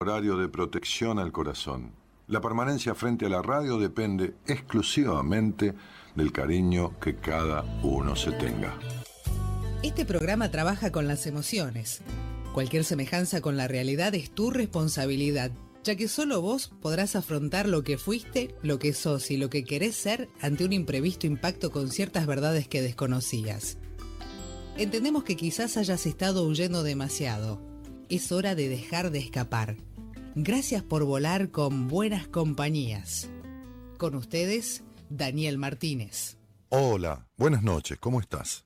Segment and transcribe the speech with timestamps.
[0.00, 1.90] horario de protección al corazón.
[2.28, 5.74] La permanencia frente a la radio depende exclusivamente
[6.14, 8.78] del cariño que cada uno se tenga.
[9.82, 12.00] Este programa trabaja con las emociones.
[12.54, 15.50] Cualquier semejanza con la realidad es tu responsabilidad,
[15.82, 19.64] ya que solo vos podrás afrontar lo que fuiste, lo que sos y lo que
[19.64, 23.78] querés ser ante un imprevisto impacto con ciertas verdades que desconocías.
[24.76, 27.60] Entendemos que quizás hayas estado huyendo demasiado.
[28.08, 29.87] Es hora de dejar de escapar.
[30.40, 33.28] Gracias por volar con buenas compañías.
[33.96, 36.38] Con ustedes, Daniel Martínez.
[36.68, 38.64] Hola, buenas noches, ¿cómo estás?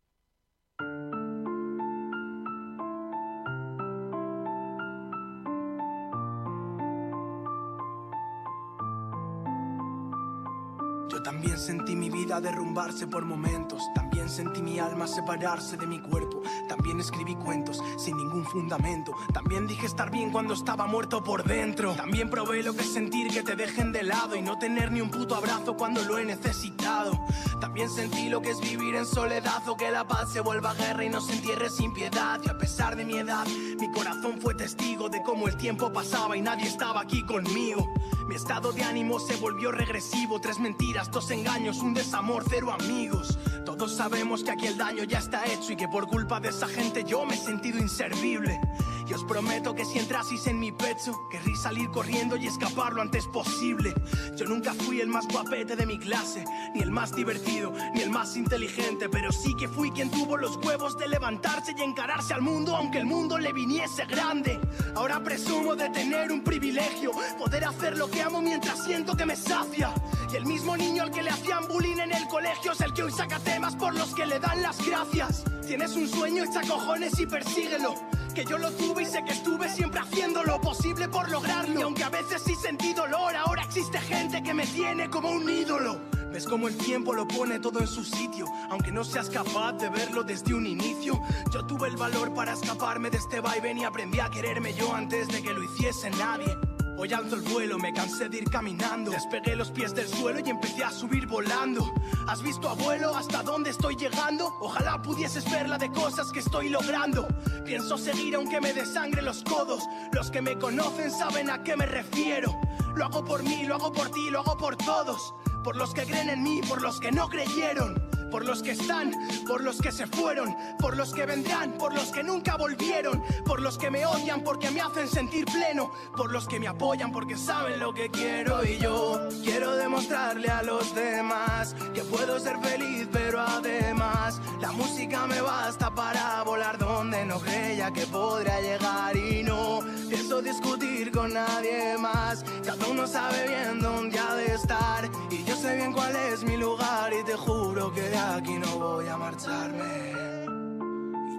[11.08, 13.82] Yo también sentí mi vida derrumbarse por momentos.
[13.94, 16.42] También sentí mi alma separarse de mi cuerpo.
[16.68, 19.12] También escribí cuentos sin ningún fundamento.
[19.32, 21.92] También dije estar bien cuando estaba muerto por dentro.
[21.94, 25.00] También probé lo que es sentir que te dejen de lado y no tener ni
[25.00, 27.12] un puto abrazo cuando lo he necesitado.
[27.60, 31.04] También sentí lo que es vivir en soledad o que la paz se vuelva guerra
[31.04, 32.40] y nos entierre sin piedad.
[32.42, 33.46] Y a pesar de mi edad,
[33.78, 37.86] mi corazón fue testigo de cómo el tiempo pasaba y nadie estaba aquí conmigo.
[38.26, 40.40] Mi estado de ánimo se volvió regresivo.
[40.40, 43.38] Tres mentiras, dos engaños, un desamor, cero amigos.
[43.64, 46.68] Todos sabemos que aquí el daño ya está hecho y que por culpa de esa
[46.68, 48.60] gente yo me he sentido inservible.
[49.08, 53.02] Y os prometo que si entrasis en mi pecho, querrí salir corriendo y escapar lo
[53.02, 53.92] antes posible.
[54.36, 58.10] Yo nunca fui el más guapete de mi clase, ni el más divertido, ni el
[58.10, 62.42] más inteligente, pero sí que fui quien tuvo los huevos de levantarse y encararse al
[62.42, 64.58] mundo, aunque el mundo le viniese grande.
[64.94, 69.34] Ahora presumo de tener un privilegio, poder hacer lo que amo mientras siento que me
[69.34, 69.92] sacia.
[70.32, 73.02] Y el mismo niño al que le hacían bullying en el colegio es el que
[73.02, 75.44] hoy saca temas por los que le dan las gracias.
[75.66, 77.94] Tienes un sueño, echa cojones y persíguelo.
[78.34, 81.80] Que yo lo tuve y sé que estuve siempre haciendo lo posible por lograrlo.
[81.80, 85.48] Y aunque a veces sí sentí dolor, ahora existe gente que me tiene como un
[85.48, 86.00] ídolo.
[86.32, 89.90] Ves como el tiempo lo pone todo en su sitio, aunque no seas capaz de
[89.90, 91.20] verlo desde un inicio.
[91.52, 95.28] Yo tuve el valor para escaparme de este vaivén y aprendí a quererme yo antes
[95.28, 96.56] de que lo hiciese nadie.
[97.02, 99.10] Hoy alzo el vuelo, me cansé de ir caminando.
[99.10, 101.92] Despegué los pies del suelo y empecé a subir volando.
[102.28, 104.54] ¿Has visto, abuelo, hasta dónde estoy llegando?
[104.60, 107.26] Ojalá pudieses ver la de cosas que estoy logrando.
[107.64, 109.82] Pienso seguir aunque me desangre los codos.
[110.12, 112.56] Los que me conocen saben a qué me refiero.
[112.94, 115.34] Lo hago por mí, lo hago por ti, lo hago por todos.
[115.64, 118.00] Por los que creen en mí, por los que no creyeron.
[118.32, 119.12] Por los que están,
[119.46, 123.60] por los que se fueron, por los que vendrán, por los que nunca volvieron, por
[123.60, 127.36] los que me odian porque me hacen sentir pleno, por los que me apoyan porque
[127.36, 133.06] saben lo que quiero y yo quiero demostrarle a los demás que puedo ser feliz,
[133.12, 139.42] pero además la música me basta para volar donde no creía que podría llegar y
[139.42, 142.44] no pienso discutir con nadie más.
[142.64, 146.56] Cada uno sabe bien dónde ha de estar y yo sé bien cuál es mi
[146.56, 150.12] lugar y te juro que de aquí no voy a marcharme.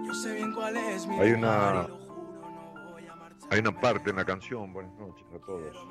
[0.02, 1.88] Y yo sé bien cuál es mi Hay una-.
[3.50, 5.86] Hay una parte en la canción, buenas noches a todos.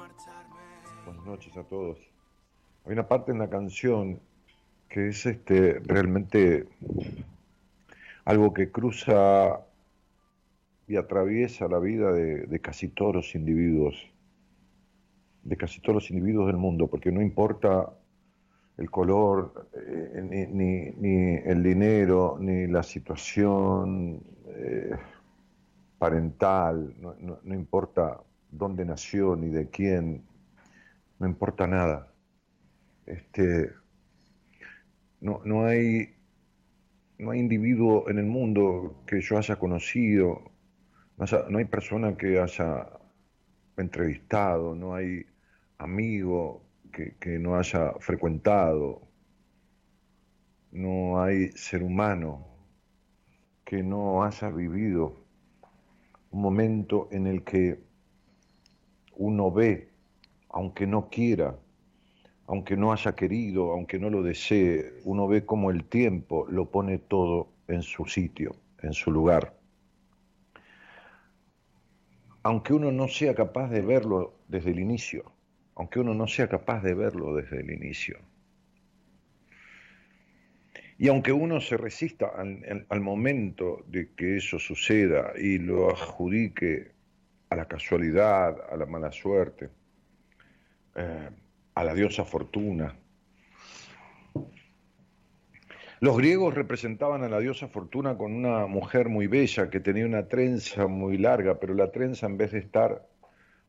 [1.05, 1.97] Buenas noches a todos.
[2.85, 4.19] Hay una parte en la canción
[4.89, 6.67] que es este realmente
[8.25, 9.61] algo que cruza
[10.87, 13.95] y atraviesa la vida de, de casi todos los individuos,
[15.43, 17.93] de casi todos los individuos del mundo, porque no importa
[18.77, 24.91] el color, eh, ni, ni- ni el dinero, ni la situación eh,
[25.97, 30.23] parental, no- no- no importa dónde nació, ni de quién,
[31.19, 32.13] no importa nada.
[33.05, 33.71] Este,
[35.21, 36.13] no, no hay
[37.17, 40.41] no hay individuo en el mundo que yo haya conocido,
[41.17, 42.89] no, hay persona que haya
[43.77, 45.25] entrevistado, no hay
[45.77, 46.63] amigo
[46.93, 49.01] que, no haya frecuentado,
[50.71, 52.47] no hay ser humano
[53.65, 55.25] que no haya vivido
[56.29, 57.79] un momento en el que
[59.15, 59.89] uno ve,
[60.49, 61.57] aunque no quiera,
[62.47, 66.99] aunque no haya querido, aunque no lo desee, uno ve como el tiempo lo pone
[66.99, 69.55] todo en su sitio, en su lugar.
[72.43, 75.31] Aunque uno no sea capaz de verlo desde el inicio,
[75.75, 78.19] aunque uno no sea capaz de verlo desde el inicio.
[80.97, 86.91] Y aunque uno se resista al, momento de que eso suceda y lo adjudique
[87.49, 89.69] a la casualidad, a la mala suerte,
[90.95, 91.29] eh,
[91.75, 92.95] a la diosa fortuna.
[95.99, 100.27] Los griegos representaban a la diosa fortuna con una mujer muy bella que tenía una
[100.27, 103.07] trenza muy larga, pero la trenza en vez de estar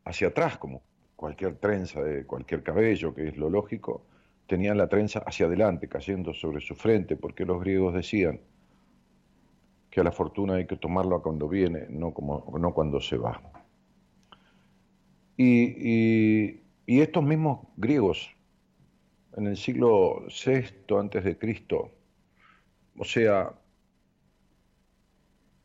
[0.04, 0.82] hacia atrás, como
[1.16, 4.06] cualquier trenza de cualquier cabello, que es lo lógico,
[4.46, 8.40] tenían la trenza hacia adelante, cayendo sobre su frente, porque los griegos decían
[9.90, 13.40] que a la fortuna hay que tomarlo cuando viene, no, como, no cuando se va.
[15.36, 18.30] Y, y estos mismos griegos,
[19.36, 21.92] en el siglo VI antes de Cristo,
[22.96, 23.52] o sea,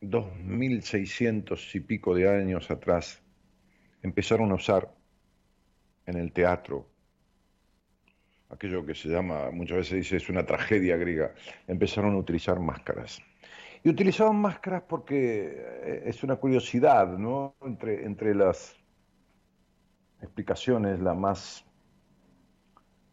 [0.00, 3.22] 2600 y pico de años atrás,
[4.02, 4.94] empezaron a usar
[6.10, 6.90] en el teatro
[8.50, 11.32] aquello que se llama, muchas veces dice, es una tragedia griega,
[11.66, 13.22] empezaron a utilizar máscaras.
[13.82, 17.54] Y utilizaban máscaras porque eh, es una curiosidad, ¿no?
[17.62, 18.76] Entre, entre las
[20.20, 21.64] explicaciones, la más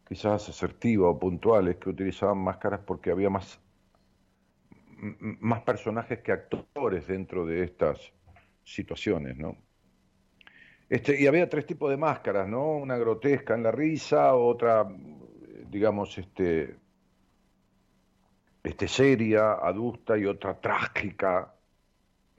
[0.07, 3.61] quizás asertiva o puntual, es que utilizaban máscaras porque había más,
[4.97, 8.11] más personajes que actores dentro de estas
[8.63, 9.55] situaciones, ¿no?
[10.89, 12.78] Este, y había tres tipos de máscaras, ¿no?
[12.78, 14.88] Una grotesca en la risa, otra,
[15.69, 16.75] digamos, este,
[18.63, 21.54] este seria, adusta y otra trágica,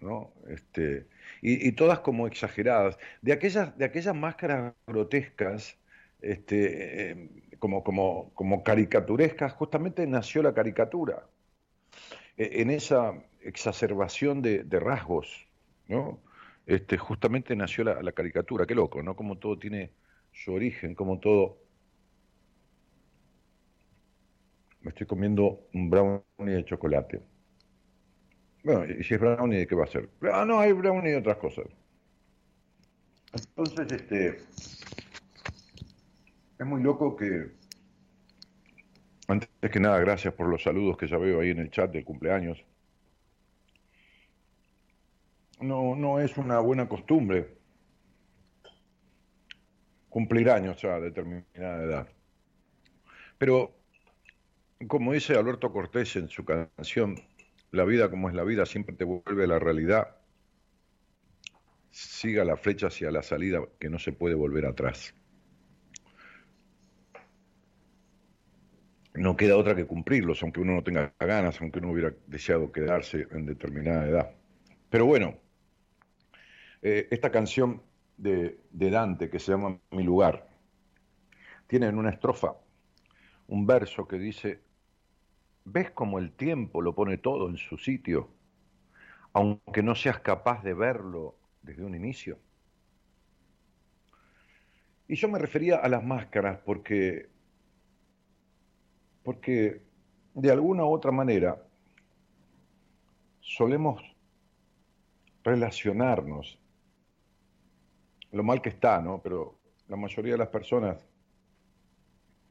[0.01, 0.33] ¿no?
[0.49, 1.09] Este,
[1.43, 2.99] y, todas como exageradas.
[3.23, 5.79] De aquellas, de aquellas máscaras grotescas,
[6.21, 7.29] este, eh,
[7.59, 11.27] como, como, como caricaturescas, justamente nació la caricatura.
[12.37, 15.47] E, en esa exacerbación de, de rasgos,
[15.87, 16.21] ¿no?
[16.69, 18.67] Este, justamente nació la, caricatura.
[18.67, 19.17] Qué loco, ¿no?
[19.17, 19.91] Como todo tiene
[20.31, 21.57] su origen, como todo...
[24.83, 27.23] Me estoy comiendo un brownie de chocolate.
[28.63, 30.11] Bueno, y si es brownie, ¿de qué va a ser?
[30.31, 31.65] Ah, no, hay brownie y otras cosas.
[33.33, 34.39] Entonces, este...
[36.59, 37.51] Es muy loco que...
[39.27, 42.05] Antes que nada, gracias por los saludos que ya veo ahí en el chat del
[42.05, 42.63] cumpleaños
[45.61, 47.59] no, no es una buena costumbre
[50.09, 52.09] cumplir años a determinada edad.
[53.37, 53.75] Pero,
[54.87, 57.17] como dice Alberto Cortés en su canción,
[57.71, 60.17] la vida como es la vida siempre te vuelve a la realidad.
[61.91, 65.15] Siga la flecha hacia la salida que no se puede volver atrás.
[69.15, 73.27] No queda otra que cumplirlos, aunque uno no tenga ganas, aunque uno hubiera deseado quedarse
[73.33, 74.31] en determinada edad.
[74.91, 75.37] Pero bueno,
[76.83, 77.83] eh, esta canción
[78.17, 80.49] de, Dante que se llama Mi lugar
[81.67, 82.57] tiene en una estrofa
[83.47, 84.61] un verso que dice,
[85.65, 88.29] ¿ves cómo el tiempo lo pone todo en su sitio,
[89.33, 92.39] aunque no seas capaz de verlo desde un inicio?
[95.07, 97.31] Y yo me refería a las máscaras porque,
[99.23, 99.83] porque
[100.35, 101.63] de alguna u otra manera
[103.41, 104.03] solemos
[105.43, 106.59] relacionarnos
[108.33, 109.21] lo mal que está, ¿no?
[109.23, 109.59] Pero
[109.89, 111.07] la mayoría de las personas,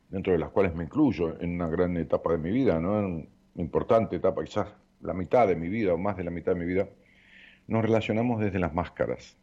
[0.10, 3.00] dentro de las cuales me incluyo en una gran etapa de mi vida, ¿no?
[3.00, 3.26] En una
[3.56, 4.68] importante etapa, quizás
[5.02, 6.90] la mitad de mi vida o más de la mitad de mi vida,
[7.68, 9.38] nos relacionamos desde las máscaras.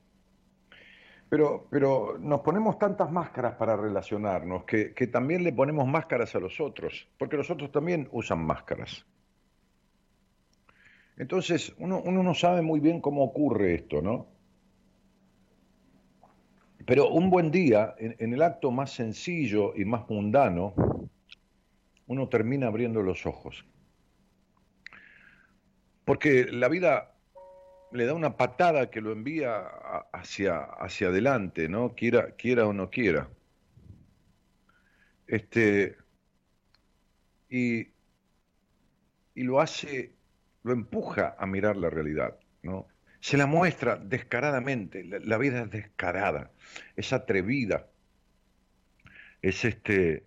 [1.29, 6.61] Pero, pero nos ponemos tantas máscaras para relacionarnos que, también le ponemos máscaras a los
[6.61, 9.05] otros, porque los otros también usan máscaras.
[11.17, 14.34] Entonces, uno, uno no sabe muy bien cómo ocurre esto, ¿no?
[16.87, 20.75] Pero un buen día, en, el acto más sencillo y más mundano,
[22.07, 23.64] uno termina abriendo los ojos.
[26.05, 27.14] Porque la vida
[27.93, 29.61] le da una patada que lo envía
[30.12, 31.95] hacia, hacia adelante, ¿no?
[31.95, 33.31] Quiera, quiera o no quiera.
[35.26, 35.97] Este,
[37.49, 37.88] y,
[39.35, 40.12] y lo hace,
[40.64, 42.88] lo empuja a mirar la realidad, ¿no?
[43.25, 46.50] Se la muestra descaradamente, la, vida es descarada,
[46.95, 47.87] es atrevida,
[49.40, 50.25] es este,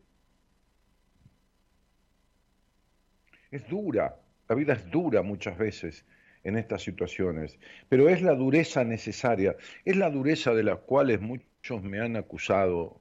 [3.52, 6.06] es dura, la vida es dura muchas veces
[6.44, 11.84] en estas situaciones, pero es la dureza necesaria, es la dureza de la cual muchos
[11.84, 13.00] me han acusado,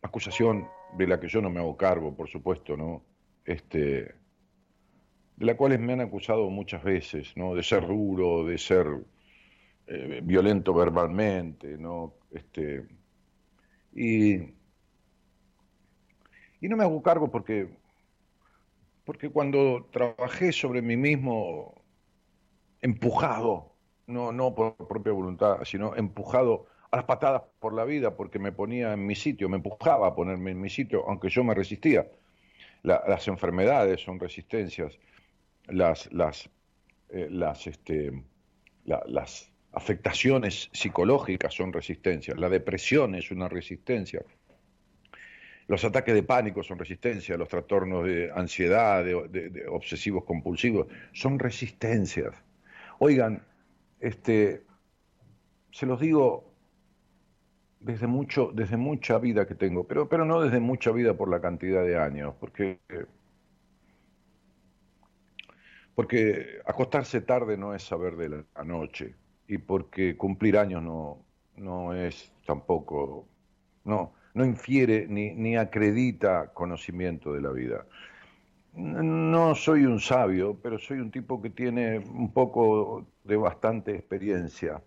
[0.00, 3.02] acusación de la que yo no me hago cargo, por supuesto, ¿no?
[3.44, 4.14] Este,
[5.38, 7.54] de la cuales me han acusado muchas veces, ¿no?
[7.54, 8.86] De ser duro, de ser
[9.86, 12.14] eh, violento verbalmente, ¿no?
[12.32, 12.84] Este,
[13.94, 14.34] y,
[16.60, 17.68] y no me hago cargo porque,
[19.04, 21.84] porque cuando trabajé sobre mí mismo,
[22.80, 23.76] empujado,
[24.08, 28.50] no, no por propia voluntad, sino empujado a las patadas por la vida porque me
[28.50, 32.10] ponía en mi sitio, me empujaba a ponerme en mi sitio, aunque yo me resistía.
[32.82, 34.98] las enfermedades son resistencias,
[35.68, 36.50] las, las,
[37.10, 38.22] eh, las, este,
[38.84, 44.22] las, afectaciones psicológicas son resistencias, la depresión es una resistencia,
[45.68, 52.34] los ataques de pánico son resistencia, los trastornos de ansiedad, de, obsesivos compulsivos, son resistencias.
[52.98, 53.42] Oigan,
[54.00, 54.62] este,
[55.70, 56.48] se los digo
[57.80, 61.40] desde mucho, desde mucha vida que tengo, pero, pero no desde mucha vida por la
[61.40, 62.78] cantidad de años, porque,
[65.98, 69.16] porque acostarse tarde no es saber de la noche,
[69.48, 71.24] y porque cumplir años no,
[71.56, 73.26] no es tampoco,
[73.82, 77.84] no, no infiere ni, ni acredita conocimiento de la vida.
[78.74, 84.80] No soy un sabio, pero soy un tipo que tiene un poco de bastante experiencia.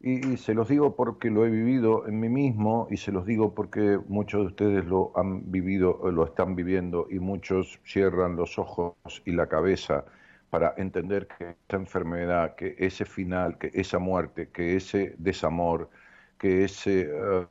[0.00, 3.54] Y, se los digo porque lo he vivido en mí mismo y se los digo
[3.54, 8.94] porque muchos de ustedes lo han vivido, lo están viviendo y muchos cierran los ojos
[9.24, 10.04] y la cabeza
[10.50, 15.90] para entender que esa enfermedad, que ese final, que esa muerte, que ese desamor,
[16.38, 17.46] que ese eh,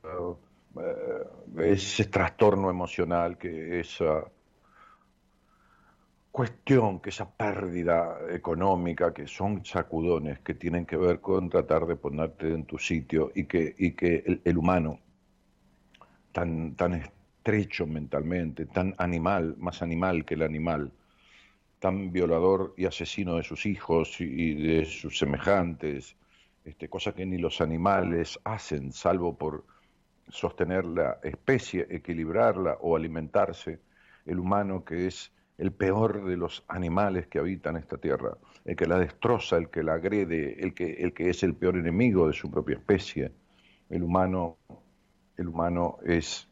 [0.80, 4.26] eh, ese trastorno emocional, que esa
[6.38, 11.96] cuestión, que esa pérdida económica, que son sacudones que tienen que ver con tratar de
[11.96, 15.00] ponerte en tu sitio y que, y que el, humano,
[16.32, 20.92] tan, tan estrecho mentalmente, tan animal, más animal que el animal,
[21.80, 26.16] tan violador y asesino de sus hijos y de sus semejantes,
[26.64, 29.66] este, cosa que ni los animales hacen, salvo por
[30.30, 33.80] sostener la especie, equilibrarla o alimentarse,
[34.28, 38.86] el humano que es el peor de los animales que habitan esta tierra, el que
[38.86, 42.34] la destroza, el que la agrede, el que, el que es el peor enemigo de
[42.34, 43.32] su propia especie.
[43.90, 44.58] El humano,
[45.36, 46.48] el humano es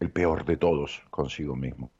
[0.00, 1.90] el peor de todos consigo mismo.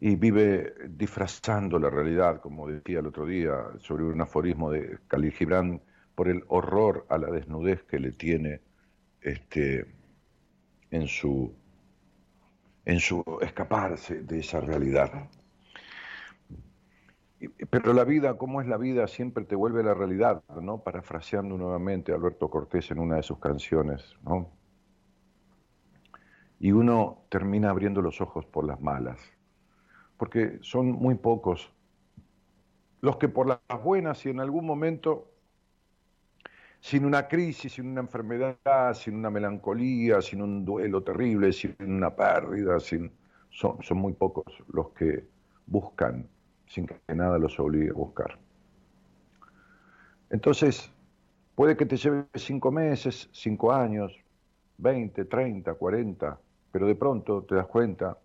[0.00, 5.32] Y vive disfrazando la realidad, como decía el otro día, sobre un aforismo de Khalil
[5.32, 5.80] Gibran,
[6.16, 8.60] por el horror a la desnudez que le tiene
[9.20, 9.86] este,
[10.90, 11.54] en, su,
[12.84, 15.28] en su escaparse de esa realidad.
[17.70, 20.82] Pero la vida, como es la vida, siempre te vuelve la realidad, ¿no?
[20.82, 24.50] Parafraseando nuevamente a Alberto Cortés en una de sus canciones, ¿no?
[26.60, 29.18] Y uno termina abriendo los ojos por las malas,
[30.16, 31.72] porque son muy pocos
[33.00, 35.31] los que por las buenas y en algún momento
[36.82, 42.14] sin una crisis, sin una enfermedad, sin una melancolía, sin un duelo terrible, sin una
[42.14, 43.10] pérdida, sin...
[43.50, 45.24] Son, son muy pocos los que
[45.66, 46.26] buscan
[46.66, 48.36] sin que nada los obligue a buscar.
[50.30, 50.90] Entonces,
[51.54, 54.18] puede que te lleve cinco meses, cinco años,
[54.78, 56.40] 20, 30, 40,
[56.72, 58.18] pero de pronto te das cuenta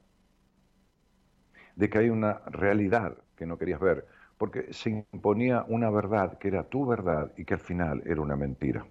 [1.75, 6.49] de que hay una realidad que no querías ver porque se imponía una verdad que
[6.49, 8.85] era tu verdad y que al final era una mentira.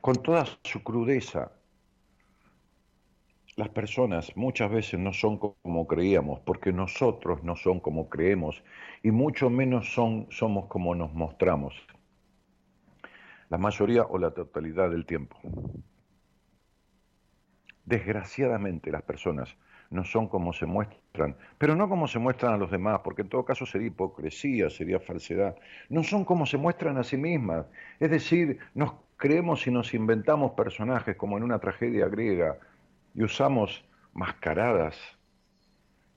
[0.00, 1.50] Con toda su crudeza,
[3.56, 8.62] las personas muchas veces no son como creíamos, porque nosotros no son como creemos
[9.02, 11.74] y mucho menos son, somos como nos mostramos.
[13.48, 15.36] La mayoría o la totalidad del tiempo.
[17.84, 19.56] Desgraciadamente las personas
[19.90, 23.28] no son como se muestran, pero no como se muestran a los demás, porque en
[23.28, 25.56] todo caso sería hipocresía, sería falsedad.
[25.88, 27.66] No son como se muestran a sí mismas,
[27.98, 32.58] es decir, nos creemos y nos inventamos personajes como en una tragedia griega
[33.14, 34.96] y usamos mascaradas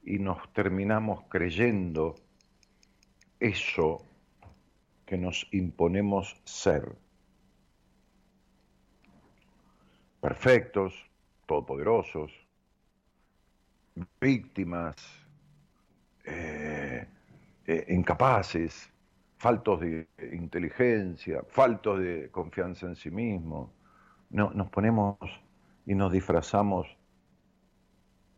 [0.04, 2.16] y nos terminamos creyendo
[3.40, 4.06] eso
[5.06, 6.96] que nos imponemos ser.
[10.20, 10.94] Perfectos,
[11.48, 12.32] todopoderosos,
[14.20, 14.96] víctimas,
[16.26, 17.08] eh,
[17.66, 18.92] eh, incapaces,
[19.38, 23.74] faltos de inteligencia, faltos de confianza en sí mismo.
[24.30, 25.18] No, nos ponemos
[25.86, 26.88] y nos disfrazamos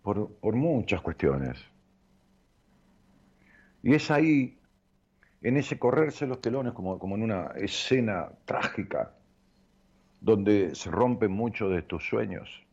[0.01, 1.57] por, muchas cuestiones.
[3.81, 4.57] Y es ahí,
[5.41, 9.13] en ese correrse los telones, como, como en una escena trágica,
[10.21, 12.65] donde se rompen muchos de tus sueños.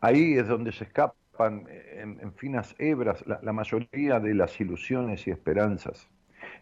[0.00, 6.08] Ahí es donde se escapa en, finas hebras la, mayoría de las ilusiones y esperanzas.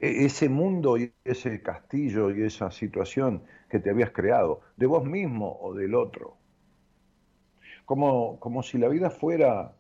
[0.00, 5.04] E, ese mundo y ese castillo y esa situación que te habías creado, de vos
[5.04, 6.36] mismo o del otro.
[7.84, 9.74] Como, como si la vida fuera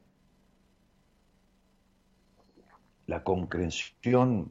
[3.06, 4.50] la concreción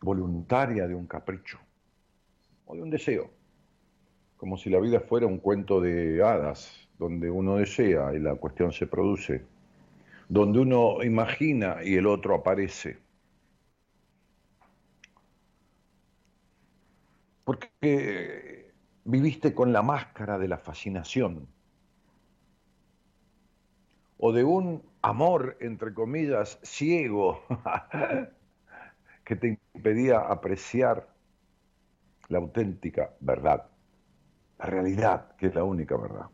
[0.00, 1.58] voluntaria de un capricho
[2.66, 3.30] o de un deseo.
[4.36, 8.72] Como si la vida fuera un cuento de hadas, donde uno desea y la cuestión
[8.72, 9.44] se produce,
[10.28, 12.98] donde uno imagina y el otro aparece.
[17.44, 18.72] Porque
[19.04, 21.48] viviste con la máscara de la fascinación
[24.18, 27.42] o de un amor, entre comillas, ciego
[29.24, 31.08] que te impedía apreciar
[32.28, 33.66] la auténtica verdad,
[34.58, 36.30] la realidad, que es la única verdad.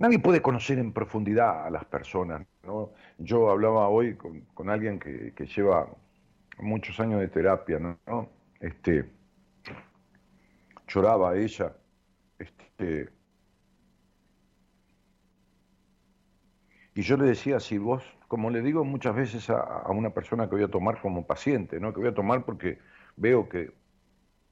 [0.00, 2.46] Nadie puede conocer en profundidad a las personas.
[2.64, 2.90] ¿no?
[3.18, 5.90] Yo hablaba hoy con, alguien que, lleva
[6.58, 8.30] muchos años de terapia, ¿no?
[8.60, 9.10] Este,
[10.88, 11.76] lloraba ella,
[12.38, 13.10] este,
[16.94, 20.54] y yo le decía, si vos, como le digo muchas veces a, una persona que
[20.54, 21.92] voy a tomar como paciente, ¿no?
[21.92, 22.78] que voy a tomar porque
[23.16, 23.70] veo que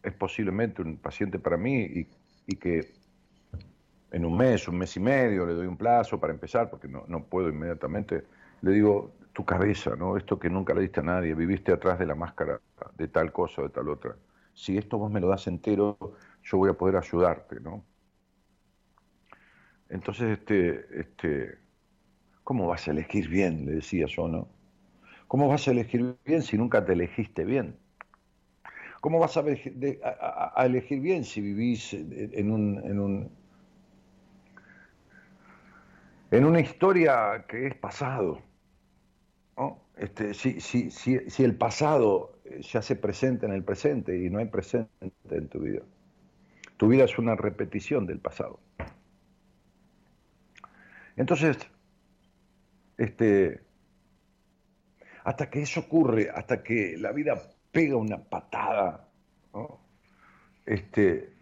[0.03, 2.09] es posiblemente un paciente para mí y,
[2.47, 2.98] y que
[4.11, 7.05] en un mes, un mes y medio, le doy un plazo para empezar, porque no,
[7.09, 8.25] no puedo inmediatamente,
[8.63, 10.17] le digo, tu cabeza, ¿no?
[10.17, 12.61] Esto que nunca le diste a nadie, viviste atrás de la máscara
[12.97, 14.17] de tal cosa o de tal otra.
[14.53, 15.97] Si esto vos me lo das entero,
[16.43, 17.85] yo voy a poder ayudarte, ¿no?
[19.89, 21.59] Entonces, este, este,
[22.43, 23.65] ¿cómo vas a elegir bien?
[23.65, 24.49] Le decía yo, ¿no?
[25.29, 27.77] ¿Cómo vas a elegir bien si nunca te elegiste bien?
[29.01, 29.45] ¿Cómo vas a,
[30.65, 33.38] elegir bien si vivís en un, en un
[36.31, 38.43] en una historia que es pasado.
[39.97, 44.47] Este, si, si, el pasado eh, se hace presente en el presente y no hay
[44.47, 44.89] presente
[45.29, 45.83] en tu vida,
[46.77, 48.61] tu vida es una repetición del pasado.
[51.17, 51.59] Entonces,
[52.97, 53.61] este,
[55.25, 57.35] hasta que eso ocurre, hasta que la vida
[57.73, 59.09] pega una patada,
[60.65, 61.33] Este,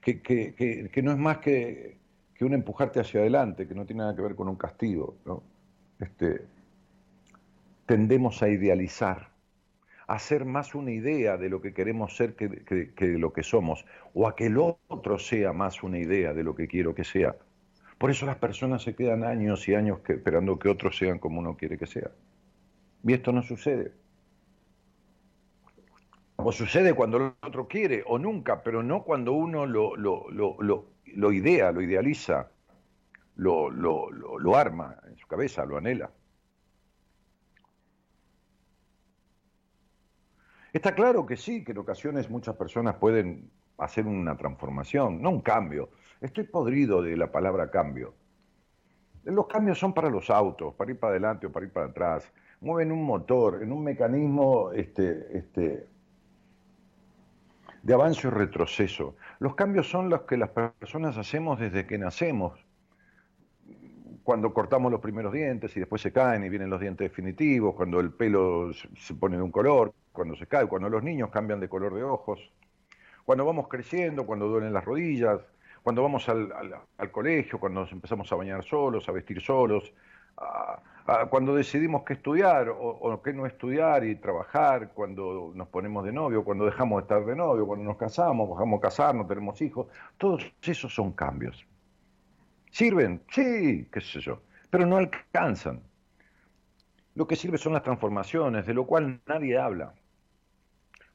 [0.00, 1.97] que no es más que
[2.38, 5.16] que un empujarte hacia adelante, que no tiene nada que ver con un castigo.
[5.98, 6.46] Este,
[7.84, 9.32] tendemos a idealizar,
[10.06, 12.64] a ser más una idea de lo que queremos ser que,
[12.94, 16.54] que, lo que somos, o a que el otro sea más una idea de lo
[16.54, 17.34] que quiero que sea.
[17.98, 21.56] Por eso las personas se quedan años y años esperando que otros sean como uno
[21.56, 22.12] quiere que sea.
[23.02, 23.90] Y esto no sucede.
[26.36, 30.56] O sucede cuando el otro quiere, o nunca, pero no cuando uno lo, lo, lo
[30.60, 30.97] lo
[31.32, 32.50] idea, lo idealiza,
[33.36, 36.10] lo, lo, arma en su cabeza, lo anhela.
[40.72, 45.40] Está claro que sí, que en ocasiones muchas personas pueden hacer una transformación, no un
[45.40, 45.90] cambio.
[46.20, 48.14] Estoy podrido de la palabra cambio.
[49.24, 52.30] Los cambios son para los autos, para ir para adelante o para ir para atrás.
[52.60, 55.86] Mueven un motor, en un mecanismo este, este,
[57.88, 59.16] de avance o retroceso.
[59.38, 62.52] Los cambios son los que las personas hacemos desde que nacemos.
[64.22, 67.98] Cuando cortamos los primeros dientes y después se caen y vienen los dientes definitivos, cuando
[68.00, 71.68] el pelo se pone de un color, cuando se cae, cuando los niños cambian de
[71.70, 72.52] color de ojos,
[73.24, 75.40] cuando vamos creciendo, cuando duelen las rodillas,
[75.82, 76.52] cuando vamos al,
[76.98, 79.94] al colegio, cuando nos empezamos a bañar solos, a vestir solos,
[81.30, 86.44] cuando decidimos qué estudiar o, qué no estudiar y trabajar, cuando nos ponemos de novio,
[86.44, 89.86] cuando dejamos de estar de novio, cuando nos casamos, dejamos casarnos, tenemos hijos,
[90.18, 91.66] todos esos son cambios.
[92.70, 93.22] ¿Sirven?
[93.30, 95.82] Sí, qué sé yo, pero no alcanzan.
[97.14, 99.94] Lo que sirve son las transformaciones, de lo cual nadie habla.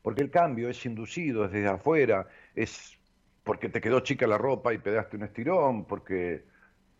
[0.01, 2.99] Porque el cambio es inducido desde afuera, es
[3.43, 6.43] porque te quedó chica la ropa y pedaste un estirón, porque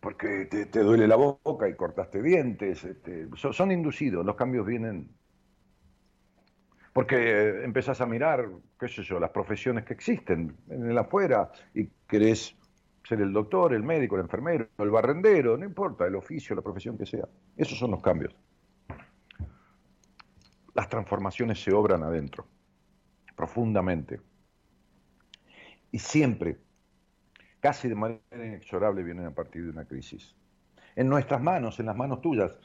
[0.04, 5.08] porque te, duele la boca y cortaste dientes, este, son, inducidos, los cambios vienen
[6.92, 11.86] porque empezás a mirar, qué sé yo, las profesiones que existen en el afuera y
[12.06, 12.54] querés
[13.02, 16.98] ser el doctor, el médico, el enfermero, el barrendero, no importa, el oficio, la profesión
[16.98, 17.26] que sea.
[17.56, 18.36] Esos son los cambios.
[20.74, 22.46] Las transformaciones se obran adentro,
[23.34, 24.20] profundamente.
[25.90, 26.58] Y siempre
[27.64, 30.34] casi de manera inexorable vienen a partir de una crisis.
[30.96, 32.58] En nuestras manos, en las manos tuyas,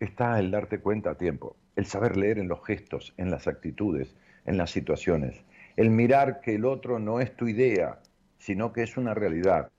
[0.00, 4.16] está el darte cuenta a tiempo, el saber leer en los gestos, en las actitudes,
[4.46, 5.44] en las situaciones,
[5.76, 8.00] el mirar que el otro no es tu idea,
[8.36, 9.70] sino que es una realidad,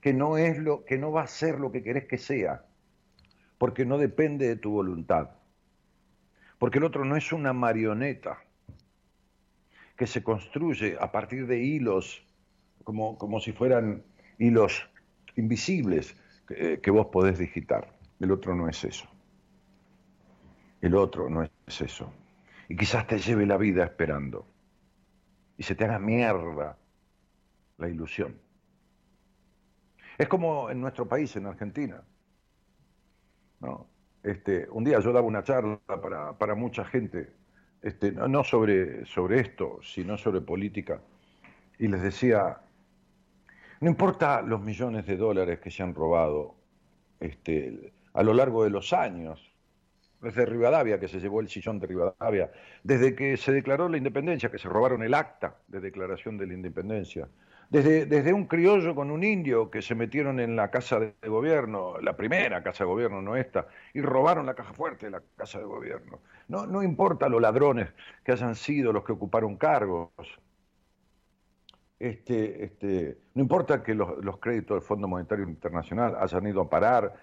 [0.00, 2.64] que no es lo que no va a ser lo que querés que sea,
[3.56, 5.30] porque no depende de tu voluntad.
[6.58, 8.42] Porque el otro no es una marioneta
[9.96, 12.25] que se construye a partir de hilos
[12.86, 14.04] como, como si fueran
[14.38, 14.88] hilos
[15.34, 17.92] invisibles que, que vos podés digitar.
[18.20, 19.08] El otro no es eso.
[20.80, 22.12] El otro no es eso.
[22.68, 24.46] Y quizás te lleve la vida esperando.
[25.58, 26.78] Y se te haga mierda
[27.78, 28.38] la ilusión.
[30.16, 32.04] Es como en nuestro país, en Argentina.
[33.58, 33.88] ¿no?
[34.22, 37.32] Este, un día yo daba una charla para, para mucha gente
[37.82, 41.00] este, no sobre, sobre esto, sino sobre política,
[41.78, 42.60] y les decía,
[43.80, 46.54] no importa los millones de dólares que se han robado
[47.20, 49.52] este, a lo largo de los años,
[50.20, 52.50] desde Rivadavia, que se llevó el sillón de Rivadavia,
[52.82, 56.54] desde que se declaró la independencia, que se robaron el acta de declaración de la
[56.54, 57.28] independencia,
[57.68, 61.98] desde, desde un criollo con un indio que se metieron en la casa de gobierno,
[62.00, 65.58] la primera casa de gobierno, no esta, y robaron la caja fuerte de la casa
[65.58, 66.20] de gobierno.
[66.48, 67.88] No, no importa los ladrones
[68.24, 70.10] que hayan sido los que ocuparon cargos,
[71.98, 77.14] este, este, no importa que los, créditos del Fondo Monetario Internacional hayan ido a parar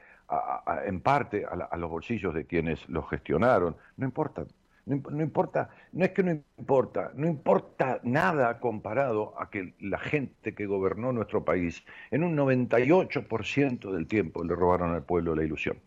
[0.86, 4.46] en parte a, los bolsillos de quienes los gestionaron, no importa.
[4.86, 10.54] No, importa, no es que no importa, no importa nada comparado a que la gente
[10.54, 15.78] que gobernó nuestro país en un 98% del tiempo le robaron al pueblo la ilusión.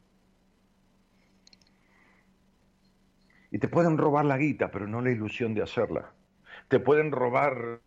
[3.50, 6.14] Y te pueden robar la guita, pero no la ilusión de hacerla.
[6.68, 7.82] Te pueden robar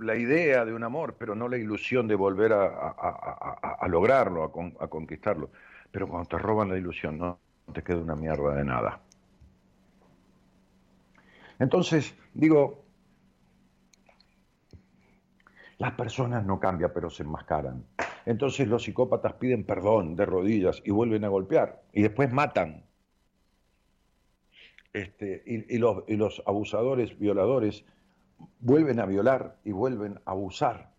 [0.00, 5.50] la idea de un amor, pero no la ilusión de volver a, lograrlo, a, conquistarlo.
[5.90, 7.38] Pero cuando te roban la ilusión, no
[7.72, 9.00] te queda una mierda de nada.
[11.58, 12.84] Entonces, digo,
[15.78, 17.84] las personas no cambian, pero se enmascaran.
[18.26, 22.84] Entonces los psicópatas piden perdón de rodillas y vuelven a golpear y después matan.
[24.92, 27.84] Este, y, los, y los abusadores, violadores,
[28.60, 30.92] vuelven a violar y vuelven a abusar.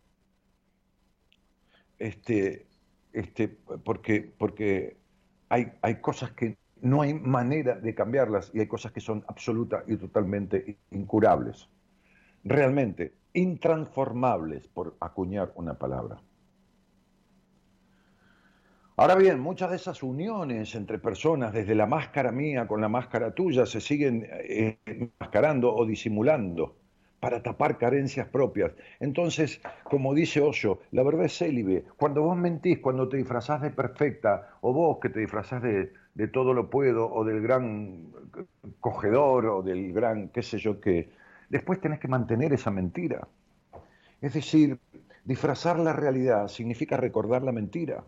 [1.99, 2.67] Este,
[3.13, 4.97] este, porque porque
[5.49, 9.84] hay, hay cosas que no hay manera de cambiarlas y hay cosas que son absolutas
[9.88, 11.69] y totalmente incurables.
[12.43, 16.21] Realmente intransformables, por acuñar una palabra.
[18.97, 23.34] Ahora bien, muchas de esas uniones entre personas, desde la máscara mía con la máscara
[23.34, 26.81] tuya, se siguen eh, enmascarando o disimulando
[27.22, 28.74] para tapar carencias propias.
[29.00, 31.86] Entonces, como dice Osho, la verdad es célibe.
[31.96, 36.28] Cuando vos mentís, cuando te disfrazás de perfecta, o vos que te disfrazás de, de
[36.28, 38.08] todo lo puedo, o del gran
[38.80, 41.12] cogedor, o del gran qué sé yo qué,
[41.50, 43.28] después tenés que mantener esa mentira.
[44.20, 44.80] Es decir,
[45.24, 48.04] disfrazar la realidad significa recordar la mentira.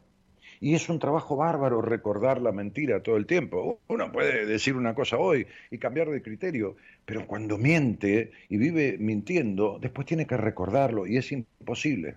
[0.63, 3.81] Y es un trabajo bárbaro recordar la mentira todo el tiempo.
[3.89, 8.97] Uno puede decir una cosa hoy y cambiar de criterio, pero cuando miente y vive
[8.97, 12.15] mintiendo, después tiene que recordarlo y es imposible.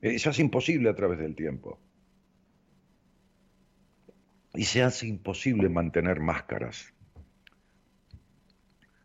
[0.00, 1.78] Eso es imposible a través del tiempo.
[4.54, 6.94] Y se hace imposible mantener máscaras.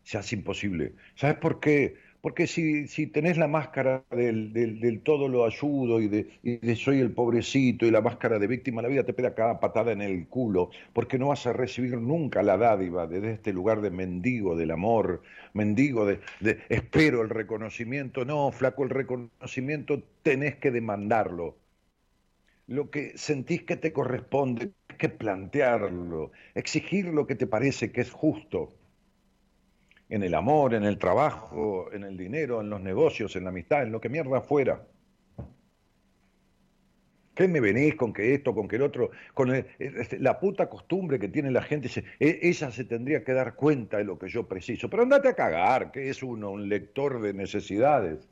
[0.04, 0.94] Se hace imposible.
[1.16, 1.96] ¿Sabes por qué?
[2.24, 7.84] Porque si, si tenés la máscara del, todo lo ayudo y de, soy el pobrecito
[7.84, 11.18] y la máscara de víctima, la vida te pega cada patada en el culo, porque
[11.18, 15.20] no vas a recibir nunca la dádiva desde este lugar de mendigo del amor,
[15.52, 18.24] mendigo de, de espero el reconocimiento.
[18.24, 21.58] No, flaco, el reconocimiento tenés que demandarlo.
[22.66, 28.00] Lo que sentís que te corresponde, es que plantearlo, exigir lo que te parece que
[28.00, 28.72] es justo
[30.08, 33.82] en el amor, en el trabajo, en el dinero, en los negocios, en la amistad,
[33.82, 34.82] en lo que mierda fuera.
[37.34, 39.10] ¿Qué me venís con que esto, con que el otro?
[39.34, 39.52] Con
[40.20, 41.90] la puta costumbre que tiene la gente,
[42.20, 44.88] e, ella se tendría que dar cuenta de lo que yo preciso.
[44.88, 48.28] Pero andate a cagar, que es uno un lector de necesidades.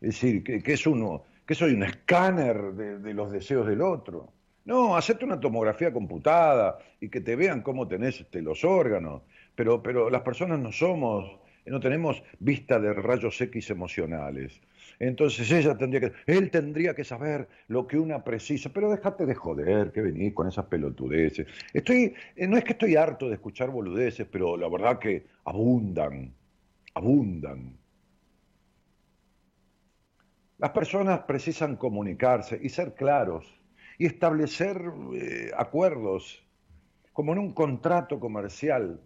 [0.00, 4.32] Es decir, que, es uno, que soy un escáner de, los deseos del otro.
[4.64, 9.22] No, hacerte una tomografía computada y que te vean cómo tenés este, los órganos
[9.54, 14.60] pero, pero las personas no somos, no tenemos vista de rayos X emocionales.
[14.98, 19.34] Entonces ella tendría que, él tendría que saber lo que una precisa, pero déjate de
[19.34, 21.46] joder, que venís con esas pelotudeces.
[21.72, 26.32] Estoy, eh, no es que estoy harto de escuchar boludeces, pero la verdad que abundan,
[26.94, 27.76] abundan.
[30.58, 33.44] Las personas precisan comunicarse y ser claros
[33.98, 34.80] y establecer
[35.14, 36.44] eh, acuerdos,
[37.12, 39.00] como en un contrato comercial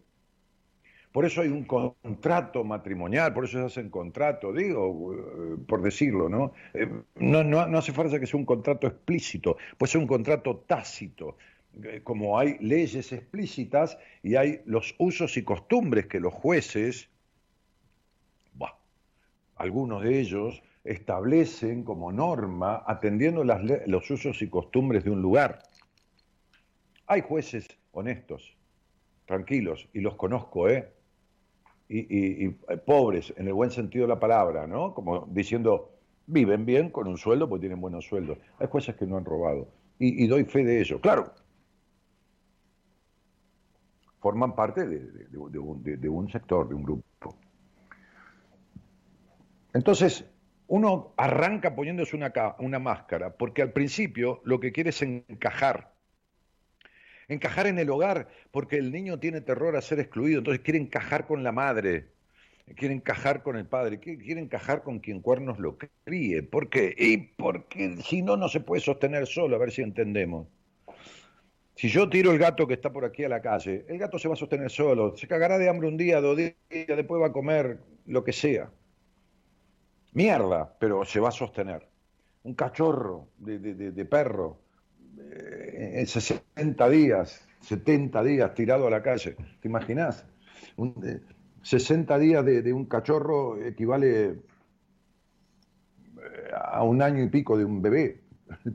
[1.17, 6.29] por eso hay un contrato matrimonial, por eso se hacen contrato, digo, eh, por decirlo,
[6.29, 6.53] ¿no?
[6.75, 11.39] Eh, no, no, hace falta que sea un contrato explícito, puede ser un contrato tácito,
[11.83, 17.09] eh, como hay leyes explícitas y hay los usos y costumbres que los jueces,
[19.55, 25.63] algunos de ellos, establecen como norma atendiendo los usos y costumbres de un lugar.
[27.07, 28.55] Hay jueces honestos,
[29.25, 30.93] tranquilos, y los conozco, ¿eh?
[31.89, 34.95] Y, eh, pobres, en el buen sentido de la palabra, ¿no?
[34.95, 35.91] Como diciendo,
[36.27, 38.39] viven bien con un sueldo porque tienen buenos sueldos.
[38.59, 39.69] Hay jueces que no han robado.
[39.99, 41.01] Y, doy fe de ello.
[41.01, 41.33] Claro,
[44.21, 47.35] forman parte de, un, sector, de un grupo.
[49.73, 50.27] Entonces,
[50.67, 55.96] uno arranca poniéndose una, una máscara, porque al principio lo que quiere es encajar.
[57.29, 61.27] Encajar en el hogar, porque el niño tiene terror a ser excluido, entonces quiere encajar
[61.27, 62.09] con la madre,
[62.77, 66.43] quiere encajar con el padre, quiere encajar con quien cuernos lo críe.
[66.43, 66.95] ¿Por qué?
[66.97, 70.47] Y porque si no, no se puede sostener solo, a ver si entendemos.
[71.77, 74.29] Si yo tiro el gato que está por aquí a la calle, el gato se
[74.29, 77.33] va a sostener solo, se cagará de hambre un día, dos días, después va a
[77.33, 78.71] comer lo que sea.
[80.13, 81.87] Mierda, pero se va a sostener.
[82.45, 84.59] Un cachorro de, perro,
[85.19, 90.25] eh, en 60 días, 70 días tirado a la calle, ¿te imaginas?
[91.63, 94.37] 60 días de, un cachorro equivale eh,
[96.55, 98.23] a un año y pico de un bebé.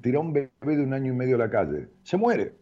[0.01, 2.60] Tira un bebé de un año y medio a la calle, se muere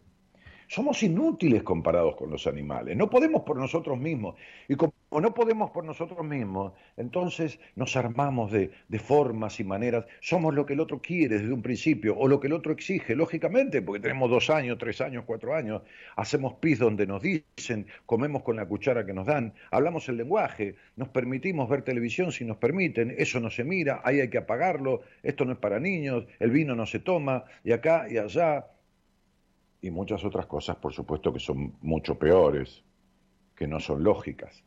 [0.69, 2.95] somos inútiles comparados con los animales.
[2.95, 4.35] No podemos por nosotros mismos.
[4.67, 10.05] Y como no podemos por nosotros mismos, entonces nos armamos de, formas y maneras.
[10.21, 13.15] Somos lo que el otro quiere desde un principio o lo que el otro exige,
[13.15, 15.81] lógicamente, porque tenemos dos años, tres años, cuatro años.
[16.15, 20.75] Hacemos pis donde nos dicen, comemos con la cuchara que nos dan, hablamos el lenguaje,
[20.95, 25.01] nos permitimos ver televisión si nos permiten, eso no se mira, ahí hay que apagarlo,
[25.23, 28.67] esto no es para niños, el vino no se toma, y acá y allá
[29.81, 32.83] y muchas otras cosas, por supuesto, que son mucho peores,
[33.55, 34.63] que no son lógicas.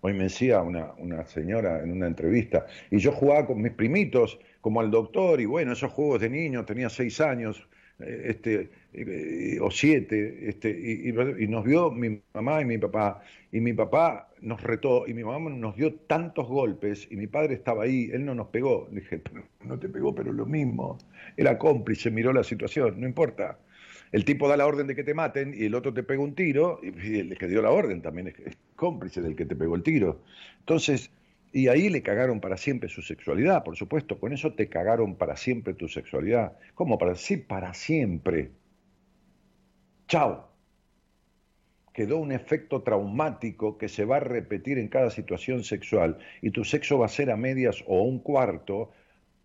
[0.00, 4.38] Hoy me decía una, una, señora en una entrevista, y yo jugaba con mis primitos,
[4.60, 9.58] como al doctor, y bueno, esos juegos de niño, tenía seis años, eh, este, eh,
[9.60, 11.12] o siete, este, y,
[11.48, 15.50] nos vio mi mamá y mi papá, y mi papá nos retó, y mi mamá
[15.50, 19.20] nos dio tantos golpes, y mi padre estaba ahí, él no nos pegó, le dije,
[19.64, 20.98] no te pegó, pero lo mismo,
[21.36, 23.58] era cómplice, miró la situación, no importa.
[24.12, 26.34] El tipo da la orden de que te maten y el otro te pega un
[26.34, 29.82] tiro, y el que dio la orden también es cómplice del que te pegó el
[29.82, 30.20] tiro.
[30.60, 31.10] Entonces,
[31.54, 35.36] y ahí le cagaron para siempre su sexualidad, por supuesto, con eso te cagaron para
[35.36, 36.58] siempre tu sexualidad.
[36.74, 37.36] ¿Cómo para sí?
[37.36, 38.50] Para siempre.
[40.06, 40.48] Chao.
[41.92, 46.64] Quedó un efecto traumático que se va a repetir en cada situación sexual y tu
[46.64, 48.90] sexo va a ser a medias o un cuarto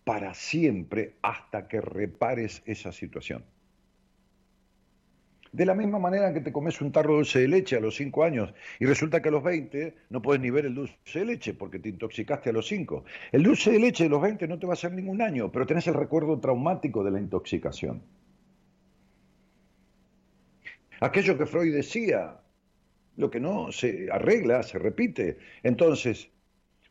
[0.03, 3.45] para siempre hasta que repares esa situación.
[5.51, 8.23] De la misma manera que te comes un tarro dulce de leche a los 5
[8.23, 11.53] años y resulta que a los 20 no puedes ni ver el dulce de leche
[11.55, 13.03] porque te intoxicaste a los 5.
[13.31, 15.65] El dulce de leche de los 20 no te va a hacer ningún daño, pero
[15.65, 18.03] tenés el recuerdo traumático de la intoxicación.
[20.99, 22.39] Aquello que Freud decía,
[23.17, 25.37] lo que no se arregla, se repite.
[25.63, 26.29] Entonces,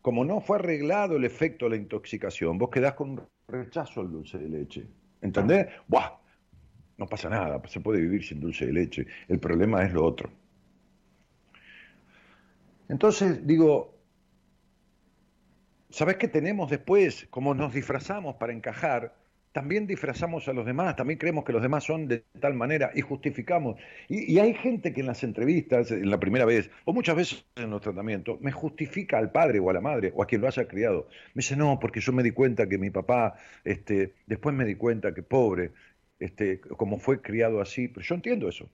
[0.03, 4.39] como no fue arreglado el efecto de la intoxicación, vos quedás con rechazo al dulce
[4.39, 4.87] de leche.
[5.21, 5.67] ¿Entendés?
[5.89, 6.19] ¡Buah!
[6.97, 9.07] No pasa nada, se puede vivir sin dulce de leche.
[9.29, 10.31] El problema es lo otro.
[12.89, 13.95] Entonces, digo,
[15.91, 17.27] ¿sabes qué tenemos después?
[17.31, 19.15] Como nos disfrazamos para encajar,
[19.59, 23.01] también disfrazamos a los demás, también creemos que los demás son de tal manera y
[23.01, 23.75] justificamos.
[24.09, 27.71] Y, hay gente que en las entrevistas, en la primera vez, o muchas veces en
[27.71, 30.69] los tratamientos, me justifica al padre o a la madre o a quien lo haya
[30.69, 31.09] criado.
[31.35, 34.77] Me dice, no, porque yo me di cuenta que mi papá, este, después me di
[34.77, 35.73] cuenta que pobre,
[36.21, 38.69] este, como fue criado así, pero yo entiendo eso.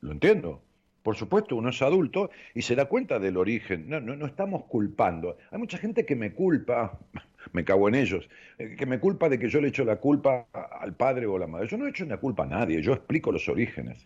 [0.00, 0.60] Lo entiendo.
[1.08, 3.88] Por supuesto, uno es adulto y se da cuenta del origen.
[3.88, 5.38] No, no, estamos culpando.
[5.50, 6.98] Hay mucha gente que me culpa,
[7.54, 10.48] me cago en ellos, eh, que me culpa de que yo le echo la culpa
[10.52, 11.66] al padre o a la madre.
[11.66, 14.04] Yo no he hecho una culpa a nadie, yo explico los orígenes.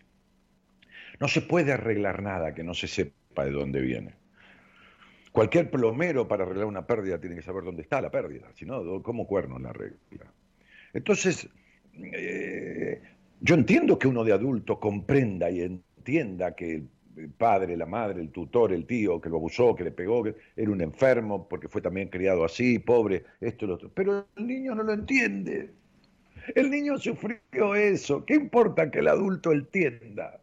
[1.19, 4.13] No se puede arreglar nada que no se sepa de dónde viene.
[5.33, 9.03] Cualquier plomero para arreglar una pérdida tiene que saber dónde está la pérdida, si no,
[9.03, 10.31] ¿cómo cuerno la regla?
[10.93, 11.49] Entonces,
[12.01, 13.01] eh,
[13.41, 15.92] yo entiendo que uno de adulto comprenda y entienda
[16.55, 16.83] que
[17.15, 20.35] el padre, la madre, el tutor, el tío que lo abusó, que le pegó, que
[20.55, 23.91] era un enfermo porque fue también criado así, pobre, esto y lo otro.
[23.93, 25.69] Pero el niño no lo entiende.
[26.55, 28.25] El niño sufrió eso.
[28.25, 30.39] ¿Qué importa que el adulto entienda?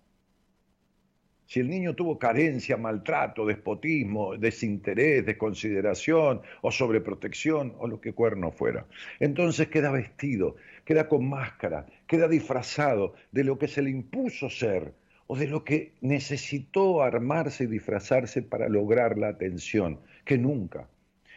[1.51, 8.53] si el niño tuvo carencia, maltrato, despotismo, desinterés, desconsideración o sobreprotección o lo que cuerno
[8.53, 8.87] fuera.
[9.19, 14.95] Entonces queda vestido, queda con máscara, queda disfrazado de lo que se le impuso ser
[15.33, 20.89] o de lo que necesitó armarse y disfrazarse para lograr la atención, que nunca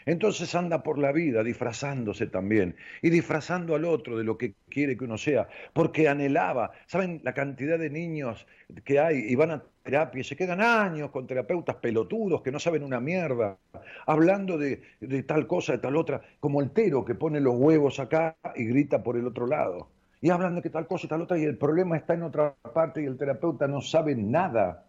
[0.05, 4.97] entonces anda por la vida disfrazándose también y disfrazando al otro de lo que quiere
[4.97, 6.71] que uno sea, porque anhelaba.
[6.87, 8.45] ¿Saben la cantidad de niños
[8.83, 12.59] que hay y van a terapia y se quedan años con terapeutas pelotudos que no
[12.59, 13.57] saben una mierda,
[14.05, 14.81] hablando de,
[15.27, 19.03] tal cosa, de tal otra, como el tero que pone los huevos acá y grita
[19.03, 19.89] por el otro lado?
[20.23, 22.55] Y hablan de que tal cosa y tal otra, y el problema está en otra
[22.73, 24.87] parte y el terapeuta no sabe nada.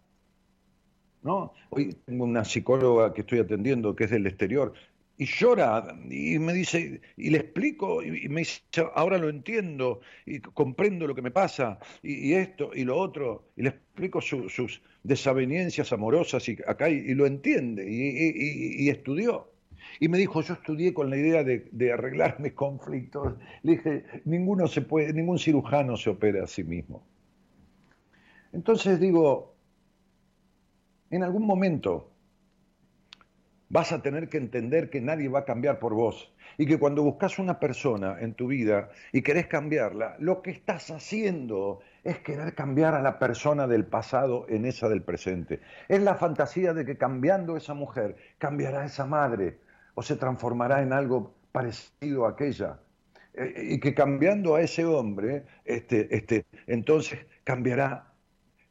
[1.23, 1.53] ¿No?
[1.71, 4.71] Hoy tengo una psicóloga que estoy atendiendo que es del exterior
[5.17, 8.61] y llora y me dice, y le explico, y me dice,
[8.95, 13.63] ahora lo entiendo, y comprendo lo que me pasa, y, esto, y lo otro, y
[13.63, 19.51] le explico sus desavenencias amorosas, y acá, y, lo entiende, y, estudió.
[19.99, 23.35] Y me dijo, yo estudié con la idea de, arreglar mis conflictos.
[23.63, 27.05] Le dije, ninguno se puede, ningún cirujano se opera a sí mismo.
[28.51, 29.55] Entonces digo,
[31.09, 32.11] en algún momento
[33.69, 37.03] vas a tener que entender que nadie va a cambiar por vos y que cuando
[37.03, 42.55] buscas una persona en tu vida y querés cambiarla, lo que estás haciendo es querer
[42.55, 45.59] cambiar a la persona del pasado en esa del presente.
[45.89, 49.57] Es la fantasía de que cambiando esa mujer cambiará esa madre
[49.95, 52.79] o se transformará en algo parecido a aquella.
[53.33, 58.11] Eh, y que cambiando a ese hombre, este, este, entonces cambiará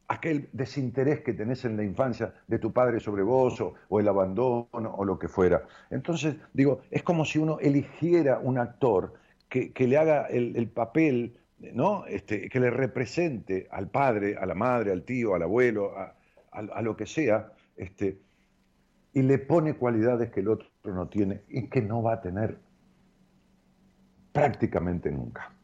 [0.07, 4.67] aquel desinterés que tenés en la infancia de tu padre sobre vos o, el abandono
[4.71, 5.63] o lo que fuera.
[5.89, 9.13] Entonces, digo, es como si uno eligiera un actor
[9.49, 11.37] que, le haga el, papel,
[11.73, 12.05] ¿no?
[12.07, 16.95] Este, que le represente al padre, a la madre, al tío, al abuelo, a, lo
[16.95, 18.19] que sea, este,
[19.13, 22.59] y le pone cualidades que el otro no tiene y que no va a tener
[24.31, 25.55] prácticamente nunca.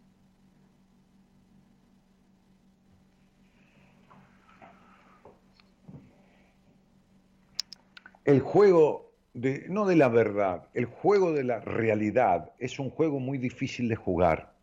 [8.26, 13.20] el juego de, no de la verdad, el juego de la realidad es un juego
[13.20, 14.54] muy difícil de jugar,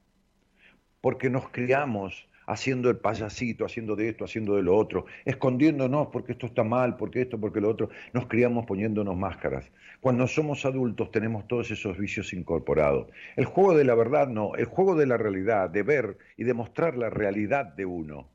[1.01, 6.33] porque nos criamos haciendo el payasito, haciendo de esto, haciendo de lo otro, escondiéndonos porque
[6.33, 9.71] esto está mal, porque esto, porque lo otro, nos criamos poniéndonos máscaras.
[10.01, 13.09] Cuando somos adultos tenemos todos esos vicios incorporados.
[13.37, 16.97] El juego de la verdad no, el juego de la realidad, de ver y demostrar
[16.97, 18.31] la realidad de uno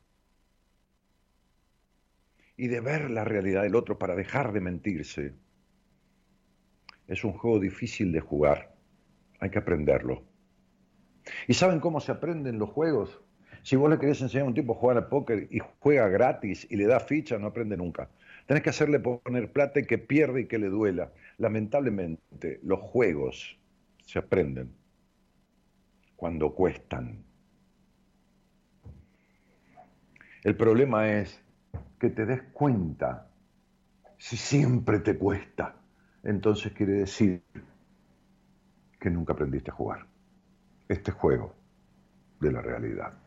[2.56, 5.34] y de ver la realidad del otro para dejar de mentirse.
[7.08, 8.76] Es un juego difícil de jugar,
[9.40, 10.24] hay que aprenderlo.
[11.48, 13.24] ¿Y saben cómo se aprenden los juegos?
[13.64, 16.68] Si vos le querés enseñar a un tipo a jugar al póker y juega gratis
[16.70, 18.10] y le da ficha, no aprende nunca.
[18.46, 21.14] Tenés que hacerle poner plata y que pierda y que le duela.
[21.38, 23.58] Lamentablemente, los juegos
[24.06, 24.74] se aprenden
[26.18, 27.24] cuando cuestan.
[30.44, 31.42] El problema es
[32.00, 33.30] que te des cuenta
[34.18, 35.78] si siempre te cuesta.
[36.22, 37.42] Entonces quiere decir
[39.00, 40.06] que nunca aprendiste a jugar
[40.90, 41.56] este juego
[42.42, 43.23] de la realidad.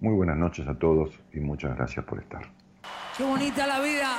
[0.00, 2.42] Muy buenas noches a todos y muchas gracias por estar.
[3.16, 4.16] Qué bonita la vida.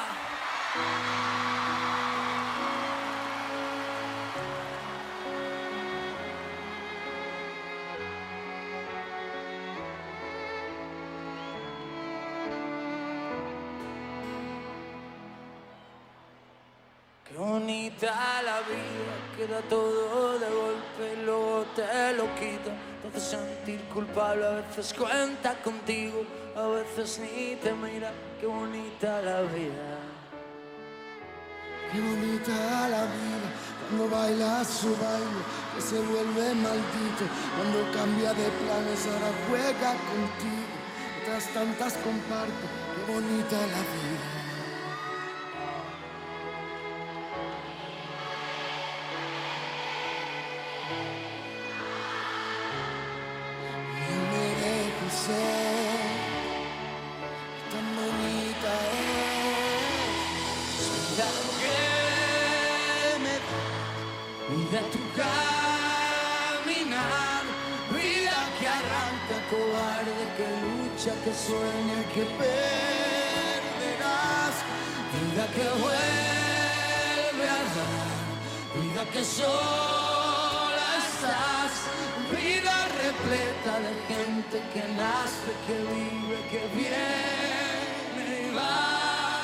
[23.16, 26.24] Hace sentir culpable, a veces cuenta contigo,
[26.56, 28.12] a veces ni te mira.
[28.40, 30.00] Qué bonita la vida.
[31.92, 33.52] Qué bonita la vida,
[33.90, 35.42] cuando baila su baile,
[35.76, 37.26] que se vuelve maldito,
[37.58, 40.72] cuando cambia de planes, ahora juega contigo,
[41.22, 44.41] otras tantas comparto, qué bonita la vida.
[79.24, 81.74] Sola estás,
[82.32, 89.44] vida repleta de gente que nace, que vive, que viene y va.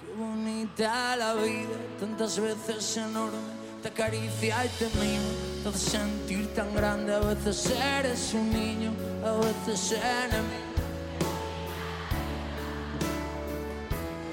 [0.00, 3.38] Qué bonita la vida, tantas veces enorme,
[3.82, 5.32] te acaricia y te mima,
[5.62, 8.92] te sentir tan grande, a veces eres un niño
[9.24, 10.74] a veces enemigo.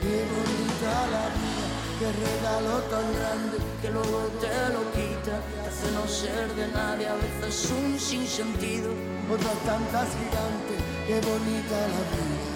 [0.02, 1.61] Qué bonita la vida,
[2.02, 7.08] qué regalo tan grande que luego te lo quita, te hace no ser de nadie,
[7.08, 8.90] a veces un sinsentido,
[9.32, 12.50] otras tantas gigantes, qué bonita la vida.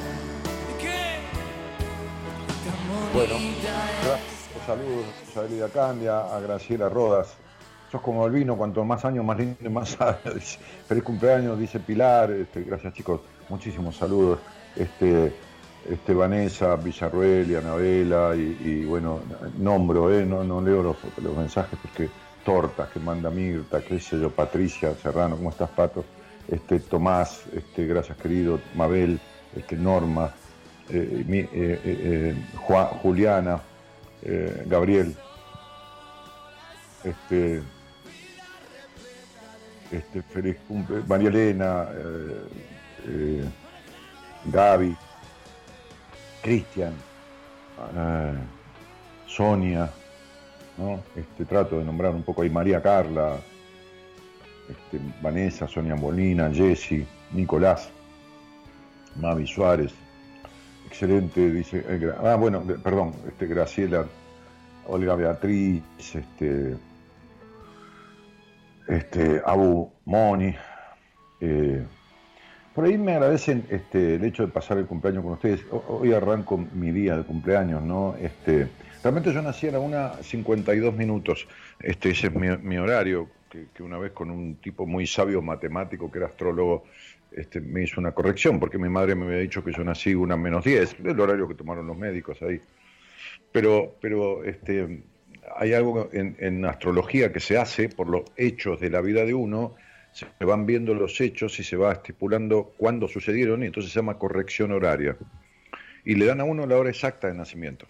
[0.82, 1.20] ¿Qué?
[3.14, 3.36] Bueno,
[4.66, 7.36] saludos a Elida Candia, a Graciela Rodas,
[7.92, 9.96] sos como el vino, cuanto más años, más lindo, más
[10.88, 14.40] feliz cumpleaños, dice Pilar, este, gracias chicos, muchísimos saludos.
[14.76, 15.36] Este,
[15.90, 19.22] este, Vanessa, Villarruel y Anabela, y, bueno,
[19.58, 22.10] nombro, eh, no, no leo los, mensajes porque
[22.44, 26.06] tortas que manda Mirta, qué sé yo, Patricia Serrano, ¿cómo estás, Pato?
[26.48, 29.20] Este, Tomás, este, gracias querido, Mabel,
[29.56, 30.32] este, Norma,
[30.90, 32.36] eh, eh, eh,
[33.02, 33.60] Juliana,
[34.68, 35.16] Gabriel,
[37.04, 37.62] este,
[39.92, 41.88] este, feliz cumple, María Elena,
[44.46, 44.96] Gaby,
[46.46, 46.94] Cristian,
[49.26, 49.90] Sonia,
[50.78, 51.02] ¿no?
[51.16, 53.38] Este, trato de nombrar un poco ahí María Carla,
[54.70, 57.90] este, Vanessa, Sonia Molina, Jessy, Nicolás,
[59.16, 59.92] Mavi Suárez,
[60.86, 64.06] excelente, dice, eh, ah, bueno, perdón, este, Graciela,
[64.86, 65.82] Olga Beatriz,
[66.14, 66.78] este,
[68.88, 70.54] este, Abu Moni,
[71.42, 71.84] eh,
[72.76, 75.62] por ahí me agradecen este, el hecho de pasar el cumpleaños con ustedes.
[75.72, 78.16] Hoy arranco mi día de cumpleaños, ¿no?
[78.22, 78.68] Este,
[79.02, 81.48] realmente yo nací a la una 52 minutos.
[81.80, 86.12] Este, ese es mi, horario, que, que, una vez con un tipo muy sabio matemático
[86.12, 86.84] que era astrólogo
[87.32, 90.38] este, me hizo una corrección, porque mi madre me había dicho que yo nací una
[90.38, 92.62] menos 10, el horario que tomaron los médicos ahí.
[93.52, 95.04] Pero, pero este,
[95.56, 99.76] hay algo en, astrología que se hace por los hechos de la vida de uno,
[100.16, 104.18] se van viendo los hechos y se va estipulando cuándo sucedieron y entonces se llama
[104.18, 105.18] corrección horaria.
[106.06, 107.86] Y le dan a uno la hora exacta de nacimiento.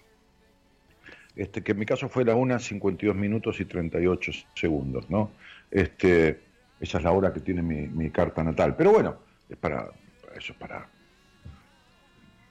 [1.36, 5.32] Este, que en mi caso fue la 1, 52 minutos y 38 segundos, ¿no?
[5.70, 6.40] Este,
[6.80, 8.76] esa es la hora que tiene mi, carta natal.
[8.76, 9.92] Pero bueno, es para,
[10.36, 10.90] eso para,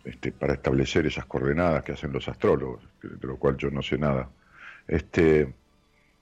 [0.04, 3.98] este, para establecer esas coordenadas que hacen los astrólogos, de lo cual yo no sé
[3.98, 4.28] nada.
[4.86, 5.52] Este,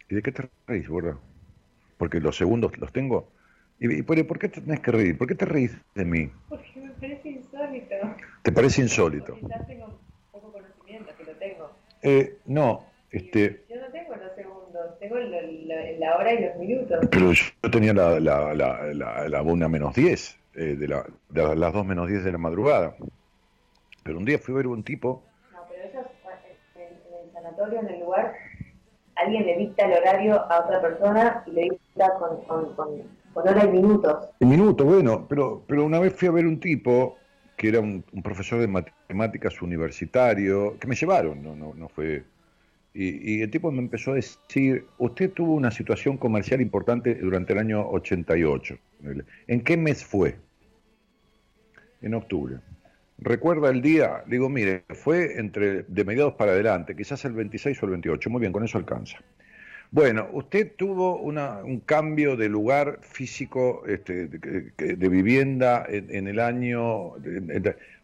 [0.08, 1.18] ¿Y de qué te reís, gorda?
[1.98, 3.28] Porque los segundos los tengo.
[3.84, 5.18] ¿Y, por, qué tenés que reír?
[5.18, 6.30] ¿Por qué te reís de mí?
[6.48, 7.96] Porque me parece insólito.
[8.42, 9.34] ¿Te parece insólito?
[9.34, 9.98] Quizás tengo
[10.30, 11.70] poco conocimiento, que lo tengo.
[12.02, 13.64] Eh, no, este...
[13.68, 17.08] Yo no tengo los segundos, tengo la, hora y los minutos.
[17.10, 20.38] Pero yo tenía la, la, la, la, una menos diez.
[20.54, 22.94] Eh, de, la, de, las 2 menos 10 de la madrugada.
[24.04, 25.24] Pero un día fui a ver un tipo...
[25.52, 28.34] No, pero eso es en, el sanatorio, en el lugar,
[29.16, 33.64] alguien le dicta el horario a otra persona y le dicta con, con, con, hora
[33.64, 34.28] y minutos.
[34.40, 37.16] En minutos, bueno, pero, pero una vez fui a ver un tipo
[37.56, 42.24] que era un, profesor de matemáticas universitario, que me llevaron, no, no, no fue...
[42.94, 47.54] Y, y, el tipo me empezó a decir, usted tuvo una situación comercial importante durante
[47.54, 48.76] el año 88.
[49.46, 50.36] ¿En qué mes fue?
[52.02, 52.58] En octubre.
[53.18, 54.24] ¿Recuerda el día?
[54.26, 58.28] Digo, mire, fue entre de mediados para adelante, quizás el 26 o el 28.
[58.28, 59.18] Muy bien, con eso alcanza.
[59.92, 67.12] Bueno, usted tuvo un cambio de lugar físico este, de, vivienda en, el año.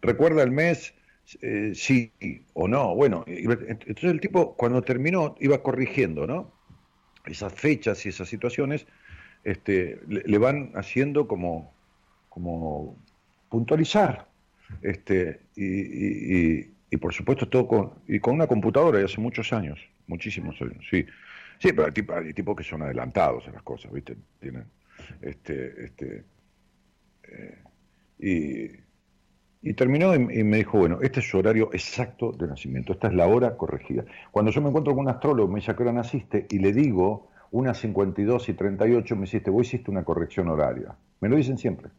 [0.03, 0.93] ¿Recuerda el mes?
[1.41, 2.13] Eh, sí
[2.53, 2.95] o no.
[2.95, 6.53] Bueno, entonces el tipo cuando terminó iba corrigiendo, ¿no?
[7.25, 8.87] Esas fechas y esas situaciones
[9.45, 11.73] este, le, van haciendo como,
[12.29, 12.99] como
[13.49, 14.29] puntualizar.
[14.83, 16.65] Este, y,
[16.99, 21.07] por supuesto todo con, y con una computadora de hace muchos años, muchísimos años, sí.
[21.59, 24.17] Sí, pero hay, tipo, hay tipos que son adelantados en las cosas, ¿viste?
[24.39, 24.65] Tienen,
[25.21, 26.25] este, este,
[27.25, 27.59] eh,
[28.19, 33.09] y, y, terminó y, me dijo, bueno, este es su horario exacto de nacimiento, esta
[33.09, 34.05] es la hora corregida.
[34.31, 36.73] Cuando yo me encuentro con un astrólogo, me dice a qué hora naciste, y le
[36.73, 40.95] digo, una 52 y 38 me hiciste, vos hiciste una corrección horaria.
[41.21, 41.91] Me lo dicen siempre.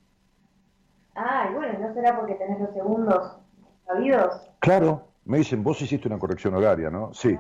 [1.16, 3.40] Ah, bueno, ¿no será porque tenés los segundos
[3.86, 4.52] sabidos?
[4.60, 7.14] Claro, me dicen, vos hiciste una corrección horaria, ¿no?
[7.14, 7.38] Sí.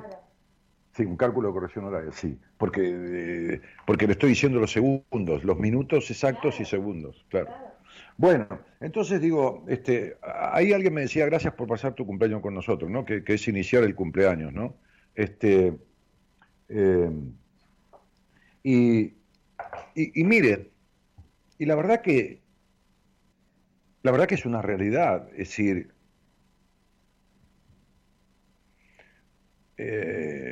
[1.00, 2.38] Sí, un cálculo de corrección horaria, sí.
[2.58, 7.54] Porque, eh, porque le estoy diciendo los segundos, los minutos exactos y segundos, claro.
[8.18, 8.50] Bueno,
[8.82, 13.06] entonces digo, este, ahí alguien me decía, gracias por pasar tu cumpleaños con nosotros, ¿no?
[13.06, 14.76] Que, que es iniciar el cumpleaños, ¿no?
[15.16, 15.80] Este,
[16.68, 17.12] eh,
[18.62, 19.14] y,
[19.96, 20.70] y, mire,
[21.58, 22.42] y la verdad que,
[24.04, 25.94] la verdad que es una realidad, es decir,
[29.78, 30.49] eh,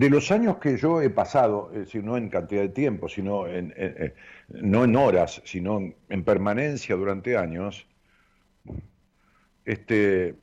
[0.00, 3.46] de los años que yo he pasado, es decir, no en cantidad de tiempo, sino
[3.46, 3.74] en,
[4.48, 5.78] no en horas, sino
[6.08, 7.86] en permanencia durante años,
[9.66, 10.36] este,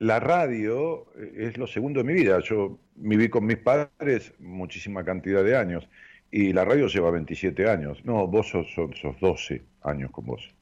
[0.00, 2.40] la radio es lo segundo de mi vida.
[2.40, 5.88] Yo viví con mis padres muchísima cantidad de años
[6.32, 8.04] y la radio lleva 27 años.
[8.04, 10.52] No, vos sos, sos, 12 años con vos.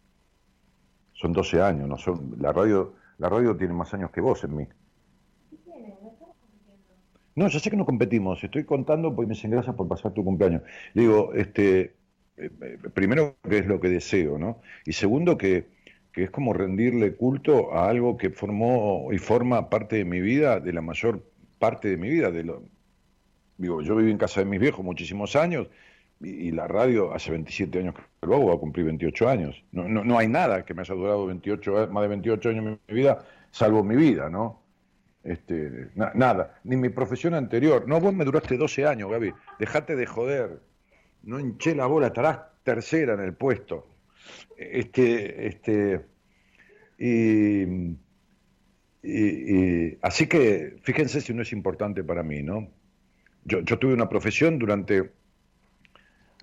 [1.14, 4.54] Son 12 años, no son la radio la radio tiene más años que vos en
[4.54, 4.68] mí.
[7.38, 10.62] No, ya sé que no competimos, estoy contando porque me dicen por pasar tu cumpleaños.
[10.92, 11.94] digo, este,
[12.36, 12.50] eh,
[12.92, 14.60] primero que es lo que deseo, ¿no?
[14.84, 15.66] Y segundo que,
[16.12, 20.58] que es como rendirle culto a algo que formó y forma parte de mi vida,
[20.58, 21.22] de la mayor
[21.60, 22.32] parte de mi vida.
[22.32, 22.64] De lo,
[23.56, 25.68] digo, yo viví en casa de mis viejos muchísimos años
[26.20, 29.62] y, la radio hace 27 años que lo hago, va a cumplir 28 años.
[29.70, 32.80] No, no, no hay nada que me haya durado 28, más de 28 años en
[32.88, 34.67] mi vida, salvo mi vida, ¿no?
[35.28, 37.86] Este, nada, ni mi profesión anterior.
[37.86, 39.34] No, vos me duraste 12 años, Gaby.
[39.58, 40.62] Dejate de joder.
[41.22, 43.86] No hinché la bola, estarás tercera en el puesto.
[44.56, 46.00] Este, este,
[46.98, 47.66] y,
[50.00, 52.70] así que fíjense si no es importante para mí, ¿no?
[53.44, 55.10] Yo, yo tuve una profesión durante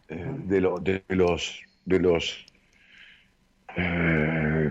[0.10, 2.46] eh, de, de, los de los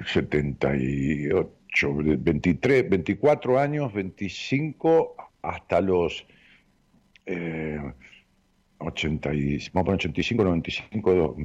[0.07, 1.53] 78,
[1.83, 6.27] 23, 24 años, 25 hasta los
[7.27, 7.81] eh,
[8.79, 11.37] 80 85, 95,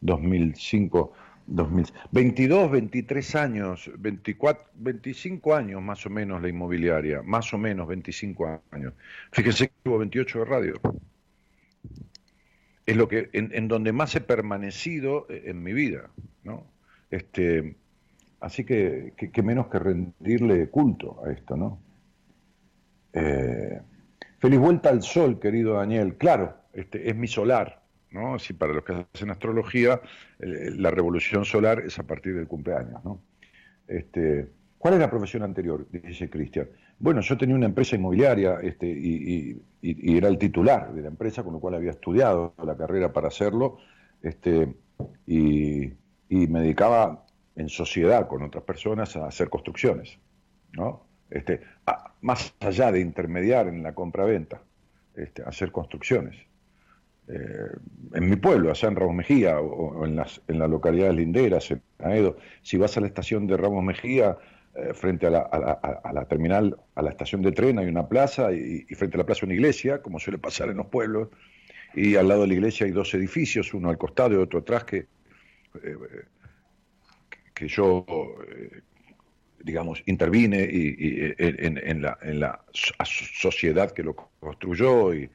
[0.00, 1.12] 2005,
[1.46, 7.88] 2000, 22, 23 años, 24, 25 años más o menos la inmobiliaria, más o menos
[7.88, 8.94] 25 años.
[9.32, 10.80] Fíjense que hubo 28 de radio
[12.86, 16.08] es lo que en, donde más he permanecido eh, en mi vida,
[16.44, 16.64] ¿no?
[17.10, 17.76] Este,
[18.40, 21.78] así que, que, menos que rendirle culto a esto, ¿no?
[23.12, 23.80] Eh,
[24.38, 26.16] feliz vuelta al sol, querido Daniel.
[26.16, 28.38] Claro, este, es mi solar, ¿no?
[28.38, 30.00] Si para los que hacen astrología,
[30.38, 33.20] la revolución solar es a partir del cumpleaños, ¿no?
[33.88, 35.86] Este, ¿Cuál es la profesión anterior?
[35.90, 36.68] Dice Cristian.
[36.98, 41.52] Bueno, yo tenía una empresa inmobiliaria este, y, era el titular de la empresa, con
[41.54, 43.78] lo cual había estudiado la carrera para hacerlo,
[44.22, 44.74] este,
[45.26, 45.92] y,
[46.28, 47.25] me dedicaba
[47.56, 50.18] en sociedad con otras personas a hacer construcciones,
[50.72, 51.06] ¿no?
[51.30, 51.60] Este,
[52.20, 54.62] más allá de intermediar en la compra-venta,
[55.16, 56.36] este, hacer construcciones.
[57.28, 57.70] Eh,
[58.14, 61.82] en mi pueblo, allá en Ramos Mejía, o, en, las, en las localidades linderas, en
[61.98, 64.38] Aedo, si vas a la estación de Ramos Mejía,
[64.76, 69.16] eh, frente a la, terminal, a la estación de tren hay una plaza y, frente
[69.16, 71.28] a la plaza una iglesia, como suele pasar en los pueblos,
[71.94, 74.84] y al lado de la iglesia hay dos edificios, uno al costado y otro atrás
[74.84, 74.98] que,
[75.82, 75.96] eh,
[77.56, 78.04] que yo,
[78.48, 78.82] eh,
[79.64, 82.64] digamos, intervine y, en, la,
[83.02, 85.30] sociedad que lo construyó y,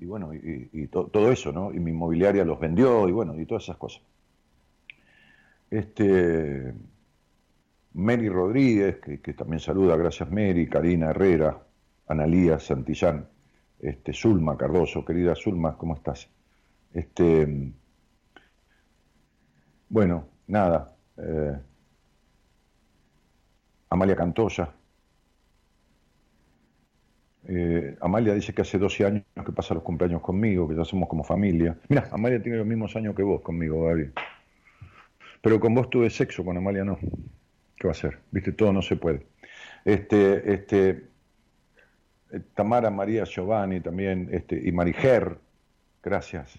[0.00, 1.72] bueno, y, todo eso, ¿no?
[1.72, 4.02] Y mi inmobiliaria los vendió y bueno, y todas esas cosas.
[5.70, 6.72] Este,
[7.92, 11.62] Mary Rodríguez, que, también saluda, gracias Mary, Karina Herrera,
[12.06, 13.28] Analía Santillán,
[13.78, 16.30] este, Zulma Cardoso, querida Zulma, ¿cómo estás?
[16.94, 17.72] Este,
[19.90, 21.58] bueno, nada, eh,
[23.90, 24.72] Amalia Cantoya.
[27.50, 31.08] Eh, Amalia dice que hace 12 años que pasa los cumpleaños conmigo, que ya somos
[31.08, 31.76] como familia.
[31.88, 34.10] Mira, Amalia tiene los mismos años que vos conmigo, Gaby.
[35.40, 36.98] Pero con vos tuve sexo, con Amalia no.
[37.76, 38.18] ¿Qué va a ser?
[38.30, 39.26] Viste, todo no se puede.
[39.84, 41.08] Este, este,
[42.30, 45.38] eh, Tamara María Giovanni también, este, y Mariger,
[46.02, 46.58] gracias.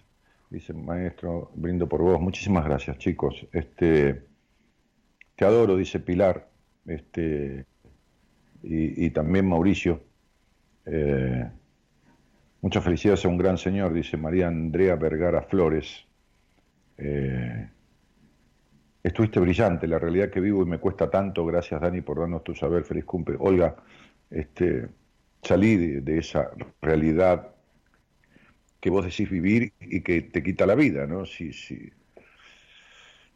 [0.50, 2.20] Dice maestro, brindo por vos.
[2.20, 3.46] Muchísimas gracias, chicos.
[3.52, 4.29] Este,
[5.40, 6.50] te adoro, dice Pilar.
[6.86, 7.66] Este,
[8.62, 10.04] y, también Mauricio.
[10.86, 11.50] Eh,
[12.60, 16.06] muchas felicidades a un gran señor, dice María Andrea Vergara Flores.
[16.98, 17.70] Eh,
[19.02, 22.54] Estuviste brillante, la realidad que vivo y me cuesta tanto, gracias Dani por darnos tu
[22.54, 23.38] saber, feliz cumple.
[23.40, 23.78] Olga,
[24.30, 24.90] este,
[25.42, 27.56] salí de, esa realidad
[28.82, 31.26] que vos decís vivir y que te quita la vida, ¿no?
[31.26, 31.90] Si, si,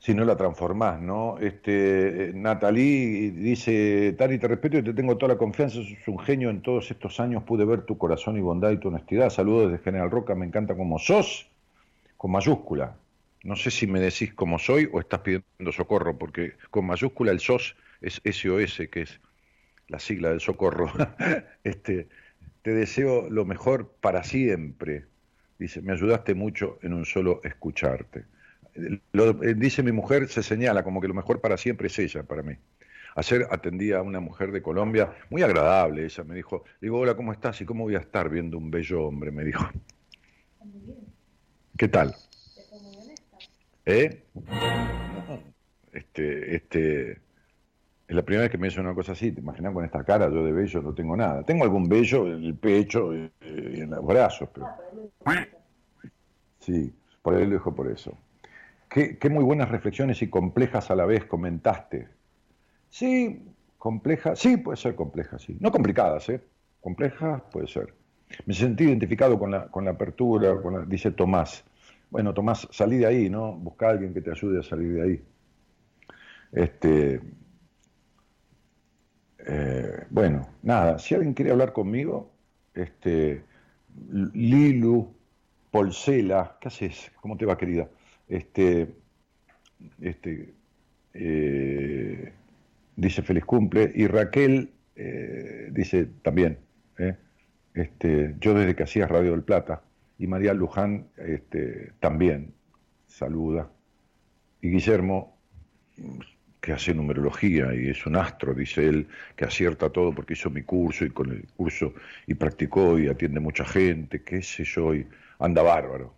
[0.04, 1.38] si no la transformás, ¿no?
[1.40, 6.50] Este, Natalie dice, Dani, te respeto y te tengo toda la confianza, sos un genio,
[6.50, 9.30] en todos estos años pude ver tu corazón y bondad y tu honestidad.
[9.30, 11.50] Saludos desde General Roca, me encanta como sos,
[12.18, 12.98] con mayúscula.
[13.46, 17.40] No sé si me decís cómo soy o estás pidiendo socorro, porque con mayúscula el
[17.40, 19.22] SOS es SOS, que es
[19.88, 20.92] la sigla del socorro.
[21.64, 22.10] este,
[22.62, 25.06] te deseo lo mejor para siempre.
[25.58, 28.33] Dice, me ayudaste mucho en un solo escucharte.
[29.12, 32.24] Lo, eh, dice mi mujer, se señala como que lo mejor para siempre es ella,
[32.24, 32.56] para mí.
[33.16, 37.32] Ayer atendía a una mujer de Colombia, muy agradable, ella me dijo, digo, hola, ¿cómo
[37.32, 37.62] estás?
[37.62, 39.32] ¿Y cómo voy a estar viendo un bello hombre?
[39.32, 39.64] Me dijo.
[41.78, 42.16] ¿Qué tal?
[43.86, 44.24] ¿Eh?
[45.92, 49.32] Este, este, es la primera vez que me dice una cosa así.
[49.32, 51.44] Te imaginas con esta cara, yo de bello no tengo nada.
[51.44, 54.68] Tengo algún bello en el pecho y, en los brazos, pero.
[56.60, 58.18] Sí, por ahí lo dijo por eso.
[58.94, 62.10] Qué, muy buenas reflexiones y complejas a la vez comentaste.
[62.92, 63.42] Sí,
[63.80, 65.58] complejas, sí, puede ser complejas, sí.
[65.60, 66.44] No complicadas, ¿eh?
[66.80, 67.92] Complejas puede ser.
[68.46, 70.54] Me sentí identificado con la, con la apertura,
[70.86, 71.64] dice Tomás.
[72.12, 73.54] Bueno, Tomás, salí de ahí, ¿no?
[73.54, 75.24] Busca a alguien que te ayude a salir de ahí.
[76.52, 77.20] Este,
[79.40, 82.30] eh, bueno, nada, si alguien quiere hablar conmigo,
[82.76, 83.44] este,
[84.34, 85.16] Lilu,
[85.72, 87.12] Polcela, ¿qué haces?
[87.20, 87.88] ¿Cómo te va, querida?
[88.34, 88.88] Este,
[90.02, 90.56] este,
[91.14, 92.34] eh,
[92.96, 96.58] dice feliz cumple, y Raquel eh, dice también,
[97.76, 99.84] este, yo desde que hacías Radio del Plata,
[100.18, 102.56] y María Luján este, también
[103.06, 103.72] saluda,
[104.62, 105.38] y Guillermo
[106.60, 110.64] que hace numerología y es un astro, dice él, que acierta todo porque hizo mi
[110.64, 111.94] curso y con el curso
[112.26, 115.06] y practicó y atiende mucha gente, qué sé yo, y
[115.38, 116.16] anda bárbaro.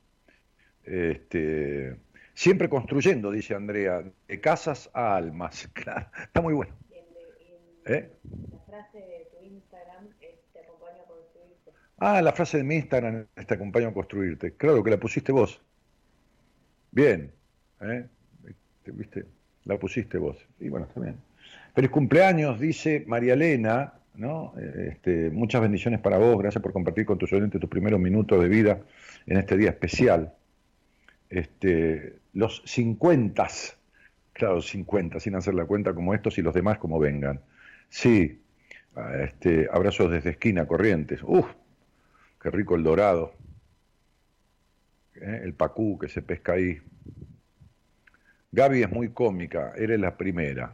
[0.86, 2.05] Este,
[2.36, 5.68] siempre construyendo, dice Andrea, de casas a almas.
[5.74, 6.74] Claro, está muy bueno.
[7.88, 8.12] ¿Eh?
[8.52, 11.72] La frase de tu Instagram es, te acompaño a construirte.
[11.98, 14.54] Ah, la frase de mi Instagram es te acompaño a construirte.
[14.54, 15.62] Claro que la pusiste vos.
[16.92, 17.32] Bien.
[17.82, 18.08] ¿eh?
[18.86, 19.26] ¿Viste?
[19.66, 20.38] La pusiste vos.
[20.60, 21.18] Y bueno, está bien.
[21.74, 24.54] Feliz cumpleaños, dice María Elena, ¿no?
[24.58, 28.48] Este, muchas bendiciones para vos, gracias por compartir con tus oyentes tus primeros minutos de
[28.48, 28.80] vida
[29.26, 30.34] en este día especial.
[31.36, 33.48] Este, los 50,
[34.32, 37.42] claro, 50, sin hacer la cuenta como estos y los demás como vengan.
[37.90, 38.42] Sí,
[39.22, 41.22] este, abrazos desde esquina, Corrientes.
[41.24, 41.46] Uf,
[42.42, 43.34] qué rico el dorado.
[45.16, 45.42] ¿Eh?
[45.44, 46.78] El pacú que se pesca ahí.
[48.54, 50.74] Gaby es muy cómica, eres la primera.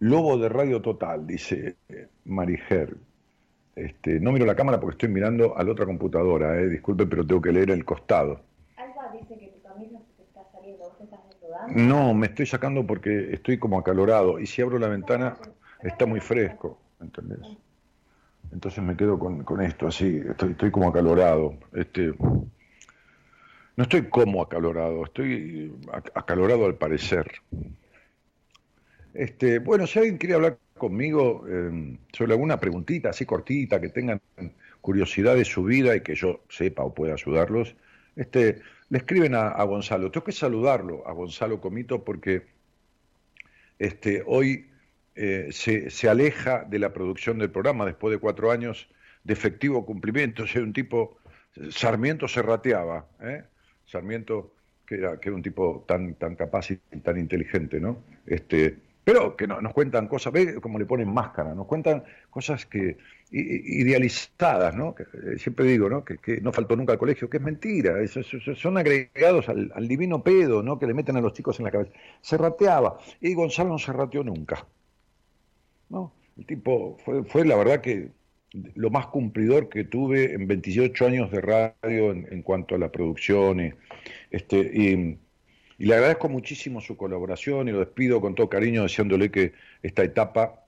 [0.00, 2.94] Lobo de Radio Total, dice eh, Mariger.
[3.74, 6.68] Este, no miro la cámara porque estoy mirando a la otra computadora, eh.
[6.68, 8.42] disculpe, pero tengo que leer el costado.
[8.76, 9.98] Alba dice que tu camisa
[11.74, 15.36] No, me estoy sacando porque estoy como acalorado y si abro la ventana
[15.82, 17.46] está muy fresco, ¿entendés?
[18.52, 21.54] Entonces me quedo con, con esto así, estoy, estoy como acalorado.
[21.72, 22.12] Este,
[23.76, 25.72] no estoy como acalorado, estoy
[26.14, 27.26] acalorado al parecer.
[29.12, 34.20] Este, bueno, si alguien quiere hablar conmigo em, sobre alguna preguntita así cortita, que tengan
[34.80, 37.74] curiosidad de su vida y que yo sepa o pueda ayudarlos,
[38.14, 40.10] este, le escriben a, Gonzalo.
[40.10, 42.46] Tengo que saludarlo a Gonzalo Comito porque
[43.78, 44.66] este, hoy
[45.14, 48.88] eh, se, se, aleja de la producción del programa después de cuatro años
[49.24, 50.46] de efectivo cumplimiento.
[50.46, 51.18] Soy un tipo,
[51.70, 53.06] Sarmiento se rateaba.
[53.20, 53.44] ¿eh?
[53.86, 54.54] Sarmiento,
[54.86, 58.02] que era, que era un tipo tan, tan capaz y tan inteligente, ¿no?
[58.26, 62.66] Este, pero que no, nos cuentan cosas, ve como le ponen máscara, nos cuentan cosas
[62.66, 62.98] que
[63.30, 64.94] idealizadas, ¿no?
[64.98, 66.04] Eh, siempre digo, ¿no?
[66.04, 67.94] Que, no faltó nunca al colegio, que es mentira,
[68.56, 70.78] son agregados al, divino pedo, ¿no?
[70.78, 71.92] Que le meten a los chicos en la cabeza.
[72.20, 74.66] Se rateaba, y Gonzalo no se rateó nunca,
[75.88, 76.12] ¿no?
[76.38, 78.10] El tipo fue, fue la verdad que
[78.74, 83.60] lo más cumplidor que tuve en 28 años de radio en, cuanto a la producción.
[83.60, 83.72] Y,
[84.30, 85.18] este, y,
[85.78, 89.52] le agradezco muchísimo su colaboración y lo despido con todo cariño deseándole que
[89.82, 90.65] esta etapa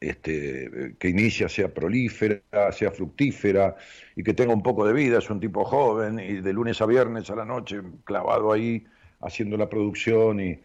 [0.00, 3.76] este, que inicia sea prolífera, sea fructífera
[4.16, 5.18] y que tenga un poco de vida.
[5.18, 8.84] Es un tipo joven y de lunes a viernes a la noche clavado ahí
[9.20, 10.58] haciendo la producción y,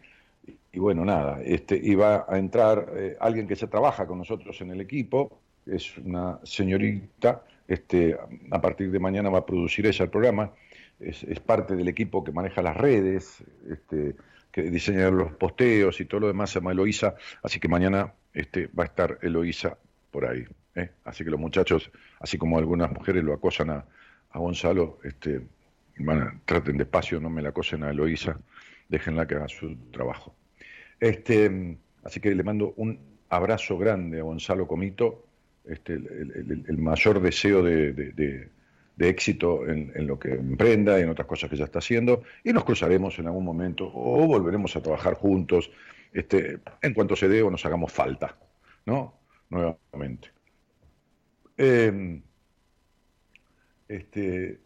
[0.72, 4.60] y bueno, nada, este, y va a entrar eh, alguien que se trabaja con nosotros
[4.60, 8.16] en el equipo, es una señorita, este,
[8.50, 10.52] a partir de mañana va a producir ella el programa,
[11.00, 14.14] es, parte del equipo que maneja las redes, este,
[14.52, 18.68] que diseña los posteos y todo lo demás, se llama Eloísa, así que mañana este,
[18.68, 19.78] va a estar Eloísa
[20.10, 20.44] por ahí.
[20.74, 20.90] ¿eh?
[21.04, 23.84] Así que los muchachos, así como algunas mujeres lo acosan a,
[24.32, 25.40] Gonzalo, este,
[26.44, 28.38] traten despacio, no me la acosen a Eloísa,
[28.88, 30.36] déjenla que haga su trabajo.
[31.00, 35.26] Este, así que le mando un abrazo grande a Gonzalo Comito,
[35.64, 38.50] este, el, mayor deseo de,
[39.08, 42.64] éxito en, lo que emprenda y en otras cosas que ya está haciendo, y nos
[42.64, 45.70] cruzaremos en algún momento o volveremos a trabajar juntos
[46.12, 48.36] este, en cuanto se dé o nos hagamos falta,
[48.86, 49.14] ¿no?
[49.48, 50.30] Nuevamente.
[51.56, 52.22] Em,
[53.88, 54.60] este,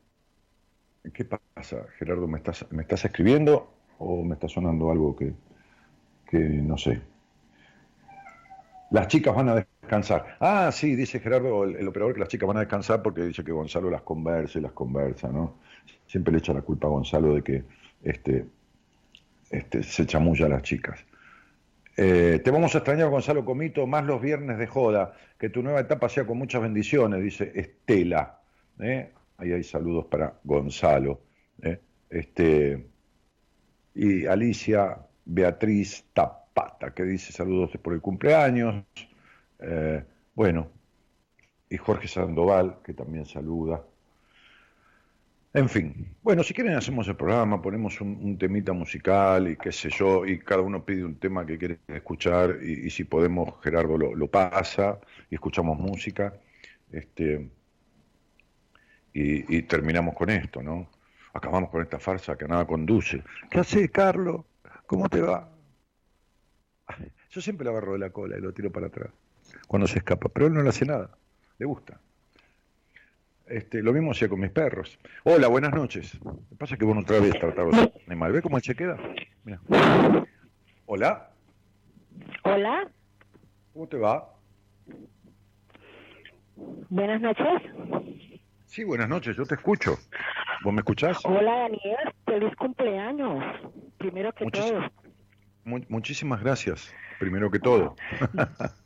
[1.13, 2.27] ¿Qué pasa, Gerardo?
[2.27, 5.35] ¿Me estás, ¿Me estás escribiendo o me está sonando algo que,
[6.27, 7.03] que no sé?
[8.91, 9.55] Las chicas van a
[9.85, 10.37] descansar.
[10.41, 13.53] Ah, sí, dice Gerardo, el, operador, que las chicas van a descansar porque dice que
[13.53, 15.59] Gonzalo las conversa y las conversa, ¿no?
[16.07, 17.65] Siempre le echa la culpa a Gonzalo de que
[18.03, 18.47] este,
[19.51, 21.05] este, se chamulla a las chicas.
[21.97, 25.17] Eh, te vamos a extrañar, Gonzalo Comito, más los viernes de joda.
[25.39, 28.41] Que tu nueva etapa sea con muchas bendiciones, dice Estela.
[28.81, 29.13] ¿eh?
[29.37, 31.21] Ahí hay saludos para Gonzalo.
[31.63, 31.81] ¿eh?
[32.11, 32.87] Este,
[33.95, 38.85] y Alicia Beatriz Tap Pata, que dice saludos por el cumpleaños.
[39.61, 40.71] Eh, bueno,
[41.69, 43.85] y Jorge Sandoval, que también saluda.
[45.53, 49.89] En fin, bueno, si quieren hacemos el programa, ponemos un, temita musical y qué sé
[49.89, 54.27] yo, y cada uno pide un tema que quiere escuchar y, si podemos Gerardo lo,
[54.29, 54.99] pasa
[55.31, 56.35] y escuchamos música,
[56.91, 57.49] este,
[59.13, 60.89] y, terminamos con esto, ¿no?
[61.33, 63.23] Acabamos con esta farsa que nada conduce.
[63.49, 64.45] ¿Qué hace, Carlos?
[64.87, 65.49] ¿Cómo te va?
[67.31, 69.11] Yo siempre lo agarro de la cola y lo tiro para atrás
[69.67, 71.11] cuando se escapa, pero él no le hace nada,
[71.59, 72.01] le gusta.
[73.47, 74.99] Este, lo mismo hacía con mis perros.
[75.25, 76.19] Hola, buenas noches.
[76.25, 78.33] Lo que pasa es que vos otra vez tratabas de animal.
[78.33, 78.99] ¿Ve cómo él se queda?
[79.45, 79.61] Mira.
[80.87, 81.31] Hola.
[82.45, 82.89] Hola.
[83.75, 84.35] ¿Cómo te va?
[86.89, 87.63] Buenas noches.
[88.67, 89.99] Sí, buenas noches, yo te escucho.
[90.63, 91.19] ¿Vos me escuchás?
[91.25, 92.15] Hola, Daniel.
[92.25, 93.45] Feliz cumpleaños.
[93.99, 94.91] Primero que todo.
[95.65, 96.95] muchísimas gracias.
[97.19, 97.95] Primero que todo.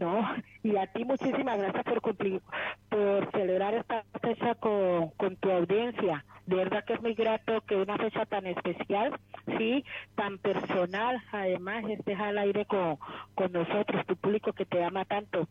[0.00, 0.24] No,
[0.64, 2.40] y a ti muchísimas gracias por cumplir,
[2.88, 6.24] por celebrar esta fecha con, con tu audiencia.
[6.46, 9.12] De verdad que es muy grato que una fecha tan especial,
[9.58, 9.84] sí,
[10.16, 12.96] tan personal, además estés al aire con,
[13.34, 15.46] con nosotros, tu público que te ama tanto.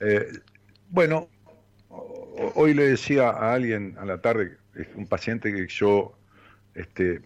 [0.00, 0.26] Eh,
[0.88, 1.28] bueno,
[2.54, 4.56] hoy le decía a alguien a la tarde,
[4.96, 6.16] un paciente que yo
[6.74, 7.20] este,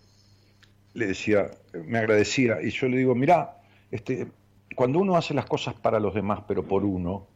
[0.93, 1.51] le decía,
[1.87, 3.59] me agradecía, y yo le digo, mira,
[3.91, 4.27] este,
[4.75, 7.27] cuando uno hace las cosas para los demás, pero por uno,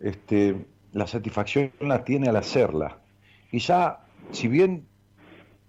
[0.00, 0.56] este,
[0.92, 2.98] la satisfacción la tiene al hacerla.
[3.52, 4.00] Y ya,
[4.30, 4.86] si bien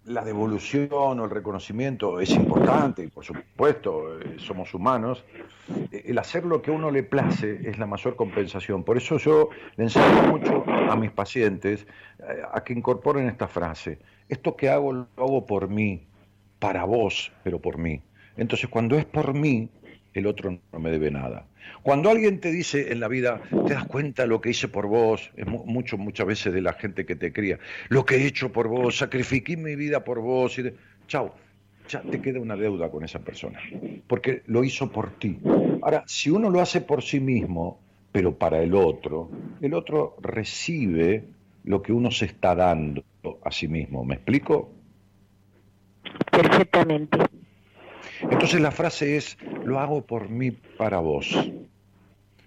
[0.06, 5.24] la devolución o el reconocimiento es importante, y por supuesto, eh, somos humanos,
[5.92, 8.84] eh, el hacer lo que a uno le place es la mayor compensación.
[8.84, 11.86] Por eso yo le enseño mucho a mis pacientes
[12.20, 14.00] eh, a que incorporen esta frase.
[14.28, 16.08] Esto que hago lo hago por mí,
[16.60, 18.02] para vos, pero por mí.
[18.38, 19.70] Entonces, cuando es por mí,
[20.14, 21.46] el otro no me debe nada.
[21.84, 25.32] Cuando alguien te dice en la vida, te das cuenta lo que hice por vos,
[25.36, 27.60] es mucho, muchas veces de la gente que te cría,
[27.90, 30.74] lo que he hecho por vos, sacrifiqué mi vida por vos, y
[31.08, 31.34] chao,
[31.88, 33.60] ya te queda una deuda con esa persona,
[34.08, 35.40] porque lo hizo por ti.
[35.82, 37.80] Ahora, si uno lo hace por sí mismo,
[38.12, 39.30] pero para el otro,
[39.62, 41.24] el otro recibe
[41.64, 43.04] lo que uno se está dando
[43.44, 44.04] a sí mismo.
[44.04, 44.72] ¿Me explico?
[46.32, 47.18] Perfectamente.
[48.30, 51.52] Entonces la frase es, lo hago por mí para vos,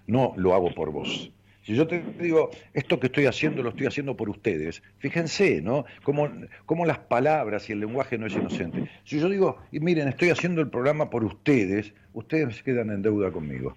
[0.06, 1.30] no lo hago por vos.
[1.62, 5.86] Si yo te digo, esto que estoy haciendo lo estoy haciendo por ustedes, fíjense, ¿no?
[6.02, 8.90] Como las palabras y el lenguaje no es inocente.
[9.04, 13.30] Si yo digo, y miren, estoy haciendo el programa por ustedes, ustedes quedan en deuda
[13.30, 13.74] conmigo.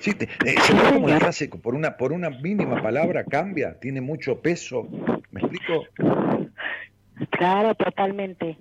[0.00, 0.56] Sí, te, eh,
[0.92, 4.88] como la frase por una, por una mínima palabra cambia, tiene mucho peso.
[5.30, 5.86] ¿Me explico?
[7.30, 8.58] Claro, totalmente.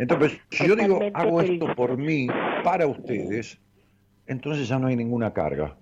[0.00, 2.26] Entonces, si yo digo, hago esto por mí,
[2.64, 3.60] para ustedes,
[4.26, 5.76] entonces ya no hay ninguna carga.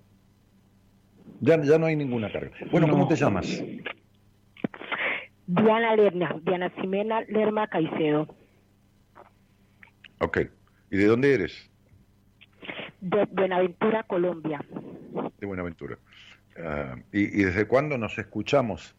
[1.39, 2.51] Ya, ya no hay ninguna carga.
[2.69, 3.63] Bueno, ¿cómo te llamas?
[5.47, 8.35] Diana Lerma, Diana Ximena Lerma Caicedo.
[10.19, 10.39] Ok.
[10.91, 11.71] ¿Y de dónde eres?
[12.99, 14.59] De Buenaventura, Colombia.
[15.39, 15.97] De Buenaventura.
[16.61, 18.93] Ah, ¿y, ¿Y desde cuándo nos escuchamos?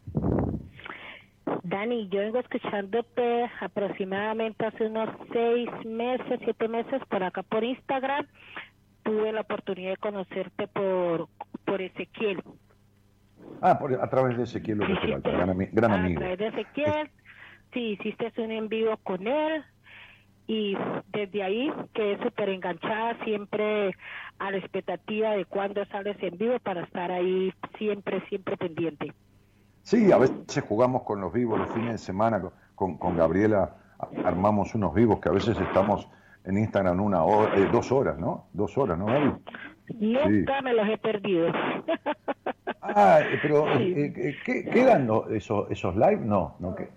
[1.63, 8.25] Dani, yo vengo escuchándote aproximadamente hace unos seis meses, siete meses por acá por Instagram.
[9.03, 11.27] Tuve la oportunidad de conocerte por,
[11.65, 12.41] por Ezequiel.
[13.61, 16.19] Ah, a través de Ezequiel, lo que gran, gran, amigo.
[16.19, 17.09] A través de Ezequiel,
[17.73, 19.63] sí, hiciste un en vivo con él
[20.47, 20.75] y
[21.13, 23.95] desde ahí quedé súper enganchada, siempre
[24.39, 29.13] a la expectativa de cuándo sales en vivo para estar ahí siempre, siempre pendiente.
[29.83, 32.41] Sí, a veces jugamos con los vivos los fines de semana,
[32.75, 33.75] con, con Gabriela
[34.23, 36.07] armamos unos vivos que a veces estamos
[36.45, 38.47] en Instagram una hora, eh, dos horas, ¿no?
[38.53, 39.33] Dos horas, ¿no, Gaby?
[39.99, 41.51] Nunca me los he perdido.
[42.83, 46.17] Ah, eh, pero eh, ¿quedan esos, esos live?
[46.17, 46.75] No, no.
[46.75, 46.89] que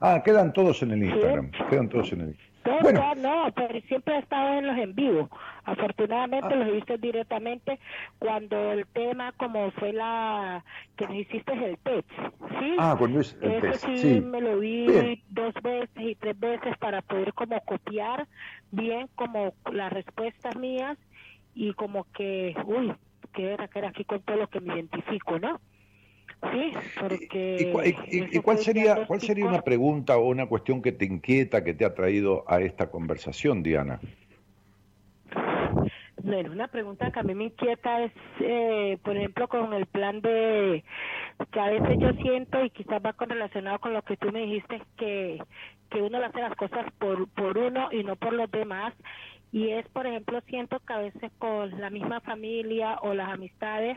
[0.00, 1.50] Ah, quedan todos en el Instagram.
[1.68, 3.14] Quedan todos en el bueno.
[3.16, 5.28] no, pero siempre he estado en los en vivo.
[5.64, 6.56] Afortunadamente ah.
[6.56, 7.78] los he visto directamente
[8.18, 10.64] cuando el tema, como fue la
[10.96, 12.08] que nos hiciste el test,
[12.58, 12.76] ¿sí?
[12.78, 13.86] Ah, cuando es el test.
[13.96, 18.26] Sí, me lo vi dos veces y tres veces para poder como copiar
[18.70, 20.98] bien como las respuestas mías
[21.54, 22.92] y como que, uy,
[23.32, 25.60] que era, que era aquí con todo lo que me identifico, ¿no?
[26.52, 27.72] Sí, porque...
[28.10, 31.84] ¿Y, cuál sería, cuál sería una pregunta o una cuestión que te inquieta, que te
[31.84, 34.00] ha traído a esta conversación, Diana?
[36.22, 40.20] Bueno, una pregunta que a mí me inquieta es, eh, por ejemplo, con el plan
[40.20, 40.84] de
[41.50, 44.40] que a veces yo siento y quizás va con relacionado con lo que tú me
[44.40, 45.38] dijiste que
[45.90, 48.92] que uno hace las cosas por por uno y no por los demás
[49.52, 53.96] y es, por ejemplo, siento que a veces con la misma familia o las amistades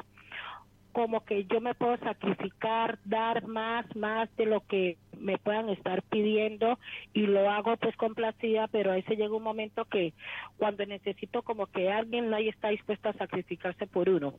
[0.94, 6.04] como que yo me puedo sacrificar, dar más, más de lo que me puedan estar
[6.04, 6.80] pidiendo
[7.14, 10.14] y lo hago pues complacida, pero ahí se llega un momento que
[10.58, 14.36] cuando necesito como que alguien no está dispuesto a sacrificarse por uno.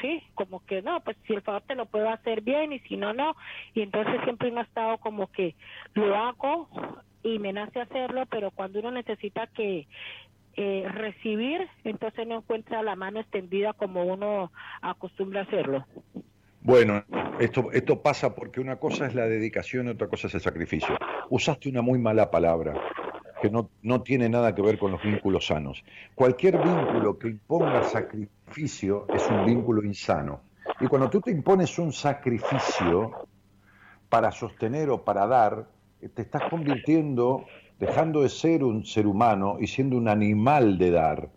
[0.00, 2.96] Sí, como que no, pues si el favor te lo puedo hacer bien y si
[2.96, 3.34] no, no.
[3.74, 5.54] Y entonces siempre uno ha estado como que
[5.94, 6.68] lo hago
[7.22, 9.86] y me nace hacerlo, pero cuando uno necesita que
[10.56, 15.86] eh, recibir, entonces no encuentra la mano extendida como uno acostumbra hacerlo.
[16.60, 17.02] Bueno,
[17.40, 20.96] esto, esto pasa porque una cosa es la dedicación y otra cosa es el sacrificio.
[21.28, 22.74] Usaste una muy mala palabra
[23.42, 25.82] que no, no tiene nada que ver con los vínculos sanos.
[26.14, 30.42] Cualquier vínculo que imponga sacrificio es un vínculo insano.
[30.80, 33.26] Y cuando tú te impones un sacrificio
[34.08, 35.66] para sostener o para dar,
[36.14, 37.44] te estás convirtiendo
[37.82, 41.30] dejando de ser un ser humano y siendo un animal de dar,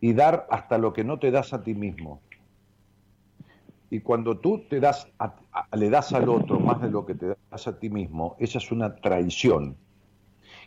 [0.00, 2.22] y dar hasta lo que no te das a ti mismo.
[3.90, 5.06] Y cuando tú te das
[5.76, 8.72] le das al otro más de lo que te das a ti mismo, esa es
[8.72, 9.76] una traición.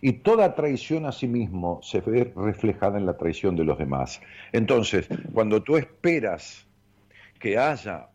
[0.02, 4.22] Y toda traición a sí mismo se ve reflejada en la traición de los demás.
[4.52, 6.68] Entonces, cuando tú esperas
[7.40, 8.08] que haya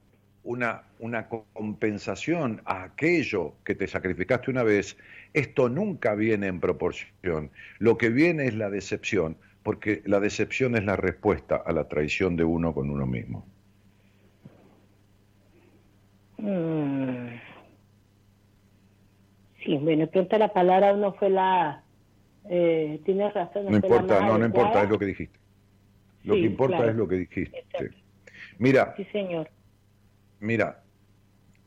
[0.45, 4.97] una, una compensación a aquello que te sacrificaste una vez,
[5.33, 7.51] esto nunca viene en proporción.
[7.79, 12.37] Lo que viene es la decepción, porque la decepción es la respuesta a la traición
[12.37, 13.47] de uno con uno mismo.
[16.39, 17.29] Mm.
[19.65, 21.83] Sí, bueno, pronto la palabra no fue la...
[22.49, 23.67] Eh, tienes razón.
[23.67, 25.39] No, importa, no, no importa, es lo que dijiste.
[26.25, 27.65] Lo que importa es lo que dijiste.
[28.59, 29.51] Mira, sí, señor.
[30.41, 30.83] Mira,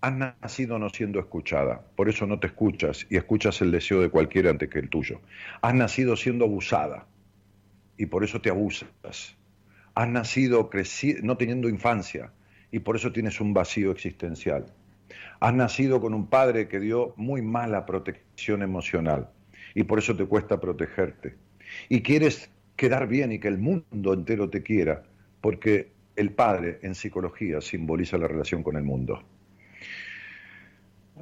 [0.02, 4.10] has nacido no siendo escuchada, por eso no te escuchas y escuchas el deseo de
[4.10, 5.22] cualquiera antes que el tuyo.
[5.62, 7.06] Has nacido siendo abusada
[7.98, 8.90] y por eso te abusas.
[9.94, 10.70] Has nacido
[11.22, 12.32] no teniendo infancia
[12.72, 14.66] y por eso tienes un vacío existencial.
[15.40, 19.30] Has nacido con un padre que dio muy mala protección emocional
[19.76, 21.36] y por eso te cuesta protegerte.
[21.90, 25.04] Y quieres quedar bien y que el mundo entero te quiera
[25.42, 29.24] porque el padre en psicología simboliza la relación con el mundo.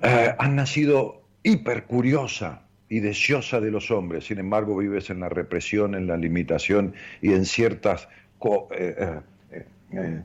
[0.01, 5.95] Eh, has nacido hipercuriosa y deseosa de los hombres, sin embargo vives en la represión,
[5.95, 8.07] en la limitación y en ciertas...
[8.71, 9.19] Eh,
[9.91, 10.21] eh,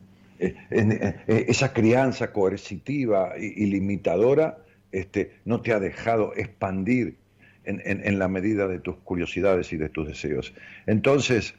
[1.27, 4.59] esa crianza coercitiva y, limitadora
[4.93, 7.17] este, no te ha dejado expandir
[7.65, 10.55] en, la medida de tus curiosidades y de tus deseos.
[10.87, 11.55] Entonces,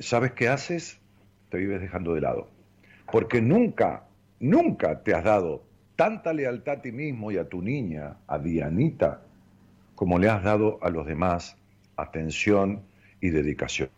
[0.00, 1.00] ¿sabes qué haces?
[1.50, 2.48] te vives dejando de lado.
[3.12, 4.04] Porque nunca,
[4.38, 5.64] nunca te has dado
[6.00, 9.20] tanta lealtad a ti mismo y a tu niña, a Dianita,
[9.94, 11.58] como le has dado a los demás
[11.96, 12.80] atención
[13.20, 13.90] y dedicación.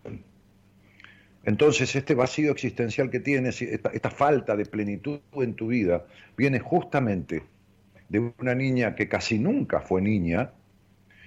[1.45, 6.05] Entonces, este vacío existencial que tienes, esta, esta, falta de plenitud en tu vida,
[6.37, 7.45] viene justamente
[8.09, 10.51] de una niña que casi nunca fue niña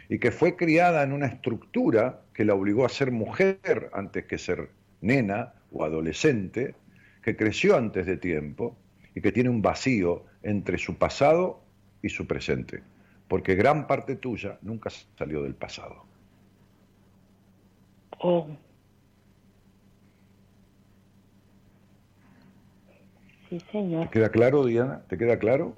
[0.10, 4.38] y que fue criada en una estructura que la obligó a ser mujer antes que
[4.38, 6.76] ser nena o adolescente
[7.24, 8.76] que creció antes de tiempo
[9.16, 11.61] y que tiene un vacío entre su pasado
[12.01, 12.84] y su presente,
[13.28, 16.05] porque gran parte tuya nunca salió del pasado.
[18.20, 18.47] Oh.
[23.49, 24.07] Sí, señor.
[24.07, 25.03] ¿Te queda claro, Diana?
[25.07, 25.76] ¿Te queda claro?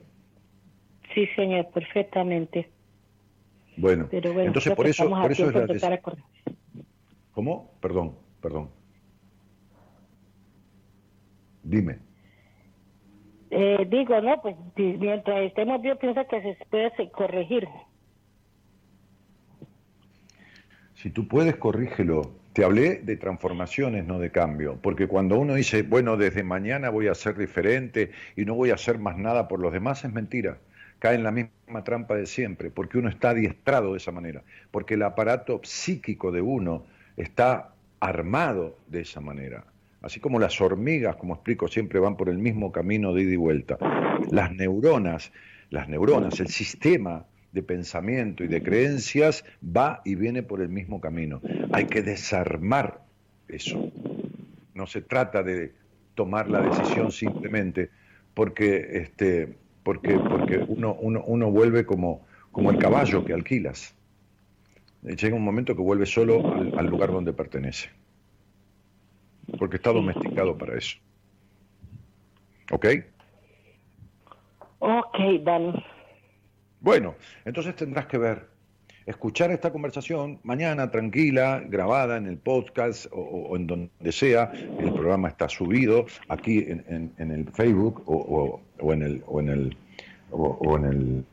[1.13, 2.71] Sí, señor, perfectamente.
[3.77, 6.01] Bueno, entonces por eso, por eso es la...
[7.31, 7.71] ¿Cómo?
[7.79, 8.71] Perdón, perdón.
[11.61, 12.07] Dime.
[13.50, 17.68] Eh, digo, no, pues mientras estemos bien, piensa que se puede corregir.
[20.95, 22.32] Si tú puedes, corrígelo.
[22.54, 27.08] Te hablé de transformaciones, no de cambio, porque cuando uno dice, bueno, desde mañana voy
[27.08, 30.58] a ser diferente y no voy a hacer más nada por los demás, es mentira.
[30.98, 34.41] Cae en la misma trampa de siempre, porque uno está adiestrado de esa manera,
[34.72, 36.86] porque el aparato psíquico de uno
[37.16, 39.64] está armado de esa manera
[40.08, 43.36] así como las hormigas, como explico, siempre van por el mismo camino de ida y
[43.36, 43.78] vuelta.
[44.32, 45.34] Las neuronas,
[45.70, 51.01] las neuronas, el sistema de pensamiento y de creencias va y viene por el mismo
[51.01, 51.41] camino.
[51.74, 53.01] Hay que desarmar
[53.49, 53.91] eso.
[54.74, 55.74] No se trata de
[56.16, 57.89] tomar la decisión simplemente
[58.34, 63.93] porque, este, porque, porque uno, uno, vuelve como, como el caballo que alquilas.
[65.03, 67.89] Llega un momento que vuelve solo al lugar donde pertenece
[69.58, 70.98] porque está domesticado para eso.
[72.72, 72.86] ¿Ok?
[74.80, 75.74] Ok, Dani.
[76.80, 78.58] Bueno, entonces tendrás que ver
[79.08, 84.52] escuchar esta conversación mañana tranquila, grabada en el podcast o, en donde sea.
[84.80, 88.62] El programa está subido aquí en, el Facebook o,
[88.93, 89.78] en el o en el
[90.30, 91.26] o, en el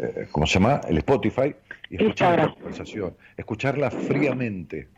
[0.00, 0.80] eh, ¿cómo se llama?
[0.88, 1.54] el Spotify
[1.90, 4.88] y escuchar la conversación, escucharla fríamente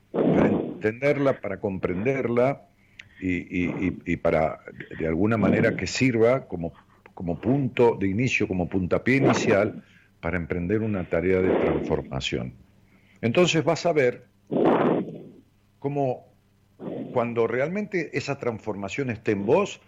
[0.78, 2.62] entenderla, para comprenderla
[3.20, 4.60] y, para
[4.98, 6.72] de alguna manera que sirva como,
[7.14, 9.82] como punto de inicio, como puntapié inicial
[10.20, 12.54] para emprender una tarea de transformación.
[13.20, 14.26] Entonces vas a ver
[15.80, 16.28] cómo
[17.12, 19.80] cuando realmente esa transformación esté en vos,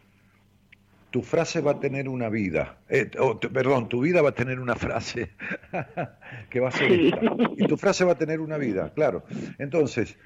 [1.11, 3.11] tu frase va a tener una vida, eh,
[3.53, 5.31] perdón, tu vida va a tener una frase
[6.51, 7.21] que va a ser esta,
[7.57, 9.25] y tu frase va a tener una vida, claro.
[9.59, 10.17] Entonces,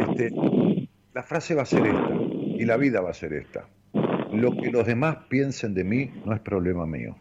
[0.00, 0.32] este,
[1.12, 3.68] la frase va a ser esta, y la vida va a ser esta.
[4.32, 7.16] Lo que los demás piensen de mí no es problema mío.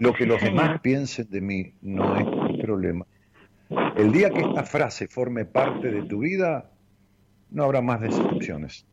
[0.00, 3.06] Lo que los demás piensen de mí no es mi problema.
[3.96, 6.70] El día que esta frase forme parte de tu vida,
[7.50, 8.86] no habrá más decepciones.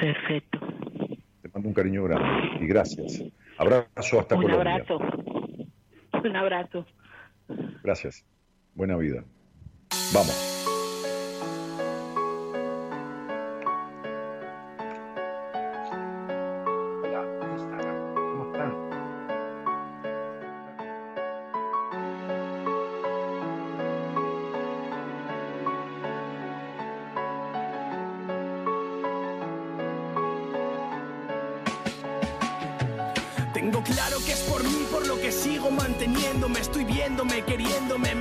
[0.00, 0.58] Perfecto.
[1.42, 3.22] Te mando un cariño grande y gracias.
[3.58, 4.60] Abrazo hasta un Colombia.
[4.62, 4.98] Un abrazo.
[6.24, 6.86] Un abrazo.
[7.82, 8.24] Gracias.
[8.74, 9.24] Buena vida.
[10.14, 10.59] Vamos.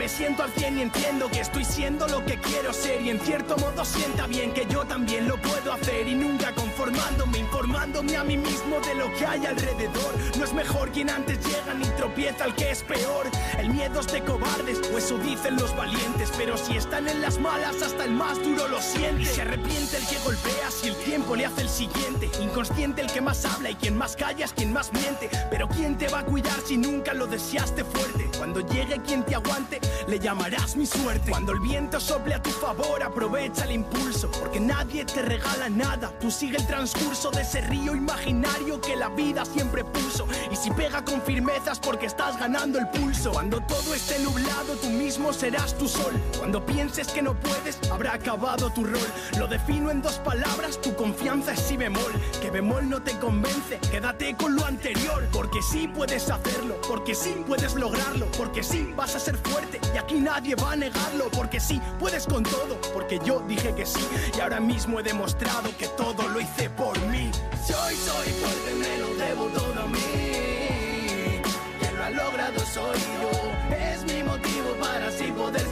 [0.10, 3.56] Siento al cien y entiendo que estoy siendo lo que quiero ser y en cierto
[3.58, 8.36] modo sienta bien que yo también lo puedo hacer y nunca conformándome, informándome a mí
[8.36, 10.14] mismo de lo que hay alrededor.
[10.38, 13.28] No es mejor quien antes llega ni tropieza al que es peor.
[13.58, 17.40] El miedo es de cobardes, o eso dicen los valientes, pero si están en las
[17.40, 19.22] malas hasta el más duro lo siente.
[19.22, 22.30] Y se arrepiente el que golpea si el tiempo le hace el siguiente.
[22.40, 25.28] Inconsciente el que más habla y quien más calla es quien más miente.
[25.50, 28.30] Pero quién te va a cuidar si nunca lo deseaste fuerte.
[28.38, 31.32] Cuando llegue quien te aguante, le llamarás mi suerte.
[31.32, 34.30] Cuando el viento sople a tu favor, aprovecha el impulso.
[34.40, 36.14] Porque nadie te regala nada.
[36.20, 40.28] Tú sigue el transcurso de ese río imaginario que la vida siempre puso.
[40.52, 43.32] Y si pega con firmeza es porque estás ganando el pulso.
[43.32, 46.14] Cuando todo esté nublado, tú mismo serás tu sol.
[46.38, 49.10] Cuando pienses que no puedes, habrá acabado tu rol.
[49.40, 52.12] Lo defino en dos palabras, tu confianza es si bemol.
[52.42, 55.26] Que bemol no te convence, quédate con lo anterior.
[55.32, 59.98] Porque sí puedes hacerlo, porque sí puedes lograrlo, porque sí vas a ser fuerte y
[59.98, 64.06] aquí nadie va a negarlo porque sí, puedes con todo, porque yo dije que sí
[64.38, 67.32] y ahora mismo he demostrado que todo lo hice por mí.
[67.66, 71.42] Soy, soy fuerte, me lo debo todo a mí.
[71.80, 75.69] Quien lo ha logrado soy yo, es mi motivo para así poder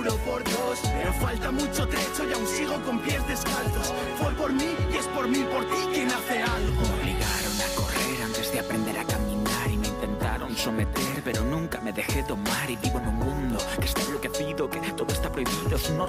[0.00, 3.92] juro por Dios, pero falta mucho trecho y aún sigo con pies descalzos.
[4.18, 6.80] Fue por mí y es por mí, por ti quien hace algo.
[6.80, 11.80] Me obligaron a correr antes de aprender a caminar y me intentaron someter, pero nunca
[11.80, 15.76] me dejé tomar y vivo en un mundo que está enloquecido, que todo está prohibido,
[15.76, 16.06] es un no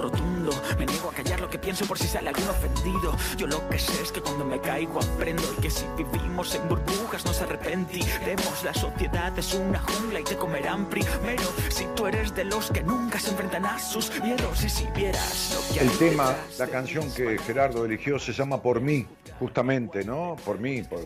[0.52, 0.78] rotundo.
[0.78, 3.16] Me niego a callar lo que pienso por si sale algún ofendido.
[3.36, 6.68] Yo lo que sé es que cuando me caigo aprendo y que si vivimos en
[6.68, 8.64] burbujas nos arrepentiremos.
[8.64, 11.42] La sociedad es una jungla y te comerán primero.
[11.68, 15.52] Si tú eres de los que nunca se enfrentan a sus miedos y si vieras
[15.54, 19.06] lo que El tema, la canción que Gerardo eligió se llama Por mí,
[19.38, 20.36] justamente, ¿no?
[20.44, 21.00] Por mí, por,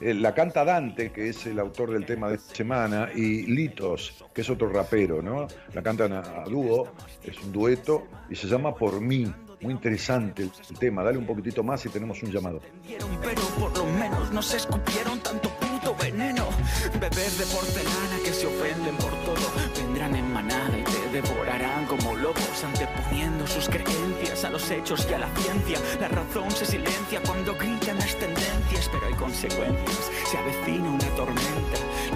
[0.00, 4.24] eh, la canta Dante, que es el autor del tema de esta semana, y Litos,
[4.32, 5.46] que es otro rapero, ¿no?
[5.74, 6.88] La cantan a, dúo,
[7.22, 9.30] es un dueto, y se llama Por mí.
[9.60, 11.02] Muy interesante el, tema.
[11.02, 12.60] Dale un poquitito más y tenemos un llamado.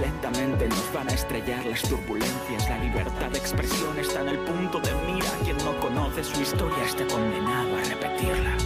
[0.01, 2.69] Lentamente nos van a estrellar las turbulencias.
[2.69, 5.31] La libertad de expresión está en el punto de mira.
[5.45, 8.57] Quien no conoce su historia está condenado a repetirla.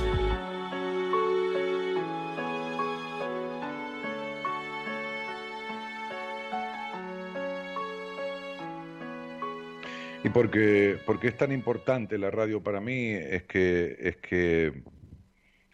[10.25, 14.83] Y porque, porque es tan importante la radio para mí, es que, es que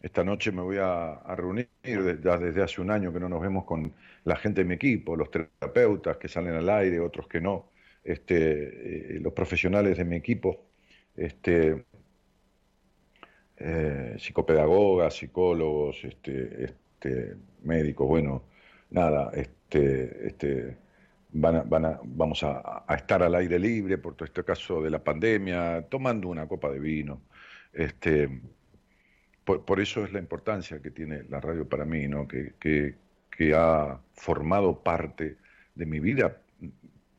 [0.02, 3.64] esta noche me voy a, reunir, ya desde hace un año que no nos vemos
[3.64, 3.94] con
[4.24, 7.70] la gente de mi equipo, los terapeutas que salen al aire, otros que no,
[8.02, 10.66] este, eh, los profesionales de mi equipo,
[11.16, 11.84] este,
[13.56, 18.44] eh, psicopedagogas, psicólogos, este, este, médicos, bueno,
[18.90, 20.76] nada, este, este,
[21.32, 25.86] van van vamos a, estar al aire libre por todo este caso de la pandemia,
[25.88, 27.22] tomando una copa de vino.
[27.72, 28.28] Este,
[29.44, 32.26] por, eso es la importancia que tiene la radio para mí, ¿no?
[32.26, 32.96] que,
[33.36, 35.36] que ha formado parte
[35.74, 36.40] de mi vida,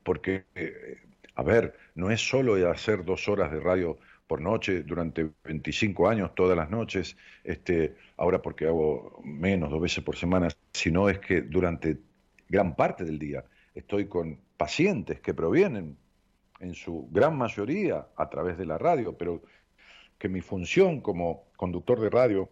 [0.03, 0.97] porque, eh,
[1.36, 3.97] a ver, no es solo hacer dos horas de radio
[4.28, 10.03] por noche durante 25 años, todas las noches, este, ahora porque hago menos, dos veces
[10.03, 11.97] por semana, sino es que durante
[12.49, 13.43] gran parte del día
[13.74, 15.97] estoy con pacientes que provienen
[16.59, 19.43] en su gran mayoría a través de la radio, pero
[20.18, 22.49] que mi función como conductor de radio,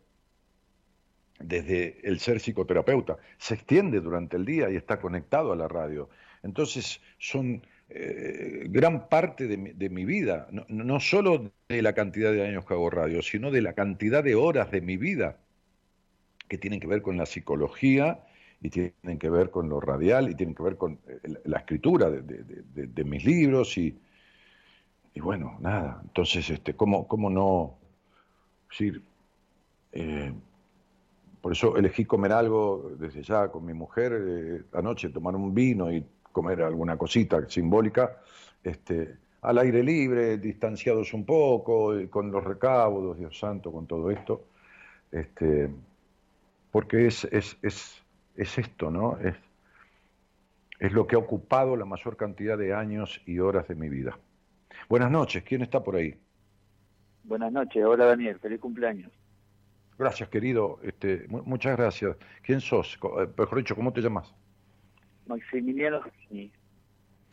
[1.43, 6.09] desde el ser psicoterapeuta, se extiende durante el día y está conectado a la radio.
[6.41, 12.47] Entonces son eh, gran parte de mi, vida, no, no, solo de la cantidad de
[12.47, 15.37] años que hago radio, sino de la cantidad de horas de mi vida
[16.47, 18.19] que tienen que ver con la psicología
[18.61, 22.09] y tienen que ver con lo radial y tienen que ver con eh, la escritura
[22.09, 23.97] de, mis libros y,
[25.13, 27.77] y, bueno, nada, entonces, este, ¿cómo, cómo no
[28.69, 29.03] decir?
[29.91, 30.33] Eh,
[31.43, 36.01] por eso elegí comer algo desde ya con mi mujer anoche, tomar un vino y
[36.31, 38.21] comer alguna cosita simbólica,
[38.63, 44.45] este, al aire libre, distanciados un poco, con los recaudos, Dios santo, con todo esto,
[45.11, 45.69] este,
[46.71, 48.01] porque es, es, es,
[48.37, 49.17] es esto, ¿no?
[49.17, 49.35] Es,
[50.79, 54.17] es lo que ha ocupado la mayor cantidad de años y horas de mi vida.
[54.87, 56.17] Buenas noches, ¿quién está por ahí?
[57.25, 59.11] Buenas noches, hola Daniel, feliz cumpleaños.
[59.97, 62.17] Gracias, querido, este, muchas gracias.
[62.41, 62.97] ¿Quién sos?
[63.19, 64.33] Eh, mejor dicho, ¿cómo te llamas?
[65.27, 66.01] Maximiliano.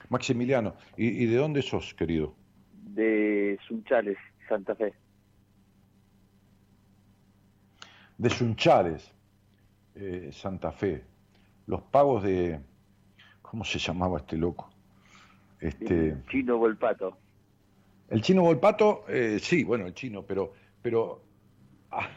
[0.09, 2.35] Maximiliano, ¿Y, de dónde sos, querido?
[2.73, 4.93] De Sunchales, Santa Fe.
[8.19, 9.15] De Sunchales,
[9.95, 11.05] eh, Santa Fe.
[11.67, 12.61] Los pagos de...
[13.43, 14.71] ¿Cómo se llamaba este loco?
[15.61, 16.11] Este...
[16.11, 17.17] El chino Volpato.
[18.09, 20.53] El chino Volpato, eh, sí, bueno, el chino, pero...
[20.83, 21.23] pero
[21.91, 22.09] ah,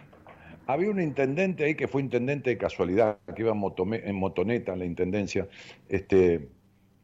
[0.68, 4.86] había un intendente ahí que fue intendente de casualidad, que iba en, motoneta en la
[4.86, 5.48] intendencia,
[5.90, 6.50] este,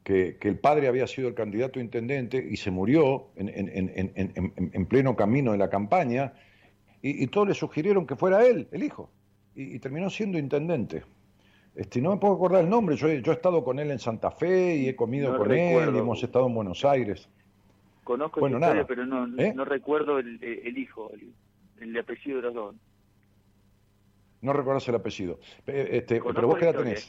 [0.03, 5.51] que, el padre había sido el candidato a intendente y se murió en, pleno camino
[5.51, 6.34] de la campaña,
[7.01, 9.10] y, todos le sugirieron que fuera él, el hijo,
[9.55, 11.03] y, terminó siendo intendente.
[11.76, 13.99] Este, no me puedo acordar el nombre, yo he, yo he estado con él en
[13.99, 17.30] Santa Fe y he comido con él y hemos estado en Buenos Aires.
[18.03, 19.53] Conozco bueno, historia, pero no, ¿Eh?
[19.55, 21.32] no recuerdo el, hijo, el,
[21.80, 22.76] el apellido de los dos.
[24.41, 25.39] No recuerdas el apellido.
[25.65, 27.07] Este, pero vos qué la tenés.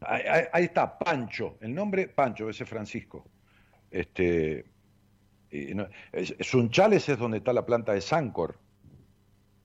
[0.00, 1.58] Ahí, está, Pancho.
[1.60, 3.26] El nombre, Pancho, ese Francisco.
[3.90, 4.64] Este,
[6.40, 8.56] Sunchales es donde está la planta de Sancor.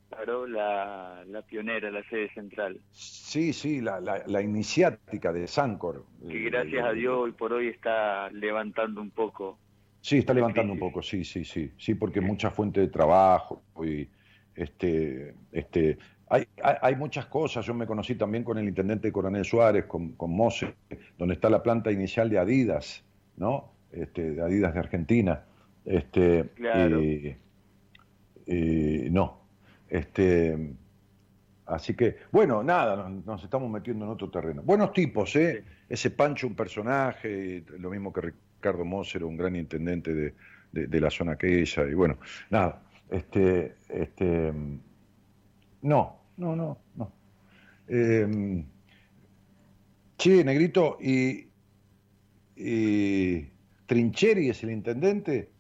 [0.10, 2.80] Claro, la, pionera, la sede central.
[2.92, 6.06] Sí, sí, la, la, iniciática de Sancor.
[6.28, 9.58] Que gracias a Dios hoy por hoy está levantando un poco.
[10.02, 11.72] Sí, está levantando un poco, sí, sí, sí.
[11.78, 14.08] Sí, porque mucha fuente de trabajo y
[14.56, 15.98] este, este,
[16.30, 17.66] hay, hay, muchas cosas.
[17.66, 20.74] Yo me conocí también con el intendente Coronel Suárez, con, con Mose,
[21.18, 23.04] donde está la planta inicial de Adidas,
[23.38, 23.74] ¿no?
[23.92, 25.44] Este, de Adidas de Argentina.
[25.84, 27.02] Este, claro.
[29.12, 29.46] no.
[29.88, 30.74] Este,
[31.66, 34.64] así que, bueno, nada, nos, estamos metiendo en otro terreno.
[34.64, 35.64] Buenos tipos, ¿eh?
[35.88, 40.34] Ese Pancho, un personaje, lo mismo que Ricardo Moser, un gran intendente de,
[40.72, 42.18] de, de la zona aquella, y bueno,
[42.50, 44.54] nada, este, este,
[45.82, 47.12] no, no, no, no.
[47.88, 48.66] Eh,
[50.18, 51.48] che, Negrito, y,
[52.56, 53.42] y
[53.86, 55.52] Trincheri es el intendente.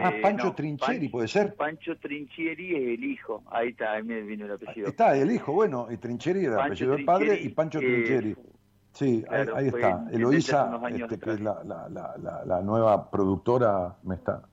[0.00, 1.54] Ah, eh, Pancho Trincheri, ¿puede ser?
[1.54, 3.44] Pancho Trincheri es el hijo.
[3.50, 4.88] Ahí está, ahí me vino el apellido.
[4.88, 8.34] Está, el hijo, bueno, y Trincheri era el apellido del padre y Pancho Trincheri.
[8.92, 10.06] Sí, ahí, está.
[10.12, 14.48] Eloísa, este, que es la, la, la, la, nueva productora, me está.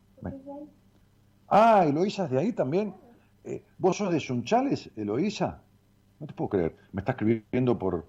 [1.53, 2.93] Ah, Eloísa es de ahí también.
[3.43, 5.61] Eh, ¿Vos sos de Sunchales, Eloísa?
[6.21, 6.75] No te puedo creer.
[6.93, 8.05] Me está escribiendo por,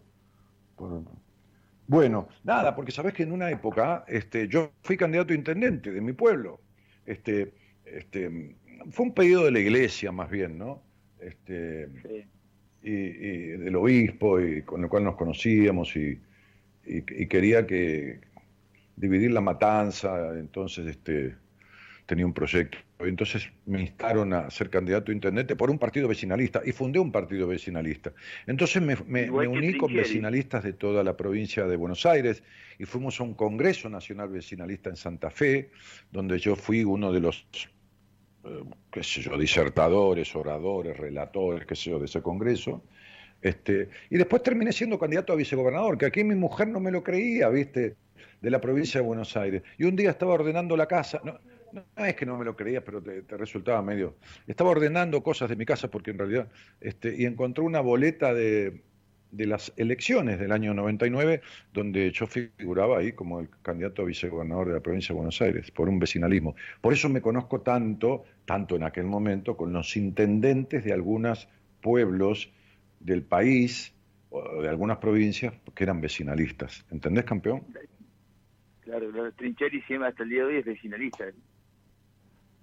[1.88, 6.00] Bueno, nada, porque sabés que en una época este, yo fui candidato a intendente de
[6.00, 6.60] mi pueblo.
[7.04, 7.52] Este,
[7.84, 8.54] este,
[8.92, 10.80] fue un pedido de la iglesia más bien, ¿no?
[11.18, 11.88] Este,
[12.80, 16.20] y, del obispo, y con el cual nos conocíamos, y,
[16.84, 18.20] y, quería que
[18.94, 21.34] dividir la matanza, entonces este,
[22.06, 22.78] tenía un proyecto.
[23.04, 27.12] Entonces me instaron a ser candidato a intendente por un partido vecinalista y fundé un
[27.12, 28.12] partido vecinalista.
[28.46, 32.42] Entonces me, uní con vecinalistas de toda la provincia de Buenos Aires
[32.78, 35.70] y fuimos a un Congreso Nacional Vecinalista en Santa Fe,
[36.10, 37.46] donde yo fui uno de los
[38.44, 42.82] eh, qué sé yo, disertadores, oradores, relatores, qué sé yo, de ese congreso.
[43.40, 47.02] Este, y después terminé siendo candidato a vicegobernador, que aquí mi mujer no me lo
[47.02, 47.96] creía, ¿viste?
[48.40, 49.62] De la provincia de Buenos Aires.
[49.78, 51.38] Y un día estaba ordenando la casa, no,
[51.72, 54.16] no es que no me lo creía, pero te, resultaba medio.
[54.46, 56.48] Estaba ordenando cosas de mi casa porque en realidad,
[56.80, 58.82] este, y encontró una boleta de,
[59.30, 61.40] las elecciones del año 99,
[61.72, 65.70] donde yo figuraba ahí como el candidato a vicegobernador de la provincia de Buenos Aires,
[65.70, 66.54] por un vecinalismo.
[66.80, 71.48] Por eso me conozco tanto, tanto en aquel momento, con los intendentes de algunos
[71.80, 72.52] pueblos
[73.00, 73.94] del país,
[74.28, 76.84] o de algunas provincias, que eran vecinalistas.
[76.90, 77.64] ¿Entendés, campeón?
[78.82, 81.24] Claro, Trincheri siempre hasta el día de hoy es vecinalista.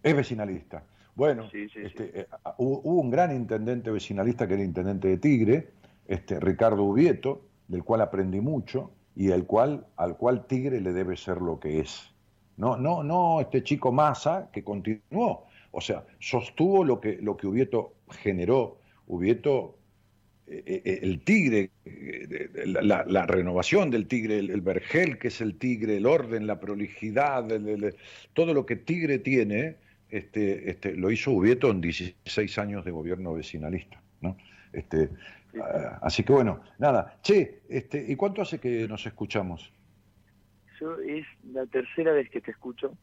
[0.03, 0.83] Es vecinalista.
[1.15, 2.27] Bueno, este, eh,
[2.57, 5.69] hubo, un gran intendente vecinalista que era intendente de Tigre,
[6.07, 11.17] este, Ricardo Ubieto, del cual aprendí mucho y al cual, al cual Tigre le debe
[11.17, 12.13] ser lo que es.
[12.57, 17.47] No, no, no este chico Massa que continuó, o sea, sostuvo lo que, lo que
[17.47, 18.79] Ubieto generó.
[19.07, 19.77] Ubieto,
[20.47, 22.27] eh, eh, el tigre, eh,
[22.65, 27.47] la, renovación del tigre, el, vergel que es el tigre, el orden, la prolijidad,
[28.33, 29.77] todo lo que tigre tiene,
[30.09, 34.01] este, este, lo hizo Ubieto en 16 años de gobierno vecinalista.
[34.21, 34.37] ¿no?
[34.73, 35.09] Este,
[35.57, 37.17] Ah, así que bueno, nada.
[37.21, 39.71] Che, este, ¿y cuánto hace que nos escuchamos?
[40.79, 42.95] Yo es la tercera vez que te escucho.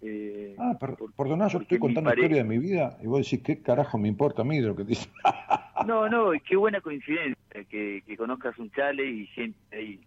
[0.00, 3.62] Eh, ah, per, yo estoy contando la historia de mi vida y vos decís, ¿qué
[3.62, 5.08] carajo me importa a mí de lo que dices?
[5.86, 7.36] no, no, qué buena coincidencia
[7.68, 10.00] que, conozcas un chale y gente ahí.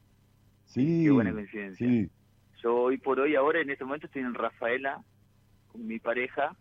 [0.66, 2.10] Sí, qué buena coincidencia.
[2.62, 5.02] Yo hoy por hoy, ahora en este momento estoy en Rafaela
[5.76, 6.56] con mi pareja,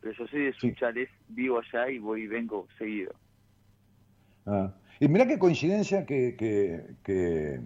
[0.00, 3.12] pero yo soy de Sunchales, vivo allá y voy y vengo seguido.
[4.46, 4.72] Ah.
[4.98, 7.60] Y mira qué coincidencia que, que,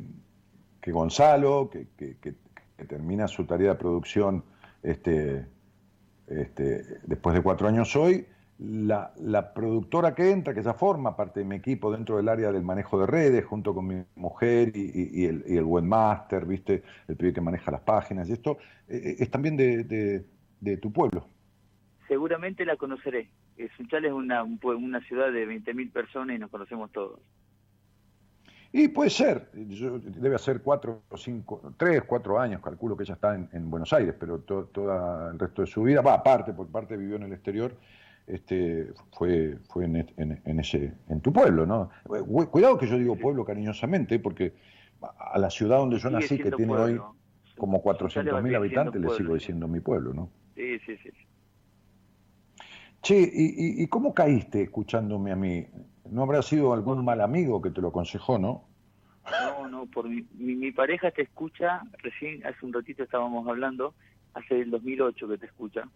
[0.93, 2.35] Gonzalo, que,
[2.89, 4.45] termina su tarea de producción
[4.83, 5.47] este,
[6.27, 8.27] este, después de cuatro años hoy,
[8.59, 12.63] la, productora que entra, que ya forma parte de mi equipo dentro del área del
[12.63, 16.83] manejo de redes, junto con mi mujer y, el, y el, webmaster, ¿viste?
[17.09, 18.59] el pibe que maneja las páginas y esto,
[18.89, 20.25] eh, eh, es también de, de
[20.81, 21.29] tu pueblo.
[22.09, 23.31] Seguramente la conoceré.
[23.77, 27.21] Sunchal es una, una ciudad de 20.000 personas y nos conocemos todos.
[28.77, 33.37] Y puede ser, debe ser cuatro o cinco, tres, cuatro años, calculo que ella está
[33.37, 37.15] en, Buenos Aires, pero todo el resto de su vida, va aparte, por parte vivió
[37.15, 37.73] en el exterior,
[38.27, 41.91] este, fue, fue en, ese, en tu pueblo, ¿no?
[42.51, 44.55] Cuidado que yo digo pueblo cariñosamente, porque
[45.19, 47.01] a la ciudad donde yo nací, que tiene hoy
[47.57, 50.31] como 400.000 habitantes, le sigo diciendo mi pueblo, ¿no?
[50.55, 51.11] Sí, sí, sí.
[53.03, 55.67] Che, ¿y, cómo caíste escuchándome a mí?
[56.11, 58.67] ¿No habrá sido algún mal amigo que te lo aconsejó, no?
[59.31, 63.95] No, no, por mi, mi, pareja te escucha, recién hace un ratito estábamos hablando,
[64.33, 65.89] hace el 2008 que te escucha.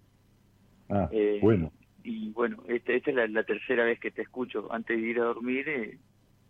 [0.91, 1.73] Ah, eh, bueno.
[2.05, 4.71] Y bueno, esta, esta es la, tercera vez que te escucho.
[4.71, 5.99] Antes de ir a dormir, eh,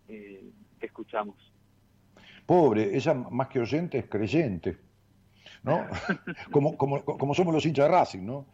[0.09, 1.35] eh, te escuchamos.
[2.45, 4.77] Pobre, ella más que oyente es creyente,
[5.63, 5.85] ¿no?
[6.51, 8.45] como, como, como somos los hinchas de Racing, ¿no?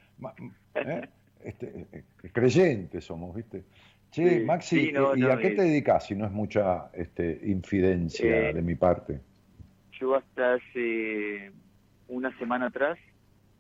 [0.76, 1.08] ¿Eh?
[1.44, 3.64] este, eh, creyentes somos, ¿viste?
[4.12, 8.62] Che, Maxi, ¿y a qué te dedicas si no es mucha este, infidencia eh, de
[8.62, 9.20] mi parte?
[10.00, 11.52] Yo hasta hace
[12.08, 12.98] una semana atrás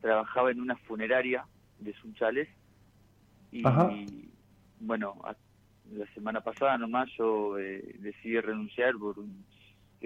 [0.01, 1.45] trabajaba en una funeraria
[1.79, 2.47] de Sunchales
[3.51, 3.63] y
[4.79, 5.21] bueno,
[5.91, 9.17] la semana pasada nomás yo eh, decidí renunciar por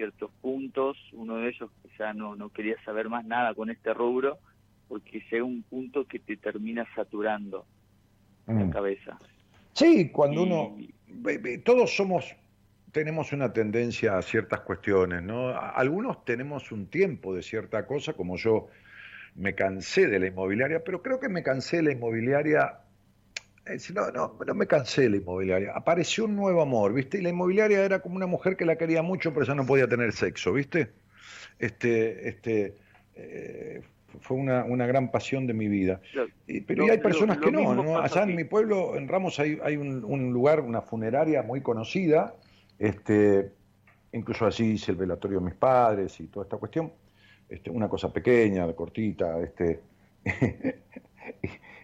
[0.00, 4.38] ciertos puntos, uno de ellos ya no, no quería saber más nada con este rubro
[4.88, 7.66] porque llega un punto que te termina saturando
[8.46, 8.70] la mm.
[8.70, 9.18] cabeza.
[9.74, 10.76] Sí, cuando uno...
[11.64, 12.34] Todos somos
[12.92, 15.48] tenemos una tendencia a ciertas cuestiones, ¿no?
[15.50, 18.68] Algunos tenemos un tiempo de cierta cosa, como yo
[19.34, 22.80] me cansé de la inmobiliaria, pero creo que me cansé de la inmobiliaria,
[23.72, 27.18] eh, no, no, no me cansé de la inmobiliaria, apareció un nuevo amor, ¿viste?
[27.18, 29.88] Y la inmobiliaria era como una mujer que la quería mucho, pero ya no podía
[29.88, 30.90] tener sexo, ¿viste?
[31.58, 32.74] Este, este,
[33.14, 33.82] eh,
[34.20, 36.00] fue una, una, gran pasión de mi vida.
[36.66, 37.98] pero hay personas que no, ¿no?
[37.98, 42.34] Allá en mi pueblo, en Ramos, hay, hay un, un, lugar, una funeraria muy conocida,
[42.78, 43.52] este,
[44.12, 46.92] incluso allí hice el velatorio de mis padres y toda esta cuestión,
[47.48, 49.80] este, una cosa pequeña, cortita, este,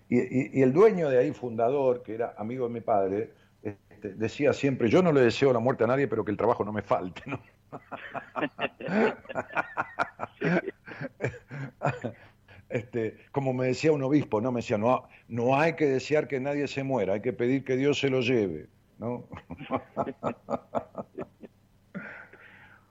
[0.08, 4.52] y, y, el dueño de ahí, fundador, que era amigo de mi padre, este, decía
[4.52, 6.82] siempre, yo no le deseo la muerte a nadie, pero que el trabajo no me
[6.82, 7.40] falte, ¿no?
[12.68, 16.40] Este, como me decía un obispo, no me decía, no, no hay que desear que
[16.40, 18.66] nadie se muera, hay que pedir que Dios se lo lleve,
[18.98, 19.24] ¿no?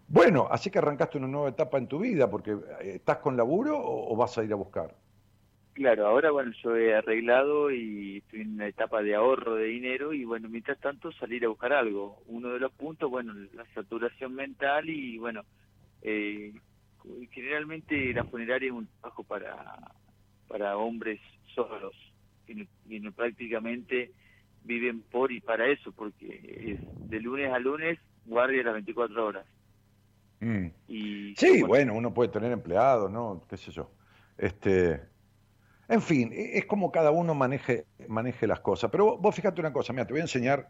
[0.07, 3.77] bueno, así que arrancaste una nueva etapa en tu vida, porque eh, ¿estás con laburo
[3.77, 4.95] o, vas a ir a buscar?
[5.76, 10.14] Claro, ahora bueno, yo he arreglado y estoy en una etapa de ahorro de dinero
[10.14, 12.23] y bueno, mientras tanto salir a buscar algo.
[12.27, 15.43] Uno de los puntos, bueno, la saturación mental y bueno,
[16.02, 16.53] eh,
[17.30, 19.77] generalmente la funeraria es un trabajo para,
[20.47, 21.19] para hombres
[21.53, 21.93] solos,
[22.47, 22.65] que,
[23.14, 24.14] prácticamente
[24.64, 29.45] viven por y para eso, porque es de lunes a lunes guardia las 24 horas.
[30.39, 30.68] Mm.
[30.88, 33.43] Y, sí, bueno, uno puede tener empleados, ¿no?
[33.49, 33.91] ¿Qué sé yo?
[34.38, 35.14] Este,
[35.88, 38.90] en fin, e, es como cada uno maneje, maneje las cosas.
[38.91, 40.68] Pero vos, fíjate una cosa, mira, te voy a enseñar,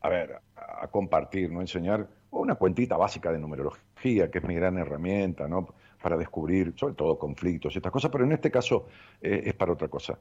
[0.00, 1.60] a ver, a compartir, ¿no?
[1.60, 5.74] Enseñar una cuentita básica de numerología, que es mi gran herramienta, ¿no?
[6.02, 8.88] Para descubrir, sobre todo, conflictos y estas cosas, pero en este caso
[9.20, 10.18] eh, es para otra cosa.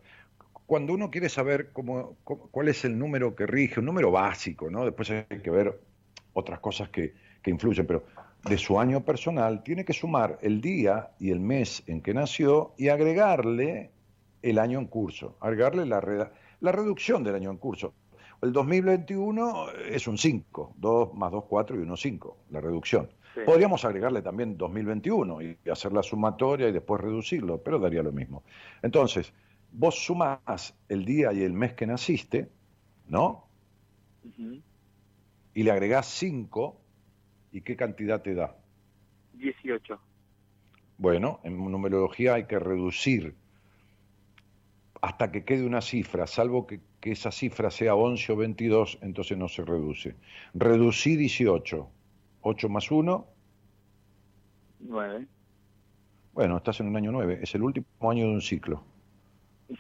[0.66, 4.86] Cuando uno quiere saber cómo, cuál es el número que rige, un número básico, ¿no?
[4.86, 5.80] Después hay que ver
[6.34, 8.04] otras cosas que, que influyen, pero
[8.44, 12.74] de su año personal tiene que sumar el día y el mes en que nació
[12.78, 13.92] y agregarle
[14.42, 17.94] el año en curso, agregarle la, la reducción del año en curso.
[18.42, 23.10] El 2021 es un 5, 2 más 2, 4 y 1, 5, la reducción.
[23.46, 28.44] Podríamos agregarle también 2021 y hacer la sumatoria y después reducirlo, pero daría lo mismo.
[28.82, 29.34] Entonces,
[29.72, 32.50] vos sumás el día y el mes que naciste,
[33.08, 33.46] ¿no?
[35.54, 36.82] Y le agregás 5,
[37.52, 38.56] ¿y qué cantidad te da?
[39.34, 40.00] 18.
[40.98, 43.36] Bueno, en numerología hay que reducir
[45.02, 49.48] hasta que quede una cifra, salvo que, esa cifra sea 11 o 22, entonces no
[49.48, 50.16] se reduce.
[50.54, 51.90] Reducí 18.
[52.42, 53.28] 8 más 1.
[54.82, 55.28] 9.
[56.34, 57.40] Bueno, estás en un año 9.
[57.42, 58.84] Es el último año de un ciclo.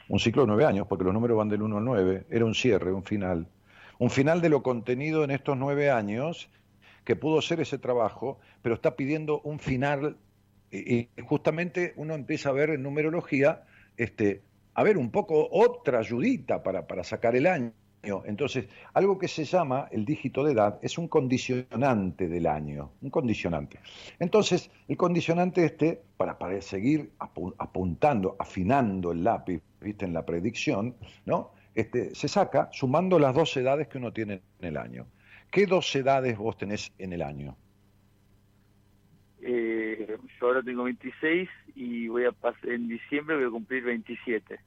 [0.07, 2.25] Un ciclo de 9 años, porque los números van del 1 al 9.
[2.29, 3.47] Era un cierre, un final.
[3.97, 6.49] Un final de lo contenido en estos 9 años,
[7.03, 10.17] que pudo ser ese trabajo, pero está pidiendo un final.
[10.71, 13.63] Y justamente uno empieza a ver en numerología
[13.97, 14.41] este,
[14.73, 17.73] a ver, un poco otra ayudita para, para sacar el año.
[18.01, 23.09] Entonces, algo que se llama el dígito de edad es un condicionante del año, un
[23.09, 23.79] condicionante.
[24.19, 30.95] Entonces, el condicionante este, para, para seguir apuntando, afinando el lápiz, viste, en la predicción,
[31.25, 31.51] ¿no?
[31.75, 35.05] Este, se saca sumando las dos edades que uno tiene en el año.
[35.51, 37.57] ¿Qué dos edades vos tenés en el año?
[39.41, 41.49] Eh, yo ahora tengo 26
[41.79, 44.59] y voy a pasar en diciembre voy a cumplir 27.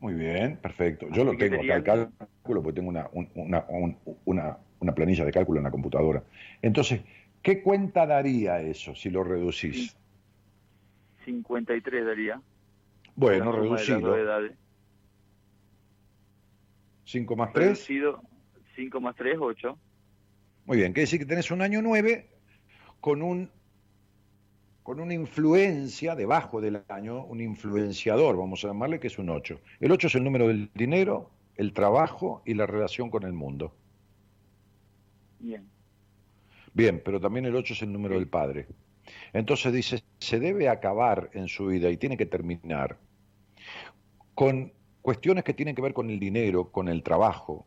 [0.00, 1.06] Muy bien, perfecto.
[1.12, 5.64] Yo lo tengo acá el cálculo porque tengo una, una, una, planilla de cálculo en
[5.64, 6.24] la computadora.
[6.62, 7.02] Entonces,
[7.42, 9.94] ¿qué cuenta daría eso si lo reducís?
[11.26, 12.40] 53 daría.
[13.16, 14.16] Bueno, reducido.
[17.04, 17.64] 5 más 3.
[17.66, 18.22] Reducido
[18.76, 19.78] 5 más 3, 8.
[20.64, 22.28] Muy bien, quiere decir que tenés un año 9
[23.00, 23.50] con un
[24.86, 29.60] con una influencia debajo del año, un influenciador, vamos a llamarle, que es un 8.
[29.80, 33.74] El 8 es el número del dinero, el trabajo y la relación con el mundo.
[35.40, 35.68] Bien.
[36.72, 38.68] Bien, pero también el 8 es el número del padre.
[39.32, 42.96] Entonces dice, se debe acabar en su vida y tiene que terminar
[44.36, 44.72] con
[45.02, 47.66] cuestiones que tienen que ver con el dinero, con el trabajo,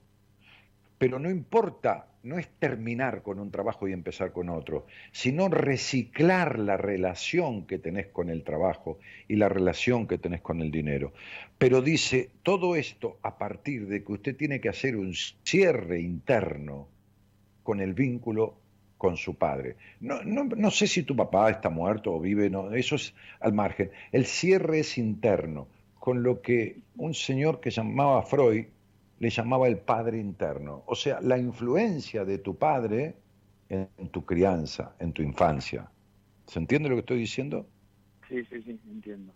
[0.99, 6.59] pero no importa no es terminar con un trabajo y empezar con otro, sino reciclar
[6.59, 11.13] la relación que tenés con el trabajo y la relación que tenés con el dinero.
[11.57, 15.13] Pero dice, todo esto a partir de que usted tiene que hacer un
[15.43, 16.87] cierre interno
[17.63, 18.55] con el vínculo
[18.97, 19.77] con su padre.
[20.01, 23.91] No, no, sé si tu papá está muerto o vive, no, eso es al margen.
[24.11, 25.69] El cierre es interno,
[25.99, 28.65] con lo que un señor que llamaba Freud
[29.19, 33.15] le llamaba el padre interno, o sea, la influencia de tu padre
[33.69, 35.91] en, tu crianza, en tu infancia.
[36.47, 37.67] ¿Se entiende lo que estoy diciendo?
[38.27, 39.33] Sí, sí, sí, entiendo.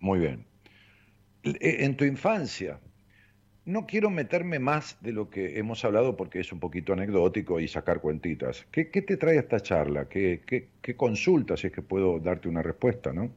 [0.00, 0.46] Muy bien.
[1.42, 2.80] E, en tu infancia,
[3.64, 7.68] no quiero meterme más de lo que hemos hablado porque es un poquito anecdótico y
[7.68, 8.66] sacar cuentitas.
[8.70, 10.08] ¿Qué, te trae esta charla?
[10.08, 13.30] ¿Qué, qué, qué consulta, si es que puedo darte una respuesta, no?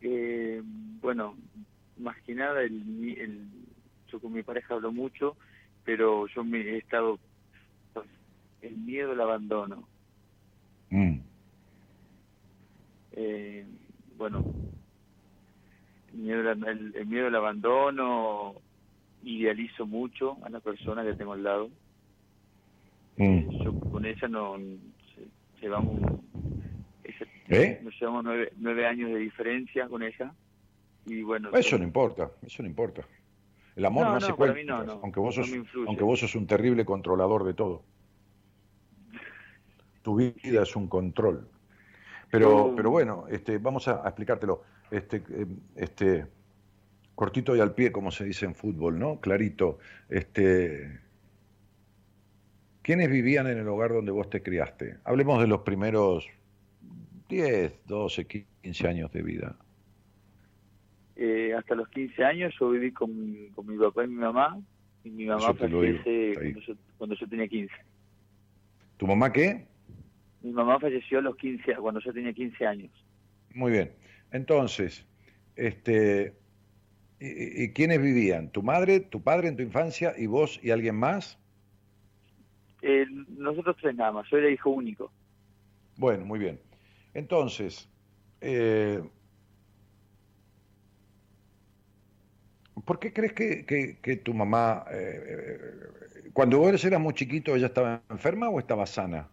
[0.00, 0.60] Eh,
[1.00, 1.36] bueno,
[1.98, 3.46] más que nada el,
[4.20, 5.36] con mi pareja hablo mucho,
[5.84, 7.18] pero yo me he estado
[8.60, 9.88] el miedo al abandono.
[10.90, 11.18] Mm.
[13.12, 13.66] Eh,
[14.16, 14.44] bueno,
[16.12, 18.54] el miedo, el, miedo al abandono,
[19.24, 21.70] idealizo mucho a la persona que tengo al lado.
[23.16, 23.64] Mm.
[23.64, 24.56] Yo con ella no
[25.60, 26.20] llevamos
[27.48, 27.80] ¿Eh?
[27.82, 30.32] nos llevamos nueve, nueve años de diferencia con ella
[31.06, 33.02] y bueno eso no importa eso no importa
[33.76, 35.50] el amor no, hace cuentas, aunque, vos sos,
[35.86, 37.82] aunque vos sos un terrible controlador de todo.
[40.02, 41.48] Tu vida es un control.
[42.30, 44.62] Pero, pero bueno, este, vamos a, explicártelo.
[44.90, 45.46] Este, eh,
[45.76, 46.26] este,
[47.14, 49.20] cortito y al pie, como se dice en fútbol, ¿no?
[49.20, 49.78] Clarito.
[50.08, 51.00] Este,
[52.82, 54.96] ¿Quiénes vivían en el hogar donde vos te criaste?
[55.04, 56.26] Hablemos de los primeros
[57.28, 59.56] 10, 12, 15 años de vida.
[61.24, 64.60] Eh, hasta los 15 años yo viví con, mi papá y mi mamá,
[65.04, 66.02] y mi mamá falleció
[66.98, 67.72] cuando yo, tenía 15.
[68.96, 69.68] ¿Tu mamá qué?
[70.42, 72.90] Mi mamá falleció a los 15, cuando yo tenía 15 años.
[73.54, 73.92] Muy bien.
[74.32, 75.06] Entonces,
[75.54, 76.34] este,
[77.20, 78.50] ¿y, quiénes vivían?
[78.50, 81.38] ¿Tu madre, tu padre en tu infancia y vos y alguien más?
[82.82, 85.12] Eh, nosotros tres nada más, yo era hijo único.
[85.98, 86.58] Bueno, muy bien.
[87.14, 87.88] Entonces,
[88.40, 89.00] eh,
[92.84, 95.58] ¿por qué crees que, tu mamá, eh,
[96.32, 99.28] cuando vos eras muy chiquito, ella estaba enferma o estaba sana?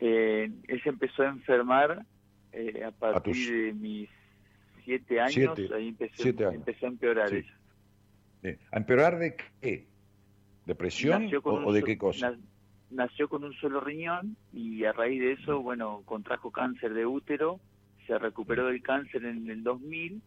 [0.00, 2.04] ella empezó a enfermar
[2.84, 4.10] a partir de mis
[4.84, 7.30] siete años, ahí empezó, empezó a empeorar
[8.72, 9.86] ¿A empeorar de qué?
[10.66, 12.36] ¿Depresión o, de qué cosa?
[12.90, 17.60] nació con un solo riñón y a raíz de eso, bueno, contrajo cáncer de útero,
[18.06, 20.22] se recuperó del cáncer en el 2000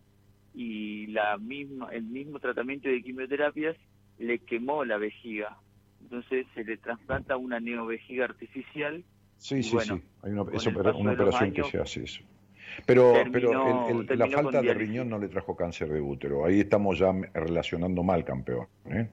[0.53, 3.75] y la misma, el mismo tratamiento de quimioterapias
[4.17, 5.57] le quemó la vejiga.
[6.01, 9.03] Entonces se le trasplanta una neovejiga artificial.
[9.37, 9.93] Sí, sí, sí.
[10.23, 12.23] Hay una, una operación que se hace eso.
[12.85, 16.45] Pero, pero la falta de riñón no le trajo cáncer de útero.
[16.45, 18.67] Ahí estamos ya relacionando mal, campeón.
[18.85, 19.09] ¿eh?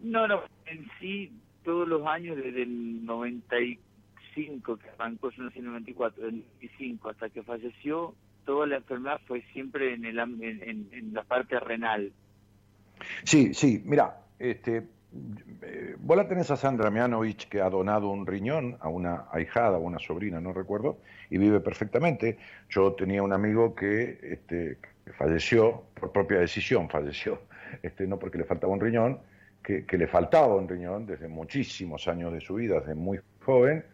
[0.00, 1.32] No, no, en sí,
[1.64, 7.08] todos los años, desde el 95, que arrancó, yo nací en el 94, del 95
[7.08, 8.14] hasta que falleció,
[8.44, 12.12] toda la enfermedad fue siempre en, el, en, la parte renal.
[13.24, 14.86] Sí, sí, mira, este,
[15.62, 19.76] eh, vos la tenés a Sandra Mianovich que ha donado un riñón a una ahijada,
[19.76, 20.98] a una sobrina, no recuerdo,
[21.30, 22.38] y vive perfectamente.
[22.68, 27.42] Yo tenía un amigo que, este, que falleció por propia decisión, falleció,
[27.82, 29.18] este, no porque le faltaba un riñón,
[29.62, 33.84] que, le faltaba un riñón desde muchísimos años de su vida, desde muy joven,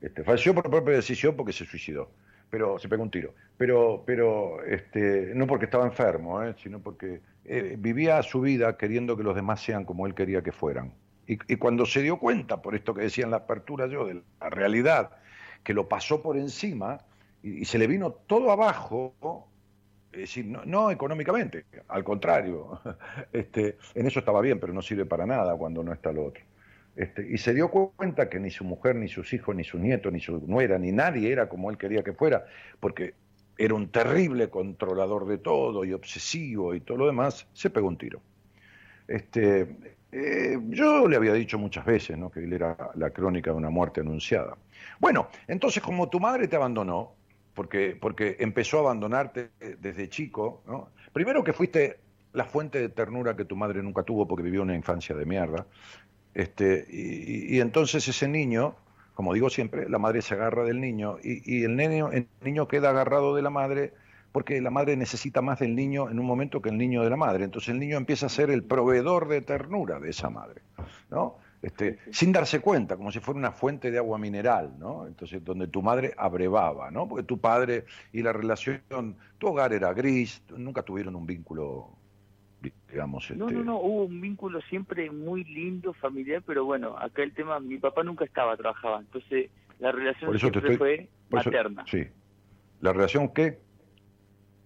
[0.00, 2.10] este, falleció por propia decisión porque se suicidó,
[2.50, 3.34] pero se pegó un tiro.
[3.56, 6.54] Pero, pero este, no porque estaba enfermo, ¿eh?
[6.62, 10.52] sino porque eh, vivía su vida queriendo que los demás sean como él quería que
[10.52, 10.92] fueran.
[11.26, 14.48] Y, cuando se dio cuenta, por esto que decía en la apertura yo, de la
[14.48, 15.10] realidad,
[15.62, 16.98] que lo pasó por encima
[17.42, 19.14] y, se le vino todo abajo,
[20.10, 22.80] es decir, no, económicamente, al contrario,
[23.32, 26.42] este, en eso estaba bien, pero no sirve para nada cuando no está lo otro.
[26.98, 30.10] Este, y se dio cuenta que ni su mujer, ni sus hijos, ni su nieto,
[30.10, 32.44] ni su nuera, ni nadie era como él quería que fuera,
[32.80, 33.14] porque
[33.56, 37.98] era un terrible controlador de todo y obsesivo y todo lo demás, se pegó un
[37.98, 38.20] tiro.
[39.06, 39.76] Este,
[40.10, 42.32] eh, yo le había dicho muchas veces ¿no?
[42.32, 44.56] que él era la crónica de una muerte anunciada.
[44.98, 47.14] Bueno, entonces como tu madre te abandonó,
[47.54, 50.88] porque, porque empezó a abandonarte desde chico, ¿no?
[51.12, 52.00] Primero que fuiste
[52.32, 55.66] la fuente de ternura que tu madre nunca tuvo porque vivió una infancia de mierda.
[56.38, 58.76] Este, y, entonces ese niño,
[59.14, 62.90] como digo siempre, la madre se agarra del niño y, el, niño, el niño queda
[62.90, 63.92] agarrado de la madre
[64.30, 67.16] porque la madre necesita más del niño en un momento que el niño de la
[67.16, 67.42] madre.
[67.42, 70.62] Entonces el niño empieza a ser el proveedor de ternura de esa madre.
[71.10, 71.38] ¿no?
[71.60, 75.08] Este, sin darse cuenta, como si fuera una fuente de agua mineral, ¿no?
[75.08, 77.08] Entonces, donde tu madre abrevaba, ¿no?
[77.08, 81.90] Porque tu padre y la relación, tu hogar era gris, nunca tuvieron un vínculo,
[82.88, 83.30] digamos.
[83.30, 87.32] No, no, este no, hubo un vínculo siempre muy lindo, familiar, pero bueno, acá el
[87.32, 91.84] tema, mi papá nunca estaba, trabajaba, entonces la relación siempre fue materna.
[91.86, 92.06] sí.
[92.80, 93.58] ¿La relación qué?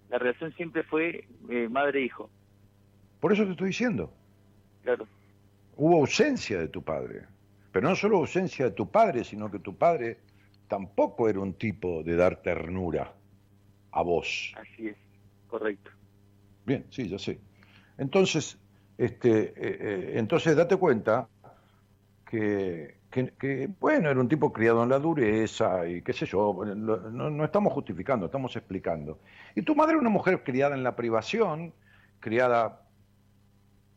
[0.09, 2.29] La relación siempre fue eh, madre-hijo.
[3.19, 4.13] Por eso te estoy diciendo.
[4.83, 5.07] Claro
[5.75, 7.25] hubo ausencia de tu padre.
[7.71, 10.19] Pero no solo ausencia de tu padre, sino que tu padre
[10.67, 13.13] tampoco era un tipo de dar ternura
[13.91, 14.53] a vos.
[14.57, 14.97] Así es,
[15.47, 15.91] correcto.
[16.65, 17.39] Bien, sí, ya sé.
[17.97, 18.57] Entonces,
[18.97, 21.27] este, eh, eh, entonces date cuenta
[22.25, 27.45] que, que, bueno, era un tipo criado en la dureza y qué sé yo, no,
[27.45, 29.19] estamos justificando, estamos explicando.
[29.55, 31.73] Y tu madre era una mujer criada en la privación,
[32.19, 32.81] criada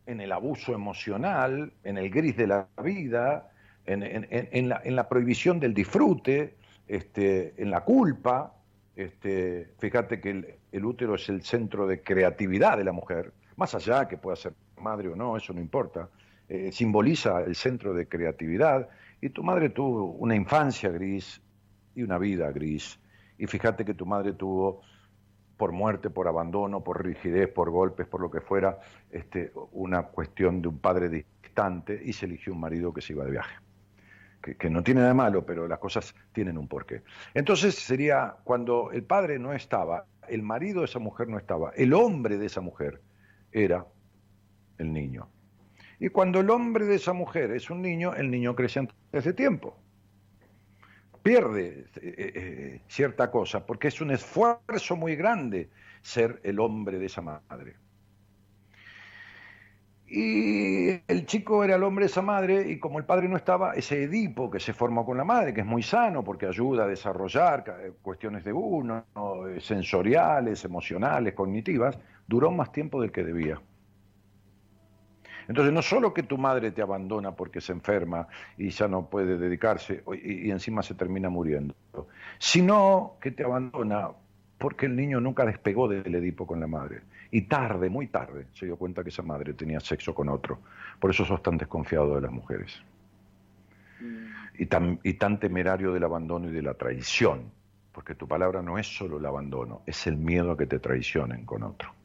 [0.05, 3.49] en el abuso emocional, en el gris de la vida,
[3.87, 6.55] en, la, prohibición del disfrute,
[6.87, 8.53] este, en la culpa.
[8.95, 14.07] Este, fíjate que el, útero es el centro de creatividad de la mujer, más allá
[14.07, 16.09] que pueda ser madre o no, eso no importa,
[16.47, 18.87] eh, simboliza el centro de creatividad.
[19.19, 21.41] Y tu madre tuvo una infancia gris
[21.95, 22.99] y una vida gris.
[23.37, 24.81] Y fíjate que tu madre tuvo
[25.57, 28.79] por muerte, por abandono, por rigidez, por golpes, por lo que fuera,
[29.09, 33.25] este, una cuestión de un padre distante y se eligió un marido que se iba
[33.25, 33.55] de viaje.
[34.39, 37.01] Que, no tiene nada de malo, pero las cosas tienen un porqué.
[37.33, 41.93] Entonces sería cuando el padre no estaba, el marido de esa mujer no estaba, el
[41.93, 43.01] hombre de esa mujer
[43.51, 43.85] era
[44.77, 45.27] el niño.
[45.99, 49.33] Y cuando el hombre de esa mujer es un niño, el niño crece antes de
[49.33, 49.75] tiempo.
[51.23, 55.69] Pierde eh, eh, cierta cosa, porque es un esfuerzo muy grande
[56.01, 57.75] ser el hombre de esa madre.
[60.09, 63.73] Y el chico era el hombre de esa madre y como el padre no estaba,
[63.73, 66.87] ese Edipo que se formó con la madre, que es muy sano porque ayuda a
[66.87, 69.03] desarrollar eh, cuestiones de uno,
[69.59, 73.59] sensoriales, emocionales, cognitivas, duró más tiempo del que debía.
[75.47, 78.27] Entonces, no solo que tu madre te abandona porque se enferma
[78.57, 81.73] y ya no puede dedicarse y, encima se termina muriendo,
[82.37, 84.09] sino que te abandona
[84.57, 87.01] porque el niño nunca despegó del Edipo con la madre.
[87.31, 90.59] Y tarde, muy tarde, se dio cuenta que esa madre tenía sexo con otro.
[90.99, 92.81] Por eso sos tan desconfiado de las mujeres.
[94.57, 97.51] Y tan, y tan temerario del abandono y de la traición.
[97.91, 101.45] Porque tu palabra no es solo el abandono, es el miedo a que te traicionen
[101.45, 101.96] con otro.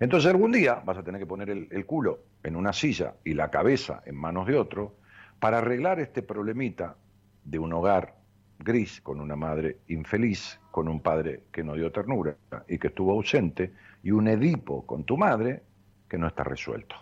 [0.00, 3.50] Entonces algún día vas a tener que poner el, culo en una silla y la
[3.50, 4.96] cabeza en manos de otro
[5.38, 6.96] para arreglar este problemita
[7.44, 8.16] de un hogar
[8.58, 12.36] gris con una madre infeliz, con un padre que no dio ternura
[12.68, 13.72] y que estuvo ausente,
[14.02, 15.62] y un Edipo con tu madre
[16.08, 16.96] que no está resuelto.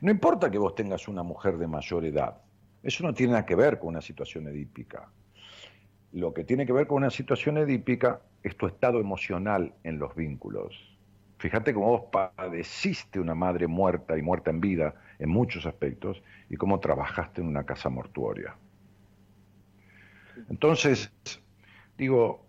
[0.00, 2.42] No importa que vos tengas una mujer de mayor edad,
[2.82, 5.10] eso no tiene nada que ver con una situación edípica.
[6.12, 10.14] Lo que tiene que ver con una situación edípica es tu estado emocional en los
[10.14, 10.97] vínculos.
[11.38, 16.56] Fíjate cómo vos padeciste una madre muerta y muerta en vida en muchos aspectos y
[16.56, 18.56] cómo trabajaste en una casa mortuoria.
[20.48, 21.12] Entonces,
[21.96, 22.48] digo,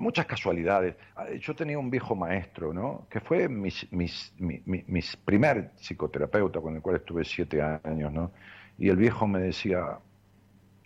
[0.00, 0.96] muchas casualidades.
[1.14, 3.06] Ah, yo tenía un viejo maestro, ¿no?
[3.10, 8.32] Que fue mis, mis, primer psicoterapeuta con el cual estuve siete años, ¿no?
[8.78, 9.98] Y el viejo me decía,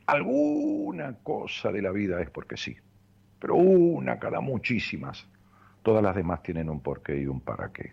[0.06, 2.76] alguna cosa de la vida es porque sí,
[3.38, 5.26] pero una, cada muchísimas.
[5.84, 7.92] Todas las demás tienen un porqué y un para qué.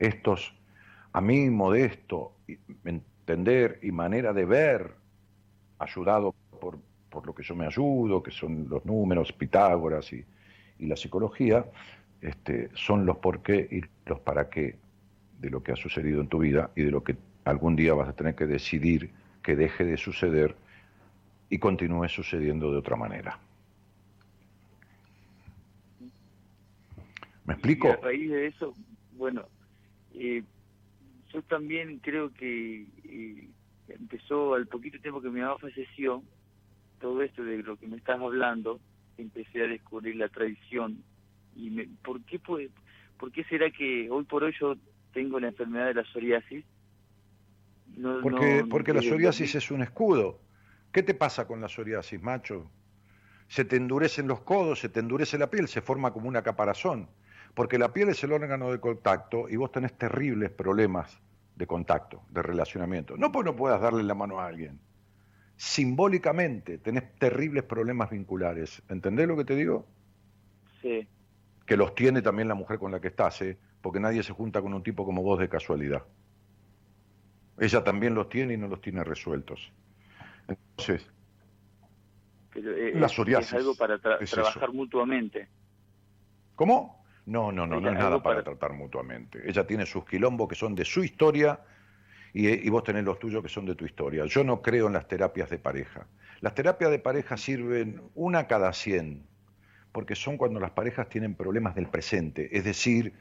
[0.00, 0.52] Estos,
[1.12, 2.32] a mí modesto
[2.84, 4.92] entender y manera de ver,
[5.78, 6.78] ayudado por,
[7.08, 10.26] por lo que yo me ayudo, que son los números, Pitágoras y,
[10.80, 11.64] la psicología,
[12.20, 14.74] este, son los por qué y los para qué
[15.38, 18.08] de lo que ha sucedido en tu vida y de lo que algún día vas
[18.08, 19.12] a tener que decidir
[19.44, 20.56] que deje de suceder
[21.48, 23.38] y continúe sucediendo de otra manera.
[27.44, 27.88] ¿Me explico?
[27.90, 28.74] a raíz de eso,
[29.12, 29.46] bueno,
[30.14, 30.42] eh,
[31.32, 33.48] yo también creo que eh,
[33.88, 36.22] empezó al poquito tiempo que mi mamá falleció,
[37.00, 38.80] todo esto de lo que me estás hablando,
[39.18, 41.02] empecé a descubrir la tradición.
[41.56, 42.70] y me, ¿por, qué puede,
[43.18, 44.76] ¿Por qué será que hoy por hoy yo
[45.12, 46.64] tengo la enfermedad de la psoriasis?
[48.22, 50.40] porque porque la psoriasis es un escudo.
[50.92, 52.70] ¿Qué te pasa con la psoriasis, macho?
[53.48, 57.08] Se te endurecen los codos, se te endurece la piel, se forma como una caparazón
[57.54, 61.20] porque la piel es el órgano de contacto y vos tenés terribles problemas
[61.54, 63.16] de contacto, de relacionamiento.
[63.16, 64.80] No porque no puedas darle la mano a alguien.
[65.56, 68.82] Simbólicamente tenés terribles problemas vinculares.
[68.88, 69.86] ¿Entendés lo que te digo?
[70.80, 71.06] Sí.
[71.66, 73.58] Que los tiene también la mujer con la que estás, ¿eh?
[73.82, 76.02] porque nadie se junta con un tipo como vos de casualidad.
[77.58, 79.72] Ella también los tiene y no los tiene resueltos.
[80.48, 81.06] Entonces,
[82.54, 83.52] eh, la psoriasis.
[83.52, 85.48] Es algo para trabajar mutuamente.
[86.54, 87.01] ¿Cómo?
[87.26, 88.42] No, no, no, no es nada para...
[88.42, 89.40] tratar mutuamente.
[89.48, 91.60] Ella tiene sus quilombos que son de su historia
[92.34, 94.24] y, vos tenés los tuyos que son de tu historia.
[94.26, 96.06] Yo no creo en las terapias de pareja.
[96.40, 99.24] Las terapias de pareja sirven una cada cien,
[99.92, 102.56] porque son cuando las parejas tienen problemas del presente.
[102.56, 103.12] Es decir,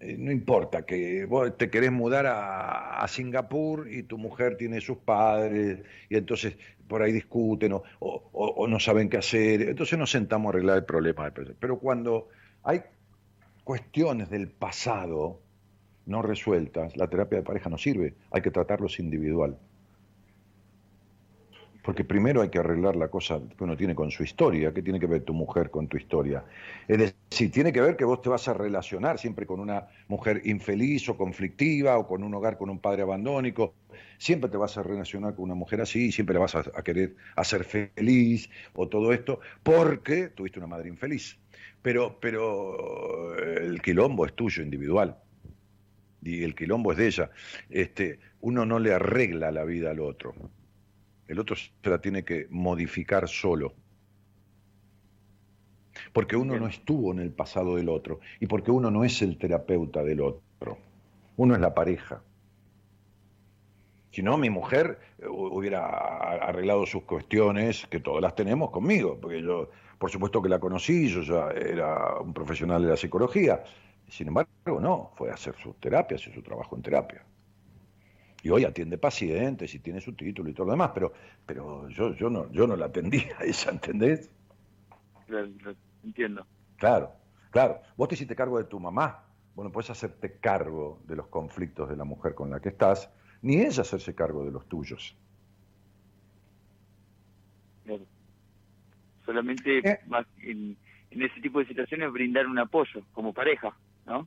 [0.00, 4.98] eh, no importa que vos te querés mudar a, Singapur y tu mujer tiene sus
[4.98, 6.56] padres y entonces
[6.86, 9.62] por ahí discuten o, o no saben qué hacer.
[9.62, 11.58] Entonces nos sentamos a arreglar el problema del presente.
[11.58, 12.28] Pero cuando
[12.62, 12.82] hay
[13.64, 15.40] cuestiones del pasado
[16.06, 19.58] no resueltas, la terapia de pareja no sirve, hay que tratarlos individual.
[21.82, 24.72] Porque primero hay que arreglar la cosa que uno tiene con su historia.
[24.72, 26.44] ¿Qué tiene que ver tu mujer con tu historia?
[26.86, 30.42] Es decir, tiene que ver que vos te vas a relacionar siempre con una mujer
[30.44, 33.74] infeliz o conflictiva o con un hogar con un padre abandónico.
[34.18, 37.64] Siempre te vas a relacionar con una mujer así, siempre le vas a querer hacer
[37.64, 41.39] feliz o todo esto porque tuviste una madre infeliz.
[41.82, 45.16] Pero, pero el quilombo es tuyo, individual.
[46.22, 47.30] Y el quilombo es de ella.
[47.70, 50.34] Este, uno no le arregla la vida al otro.
[51.26, 53.74] El otro se la tiene que modificar solo.
[56.12, 58.20] Porque uno no estuvo en el pasado del otro.
[58.40, 60.78] Y porque uno no es el terapeuta del otro.
[61.36, 62.22] Uno es la pareja.
[64.10, 64.98] Si no, mi mujer
[65.28, 69.70] hubiera arreglado sus cuestiones, que todas las tenemos conmigo, porque yo
[70.00, 73.62] por supuesto que la conocí, yo ya era un profesional de la psicología.
[74.08, 77.22] Sin embargo, no, fue a hacer su terapia, hacer su trabajo en terapia.
[78.42, 81.12] Y hoy atiende pacientes y tiene su título y todo lo demás, pero,
[81.44, 84.30] pero yo, yo, no, yo no la atendía esa, ¿entendés?
[86.02, 86.46] entiendo.
[86.78, 87.12] Claro,
[87.50, 87.82] claro.
[87.98, 89.26] Vos te hiciste cargo de tu mamá.
[89.54, 93.10] Bueno, puedes hacerte cargo de los conflictos de la mujer con la que estás,
[93.42, 95.14] ni ella hacerse cargo de los tuyos.
[97.84, 98.06] Claro.
[99.30, 100.00] Solamente eh.
[100.42, 100.76] en,
[101.12, 103.72] en ese tipo de situaciones brindar un apoyo como pareja,
[104.06, 104.26] ¿no?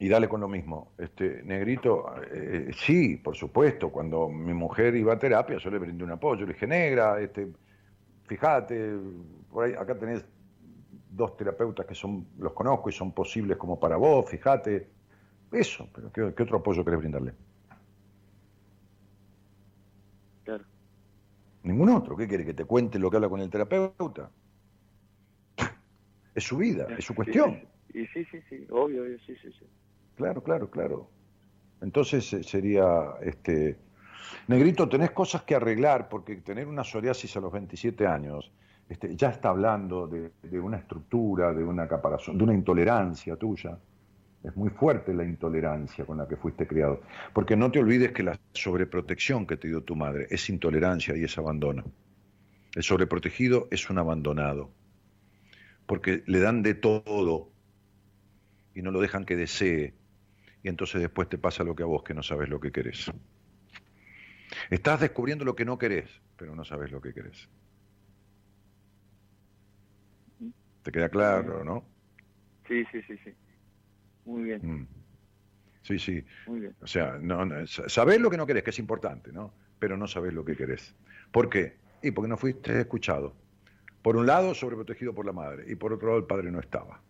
[0.00, 0.90] Y dale con lo mismo.
[0.98, 6.02] Este, negrito, eh, sí, por supuesto, cuando mi mujer iba a terapia, yo le brindé
[6.02, 6.46] un apoyo.
[6.46, 7.46] Le dije, negra, este,
[8.26, 8.96] fíjate,
[9.52, 10.26] por ahí, acá tenés
[11.10, 14.88] dos terapeutas que son, los conozco y son posibles como para vos, fíjate.
[15.52, 17.34] Eso, pero ¿qué, otro apoyo querés brindarle?
[20.42, 20.64] Claro.
[21.62, 22.16] Ningún otro.
[22.16, 22.44] ¿Qué quiere?
[22.44, 24.30] ¿Que te cuente lo que habla con el terapeuta?
[26.34, 27.60] Es su vida, es su cuestión.
[27.92, 29.66] Sí, sí, sí, sí, obvio, sí, sí, sí.
[30.14, 31.10] Claro, claro, claro.
[31.80, 33.78] Entonces eh, sería, este,
[34.46, 38.52] Negrito, tenés cosas que arreglar, porque tener una psoriasis a los 27 años
[38.90, 43.78] este, ya está hablando de, una estructura, de una caparazón, de una intolerancia tuya.
[44.42, 47.02] Es muy fuerte la intolerancia con la que fuiste criado.
[47.34, 51.24] Porque no te olvides que la sobreprotección que te dio tu madre es intolerancia y
[51.24, 51.84] es abandono.
[52.74, 54.70] El sobreprotegido es un abandonado.
[55.86, 57.50] Porque le dan de todo
[58.74, 59.94] y no lo dejan que desee
[60.62, 63.10] y entonces después te pasa lo que a vos, que no sabes lo que querés.
[64.68, 67.48] Estás descubriendo lo que no querés, pero no sabes lo que querés.
[70.82, 71.84] ¿Te queda claro, no?
[72.68, 73.30] Sí, sí, sí, sí.
[74.30, 74.60] Muy bien.
[74.62, 74.86] Mm.
[75.82, 76.24] Sí, sí.
[76.46, 76.74] Muy bien.
[76.80, 79.52] O sea, no, sabés lo que no querés, que es importante, ¿no?
[79.78, 80.94] Pero no sabés lo que querés.
[81.32, 81.74] ¿Por qué?
[82.02, 83.34] Y porque no fuiste escuchado.
[84.02, 87.02] Por un lado, sobreprotegido por la madre, y por otro lado, el padre no estaba.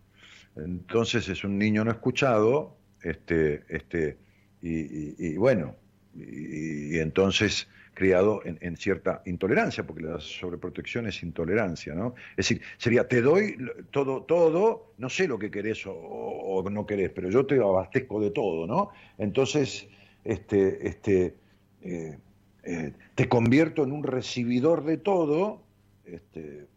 [0.56, 4.18] Entonces es un niño no escuchado este, este,
[4.62, 5.76] y, bueno,
[6.14, 7.68] y, entonces
[8.00, 12.14] criado en, cierta intolerancia, porque la sobreprotección es intolerancia, ¿no?
[12.30, 13.58] Es decir, sería, te doy
[13.90, 18.30] todo, todo, no sé lo que querés o, no querés, pero yo te abastezco de
[18.30, 18.88] todo, ¿no?
[19.18, 19.86] Entonces,
[20.24, 21.36] este, este,
[21.82, 22.16] eh,
[22.62, 25.60] eh, te convierto en un recibidor de todo,
[26.06, 26.68] este,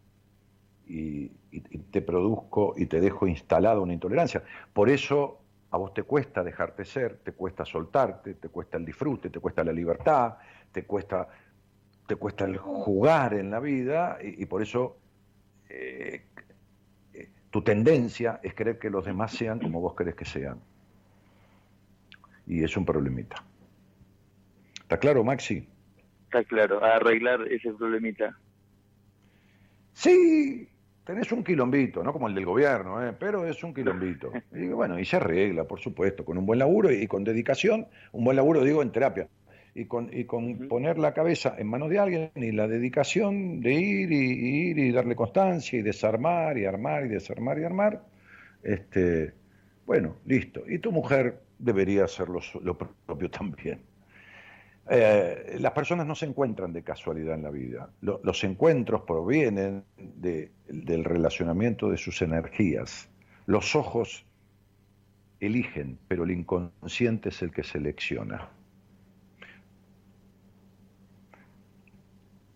[0.86, 1.60] y, y,
[1.90, 4.42] te produzco y te dejo instalada una intolerancia.
[4.74, 5.38] Por eso
[5.70, 9.64] a vos te cuesta dejarte ser, te cuesta soltarte, te cuesta el disfrute, te cuesta
[9.64, 10.34] la libertad,
[10.74, 11.28] te cuesta,
[12.06, 14.98] te cuesta el jugar en la vida y, por eso
[15.70, 16.26] eh,
[17.14, 20.60] eh, tu tendencia es querer que los demás sean como vos querés que sean.
[22.46, 23.36] Y es un problemita.
[24.82, 25.66] ¿Está claro, Maxi?
[26.24, 28.36] Está claro, a arreglar ese problemita.
[29.92, 30.68] Sí,
[31.04, 33.14] tenés un quilombito, no como el del gobierno, ¿eh?
[33.16, 34.32] pero es un quilombito.
[34.52, 38.24] Y bueno, y se arregla, por supuesto, con un buen laburo y con dedicación, un
[38.24, 39.28] buen laburo digo en terapia,
[39.74, 43.72] y con, y con poner la cabeza en manos de alguien y la dedicación de
[43.72, 48.02] ir y, ir y darle constancia y desarmar y armar y desarmar y armar,
[48.62, 49.32] este,
[49.86, 50.62] bueno, listo.
[50.68, 53.80] Y tu mujer debería hacer lo propio también.
[54.88, 57.90] Eh, las personas no se encuentran de casualidad en la vida.
[58.00, 63.08] los encuentros provienen del relacionamiento de sus energías.
[63.46, 64.26] Los ojos
[65.40, 68.50] eligen, pero el inconsciente es el que selecciona.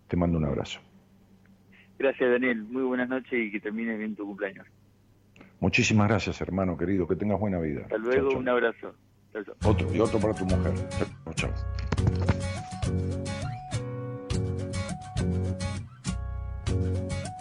[0.08, 0.80] Te mando un abrazo.
[1.98, 2.62] Gracias, Daniel.
[2.64, 4.66] Muy buenas noches y que termines bien tu cumpleaños.
[5.60, 7.06] Muchísimas gracias, hermano querido.
[7.06, 7.82] Que tengas buena vida.
[7.82, 8.94] Hasta luego, un abrazo.
[9.64, 10.72] Otro y otro para tu mujer.
[11.34, 11.50] Chao.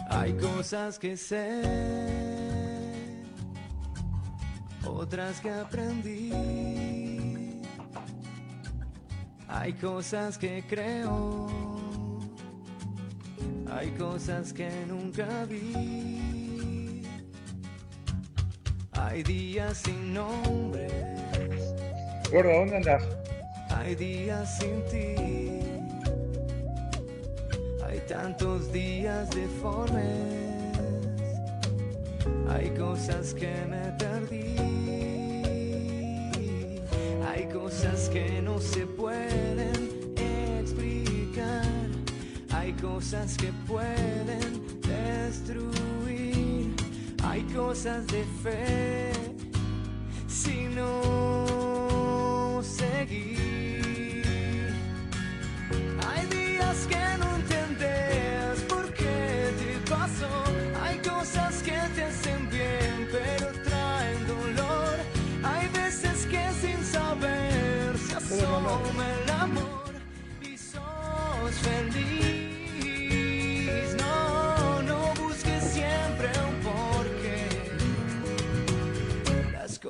[0.10, 1.61] Hay cosas que sé,
[4.85, 6.31] otras que aprendí.
[9.48, 11.48] Hay cosas que creo,
[13.72, 17.03] hay cosas que nunca vi.
[18.94, 20.88] Hay días sin nombre.
[22.31, 23.03] Gordo, ¿dónde andas?
[23.69, 25.60] Hay días sin ti.
[27.85, 30.38] Hay tantos días deformes.
[32.49, 34.56] Hay cosas que me perdí.
[37.27, 39.86] Hay cosas que no se pueden
[42.82, 46.76] cosas que pueden destruir.
[47.24, 49.12] Hay cosas de fe.
[50.28, 53.57] Si no seguir.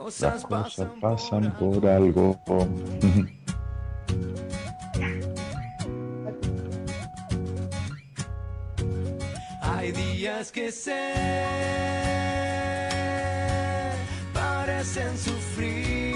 [0.08, 2.40] Cosas, Las cosas pasan, pasan por algo.
[9.62, 11.14] Hay días que se
[14.34, 16.16] parecen sufrir.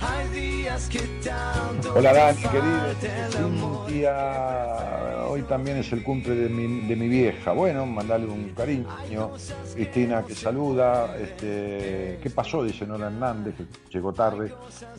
[0.00, 3.46] Hay días que tanto Hola Dani, querido.
[3.46, 7.52] un día- hoy también es el cumple de mi, de mi vieja.
[7.52, 9.32] Bueno, mandale un cariño.
[9.74, 11.16] Cristina que saluda.
[11.16, 12.64] Este, ¿Qué pasó?
[12.64, 14.52] Dice Nora Hernández, que llegó tarde.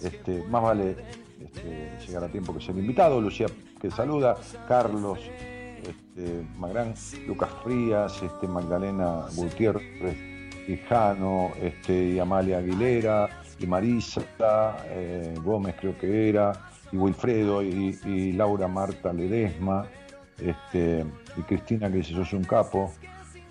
[0.04, 0.96] Este, más vale
[1.42, 3.20] este, llegar a tiempo que ser invitado.
[3.22, 3.48] Lucía
[3.80, 4.36] que saluda.
[4.68, 5.20] Carlos
[5.82, 6.94] este, Magrán,
[7.28, 10.38] Lucas Frías, Magdalena Gutiérrez
[10.68, 14.22] Quijano, este, y Amalia Aguilera, y Marisa
[14.90, 16.52] eh, Gómez creo que era,
[16.92, 19.88] y Wilfredo, y, y Laura Marta Ledesma,
[20.40, 21.06] este,
[21.36, 22.94] y Cristina que dice sos un capo,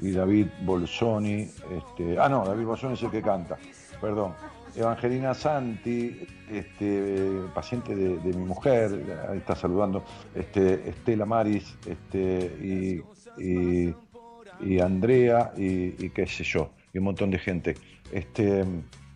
[0.00, 3.56] y David Bolsoni, este, ah no, David Bolsoni es el que canta,
[4.00, 4.34] perdón.
[4.74, 10.04] Evangelina Santi, este, paciente de, mi mujer, ahí está saludando,
[10.34, 13.02] este, Estela Maris, este,
[13.38, 17.74] y Andrea, y, y qué sé yo, y un montón de gente.
[18.12, 18.64] Este,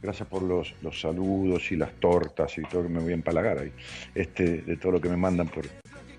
[0.03, 3.59] gracias por los, los saludos y las tortas y todo que me voy a empalagar
[3.59, 3.73] ahí,
[4.15, 5.67] este, de todo lo que me mandan por,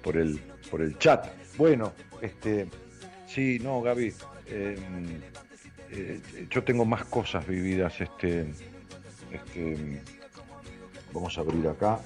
[0.04, 1.28] por, el, por el chat.
[1.58, 2.68] Bueno, este,
[3.28, 4.14] sí, no, Gaby,
[4.48, 4.78] eh,
[5.92, 8.48] eh, yo tengo más cosas vividas, este,
[9.32, 10.02] este,
[11.14, 12.00] vamos a abrir acá,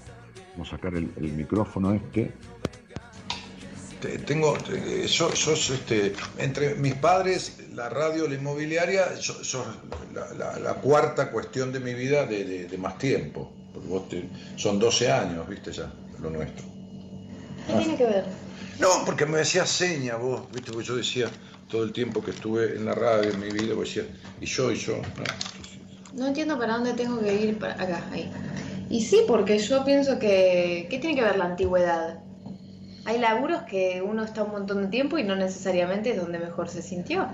[0.53, 2.31] vamos a sacar el, el micrófono este.
[4.01, 9.65] Te- Tengo, eh, sos, este, entre mis padres, la radio, la inmobiliaria, sos, sos
[10.13, 13.51] la, la- la cuarta cuestión de mi vida de, de- de más tiempo.
[13.73, 15.91] Porque vos te- son 12 años, viste ya,
[16.21, 16.65] lo nuestro.
[17.67, 18.25] ¿Qué tiene que ver?
[18.79, 21.29] No, porque me decías seña vos, viste, porque yo decía
[21.69, 24.07] todo el tiempo que estuve en la radio, en mi vida, vos decías,
[24.41, 24.97] y yo, y yo.
[24.97, 25.23] no.
[26.15, 27.59] No entiendo para dónde tengo que ir.
[27.59, 28.31] Para acá, ahí.
[28.89, 30.87] Y sí, porque yo pienso que.
[30.89, 32.23] ¿Qué tiene que ver la antigüedad?
[33.05, 36.69] Hay laburos que uno está un montón de tiempo y no necesariamente es donde mejor
[36.69, 37.27] se sintió.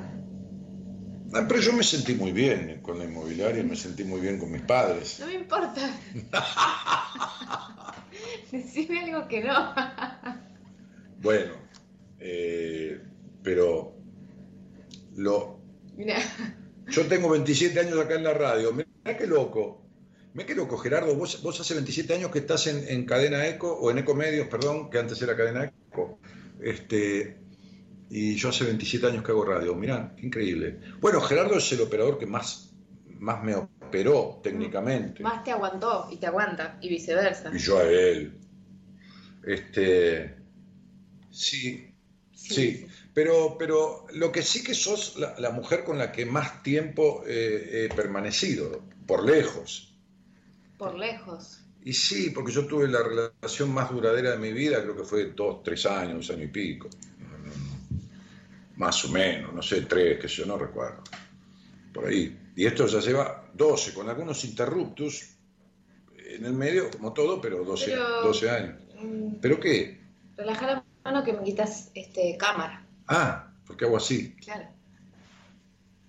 [1.33, 4.51] Ah, Pero yo me sentí muy bien con la inmobiliaria, me sentí muy bien con
[4.51, 5.17] mis padres.
[5.19, 5.81] No me importa.
[8.51, 9.73] Decime algo que no.
[11.21, 11.53] Bueno,
[12.19, 12.99] eh,
[13.43, 13.95] pero
[15.15, 15.61] lo,
[15.95, 16.17] Mira,
[16.87, 18.73] yo tengo 27 años acá en la radio.
[18.73, 19.85] Mirá qué loco.
[20.33, 21.15] Mirá qué loco, Gerardo.
[21.15, 24.47] Vos, vos hace 27 años que estás en, en Cadena Eco, o en Eco Medios,
[24.47, 26.19] perdón, que antes era Cadena Eco.
[26.59, 27.37] Este,
[28.09, 29.75] y yo hace 27 años que hago radio.
[29.75, 30.79] Mirá, qué increíble.
[30.99, 32.73] Bueno, Gerardo es el operador que más,
[33.19, 35.21] más me operó técnicamente.
[35.21, 37.51] más te aguantó y te aguanta y viceversa.
[37.53, 38.39] Y yo a él.
[39.45, 40.40] Este,
[41.31, 41.93] sí,
[42.33, 42.85] sí.
[43.13, 47.23] Pero, pero lo que sí que sos la, la mujer con la que más tiempo
[47.27, 49.93] eh, he permanecido, por lejos.
[50.77, 51.59] Por lejos.
[51.83, 55.31] Y sí, porque yo tuve la relación más duradera de mi vida, creo que fue
[55.31, 56.89] dos, tres años, año y pico.
[58.77, 61.03] Más o menos, no sé, tres, que yo no recuerdo.
[61.93, 62.37] Por ahí.
[62.55, 65.35] Y esto ya lleva 12, con algunos interruptus
[66.17, 68.75] en el medio, como todo, pero 12, Pero- 12 años.
[69.01, 69.99] Mm, ¿Pero qué?
[70.37, 72.85] Relaja la mano que me quitas este cámara.
[73.07, 74.35] Ah, porque hago así.
[74.35, 74.67] Claro.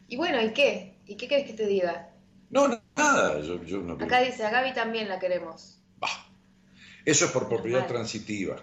[0.09, 0.99] Y bueno, ¿y qué?
[1.07, 2.11] ¿Y qué querés que te diga?
[2.51, 5.79] No, no, nada, yo, yo no Acá dice, a Gaby también la queremos.
[7.05, 8.63] Eso es por propiedad transitiva.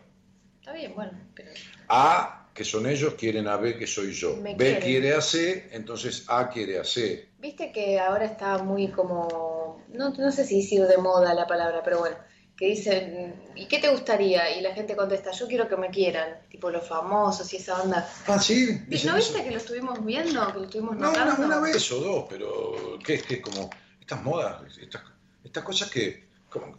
[0.60, 1.52] Está bien, bueno, pero
[1.90, 4.38] A, que son ellos, quieren a B, que soy yo.
[4.38, 4.82] Me B quieren.
[4.82, 7.30] quiere a C, entonces A quiere a C.
[7.40, 11.82] viste que ahora está muy como, no, no sé si sido de moda la palabra,
[11.84, 12.16] pero bueno,
[12.60, 14.58] que dicen, ¿y qué te gustaría?
[14.58, 18.06] Y la gente contesta, yo quiero que me quieran, tipo los famosos y esa onda.
[18.28, 18.66] Ah, sí.
[18.66, 19.30] ¿Vi- dicen ¿No eso.
[19.32, 23.14] viste que lo estuvimos viendo, que lo estuvimos No, una, vez o dos, pero ¿qué
[23.14, 23.70] es que como
[24.02, 25.04] estas modas, estas,
[25.42, 26.78] estas cosas que como,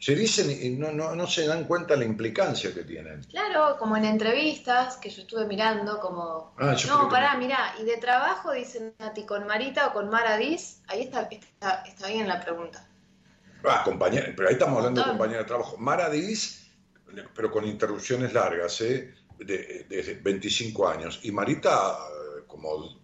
[0.00, 3.22] se dicen y no, no, no se dan cuenta la implicancia que tienen.
[3.30, 7.84] Claro, como en entrevistas que yo estuve mirando, como, Ah, no, que pará, mirá, y
[7.84, 12.08] de trabajo dicen a ti con Marita o con Mara Diz, ahí está, está, está
[12.08, 12.88] bien la pregunta.
[13.64, 15.76] Ah, compañera, pero ahí estamos hablando de compañera de trabajo.
[15.78, 16.70] Mara Diz,
[17.34, 19.14] pero con interrupciones largas, ¿eh?
[19.38, 21.20] de, de 25 años.
[21.24, 21.96] Y Marita,
[22.38, 23.00] eh, como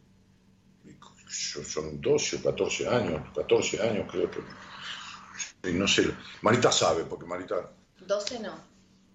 [1.30, 4.40] son 12 o 14 años, 14 años creo que.
[5.68, 6.10] Y no sé,
[6.42, 7.70] Marita sabe, porque Marita,
[8.00, 8.54] 12 no,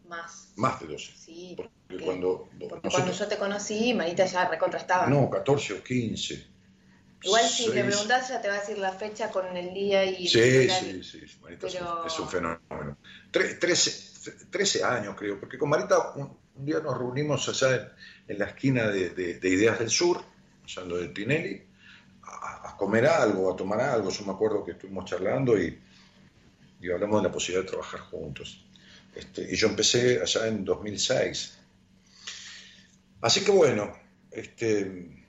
[0.07, 0.53] más.
[0.57, 1.11] más de 12.
[1.15, 5.07] Sí, Porque cuando porque nosotros- cuando yo te conocí, Marita ya recontrastaba.
[5.07, 6.52] No, 14 o 15.
[7.23, 10.27] Igual si le preguntas ya te va a decir la fecha con el día y...
[10.27, 12.97] Sí, sí, sí, Marita es, un, fenómeno.
[13.31, 17.93] 13, años creo, porque con Marita un, día nos reunimos allá
[18.27, 20.21] en, la esquina de, Ideas del Sur,
[20.65, 21.65] usando de Tinelli,
[22.23, 24.09] a, comer algo, a tomar algo.
[24.09, 25.79] Yo me acuerdo que estuvimos charlando y,
[26.81, 28.65] y hablamos de la posibilidad de trabajar juntos.
[29.15, 31.57] Este, y yo empecé allá en 2006.
[33.21, 33.93] Así que bueno,
[34.31, 35.22] este,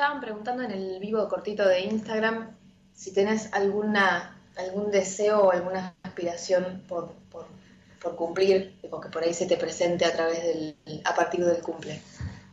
[0.00, 2.56] estaban preguntando en el vivo cortito de Instagram
[2.94, 9.44] si tenés alguna, algún deseo o alguna aspiración por, por, cumplir, que por ahí se
[9.44, 12.00] te presente a través del, a partir del cumple.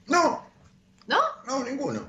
[0.08, 0.46] No.
[1.08, 1.20] ¿No?
[1.46, 2.02] No, ninguno.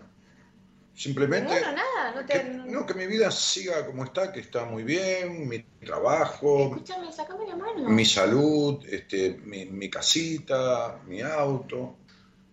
[0.92, 1.60] Simplemente.
[1.60, 2.32] No, nada, no, te...
[2.32, 6.74] que, no, que mi vida siga como está, que está muy bien, mi trabajo.
[6.74, 7.88] Escúchame, sacame la mano.
[7.88, 11.98] Mi salud, este, mi, mi casita, mi auto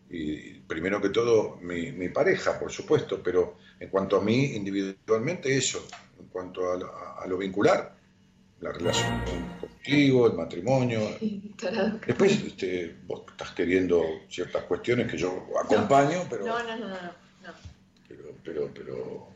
[0.09, 5.85] y primero que todo mi, pareja, por supuesto, pero en cuanto a mí individualmente eso,
[6.19, 7.95] en cuanto a, lo vincular,
[8.61, 9.21] la relación
[9.59, 11.01] contigo, el matrimonio.
[12.07, 16.45] Después este, vos estás queriendo ciertas cuestiones que yo acompaño, pero...
[16.45, 17.25] No, no, no, no.
[18.07, 19.27] Pero, pero, pero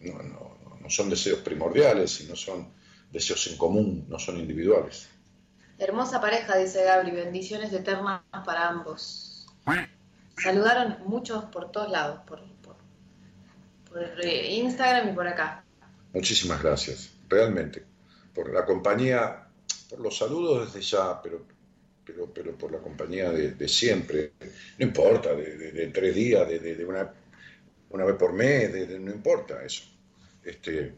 [0.00, 2.72] no, no, no son deseos primordiales, sino son
[3.12, 5.08] deseos en común, no son individuales.
[5.78, 9.46] Hermosa pareja, dice Gabri, bendiciones eternas para ambos.
[10.42, 12.46] Saludaron muchos por todos lados, por,
[14.22, 15.64] Instagram y por acá.
[16.12, 17.84] Muchísimas gracias, realmente,
[18.34, 19.48] por la compañía,
[19.90, 21.44] por los saludos desde ya, pero,
[22.04, 24.32] pero, pero por la compañía de, siempre.
[24.78, 27.12] No importa, de, tres días, de, una,
[27.90, 29.84] una vez por mes, no importa eso.
[30.44, 30.94] Este,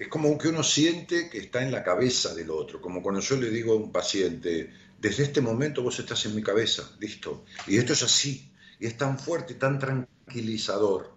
[0.00, 3.36] es como que uno siente que está en la cabeza del otro, como cuando yo
[3.36, 4.70] le digo a un paciente,
[5.00, 7.44] desde este momento vos estás en mi cabeza, listo.
[7.66, 11.14] Y esto es así, y es tan fuerte, tan tranquilizador.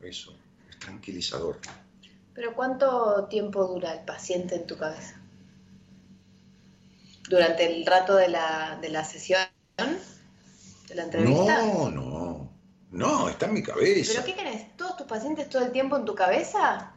[0.00, 0.38] Eso,
[0.70, 1.58] es tranquilizador.
[2.34, 5.20] Pero ¿cuánto tiempo dura el paciente en tu cabeza?
[7.28, 9.40] ¿Durante el rato de la, de la sesión?
[10.88, 11.66] ¿De la entrevista?
[11.66, 12.52] No, no.
[12.92, 14.12] No, está en mi cabeza.
[14.14, 14.76] ¿Pero qué querés?
[14.76, 16.94] ¿Todos tus pacientes todo el tiempo en tu cabeza?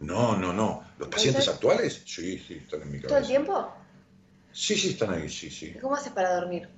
[0.00, 0.82] No, no, no.
[0.98, 2.02] ¿Los pacientes actuales?
[2.06, 3.08] Sí, sí, están en mi cabeza.
[3.08, 3.81] ¿Todo el tiempo?
[4.52, 5.74] Sí, sí, están ahí, sí, sí.
[5.80, 6.68] ¿Cómo haces para dormir?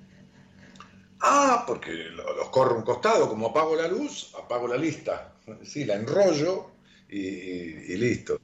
[1.21, 5.33] Ah, porque los corro un costado, como apago la luz, apago la lista.
[5.63, 6.71] Sí, la enrollo
[7.09, 8.39] y, listo.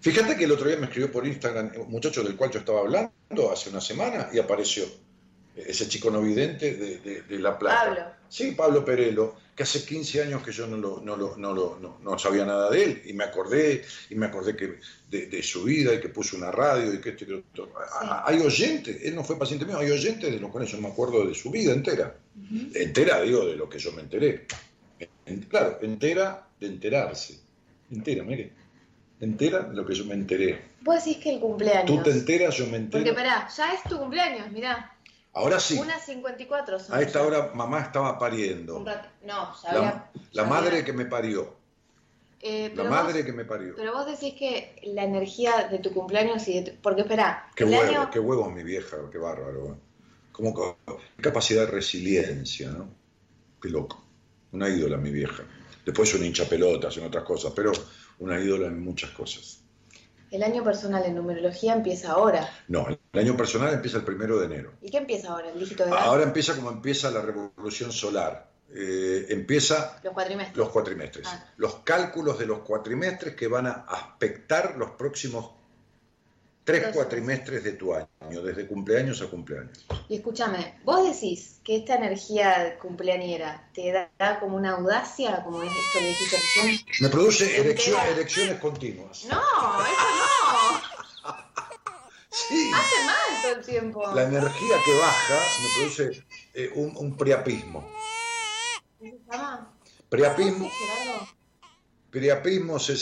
[0.00, 2.80] Fíjate que el otro día me escribió por Instagram un muchacho del cual yo estaba
[2.80, 4.84] hablando hace una semana y apareció
[5.56, 7.84] ese chico no vidente de, La Plata.
[7.84, 8.15] Pablo.
[8.28, 11.98] Sí, Pablo Perelo que hace 15 años que yo no, lo, no, lo, no, lo,
[12.02, 14.78] no, sabía nada de él y me acordé y me acordé que
[15.10, 17.42] de, su vida y que puso una radio y que esto y que
[18.24, 21.26] Hay oyentes, él no fue paciente mío, hay oyentes de los cuales yo me acuerdo
[21.26, 22.14] de su vida entera.
[22.74, 24.46] Entera, digo, de lo que yo me enteré.
[25.48, 27.38] claro, entera de enterarse.
[27.90, 28.52] Entera, mire.
[29.20, 30.60] Entera de lo que yo me enteré.
[30.82, 31.86] Vos decís que el cumpleaños.
[31.86, 33.02] Tú te enteras, yo me entero.
[33.02, 34.95] Porque pará, ya es tu cumpleaños, mirá.
[35.36, 35.78] Ahora sí.
[35.78, 38.82] Una 54 A esta hora mamá estaba pariendo.
[39.22, 40.10] No, sabía.
[40.32, 41.54] La, madre que me parió.
[42.40, 43.74] Eh, la madre que me parió.
[43.76, 47.50] Pero vos decís que la energía de tu cumpleaños y de Porque espera.
[47.54, 49.76] Qué huevo, qué huevo mi vieja, qué bárbaro.
[50.32, 50.78] Como
[51.20, 52.88] capacidad de resiliencia, ¿no?
[53.60, 54.02] Qué loco.
[54.52, 55.42] Una ídola mi vieja.
[55.84, 57.72] Después un hincha pelotas en otras cosas, pero
[58.20, 59.65] una ídola en muchas cosas.
[60.30, 62.48] El año personal en numerología empieza ahora.
[62.68, 64.72] No, el año personal empieza el primero de enero.
[64.80, 65.50] ¿Y qué empieza ahora?
[65.50, 68.50] ¿El dígito de Ahora empieza como empieza la revolución solar.
[68.74, 70.56] Eh, empieza los cuatrimestres.
[70.56, 71.28] Los cuatrimestres.
[71.28, 71.52] Ah.
[71.56, 75.55] Los cálculos de los cuatrimestres que van a aspectar los próximos
[76.66, 79.86] tres cuatrimestres de tu año, desde cumpleaños a cumpleaños.
[80.08, 85.70] Y escúchame, vos decís que esta energía cumpleañera te da, como una audacia, como es
[85.70, 86.84] esto dijiste.
[87.00, 89.26] Me produce erecciones continuas.
[89.26, 90.06] No, eso
[91.22, 91.30] no.
[92.30, 92.72] sí.
[92.74, 94.12] Hace mal todo el tiempo.
[94.12, 97.88] La energía que baja me produce eh, un, priapismo.
[98.98, 99.72] ¿Qué se llama?
[100.08, 100.68] Priapismo.
[102.10, 102.96] Priapismo se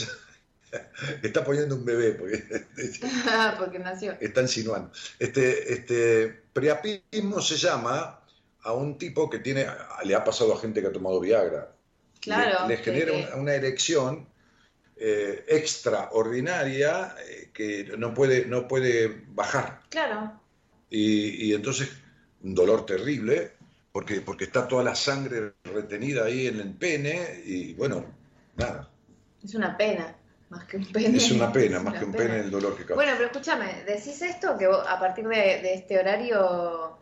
[1.22, 2.42] está poniendo un bebé porque,
[3.58, 4.16] porque nació.
[4.20, 4.90] Está insinuando.
[5.18, 8.20] Este, este priapismo se llama
[8.62, 9.66] a un tipo que tiene,
[10.04, 11.72] le ha pasado a gente que ha tomado Viagra.
[12.20, 12.66] Claro.
[12.66, 14.26] Le, genera Una, erección
[14.96, 19.82] eh, extraordinaria eh, que no puede, no puede bajar.
[19.90, 20.40] Claro.
[20.88, 21.90] Y, y, entonces
[22.42, 23.52] un dolor terrible
[23.92, 28.04] porque, porque está toda la sangre retenida ahí en el pene y bueno,
[28.56, 28.90] nada.
[29.42, 30.16] Es una pena.
[30.54, 31.16] Más que un pene.
[31.16, 32.94] Es una pena, más que un pene el dolor que causa.
[32.94, 36.98] Bueno, pero escúchame, decís esto que a partir de, este horario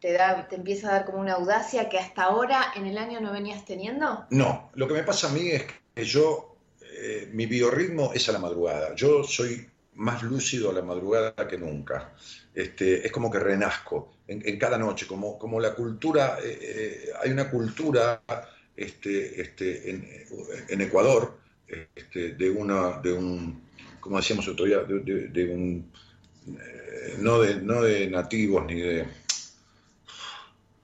[0.00, 3.20] te, da, te empieza a dar como una audacia que hasta ahora en el año
[3.20, 4.26] no venías teniendo?
[4.30, 5.64] No, lo que me pasa a mí es
[5.94, 8.94] que yo, eh, mi biorritmo es a la madrugada.
[8.94, 12.12] Yo soy más lúcido a la madrugada que nunca.
[12.54, 17.30] Este, es como que renazco en, cada noche, como, como la cultura, eh, eh, hay
[17.30, 18.22] una cultura
[18.76, 21.38] este, este, en, Ecuador
[21.94, 23.62] este, de, una, de un,
[24.00, 25.90] como decíamos otro día, de, un,
[26.48, 29.06] eh, no, de, no de nativos ni de,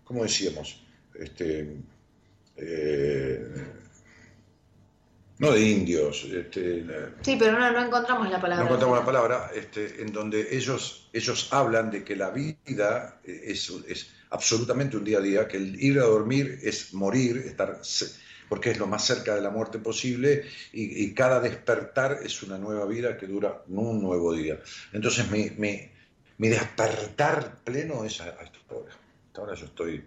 [0.05, 0.83] ¿cómo decíamos?
[1.15, 1.77] Este,
[5.43, 6.25] no de indios.
[6.25, 6.85] Este,
[7.23, 8.65] sí, pero no, no, encontramos la palabra.
[8.65, 13.69] No encontramos la palabra, este, en donde ellos, ellos hablan de que la vida es,
[13.89, 17.81] es, absolutamente un día a día, que el ir a dormir es morir, estar,
[18.53, 22.85] porque es lo más cerca de la muerte posible, y, cada despertar es una nueva
[22.85, 24.61] vida que dura un nuevo día.
[24.93, 25.91] Entonces mi, mi,
[26.37, 28.93] mi despertar pleno es a, esta hora.
[29.27, 30.05] Hasta ahora yo estoy,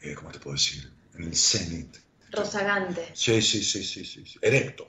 [0.00, 0.88] eh, ¿cómo te puedo decir?
[1.16, 1.96] En el cenit
[2.30, 3.10] Rozagante.
[3.14, 4.24] Sí, sí, sí, sí, sí.
[4.40, 4.88] Erecto.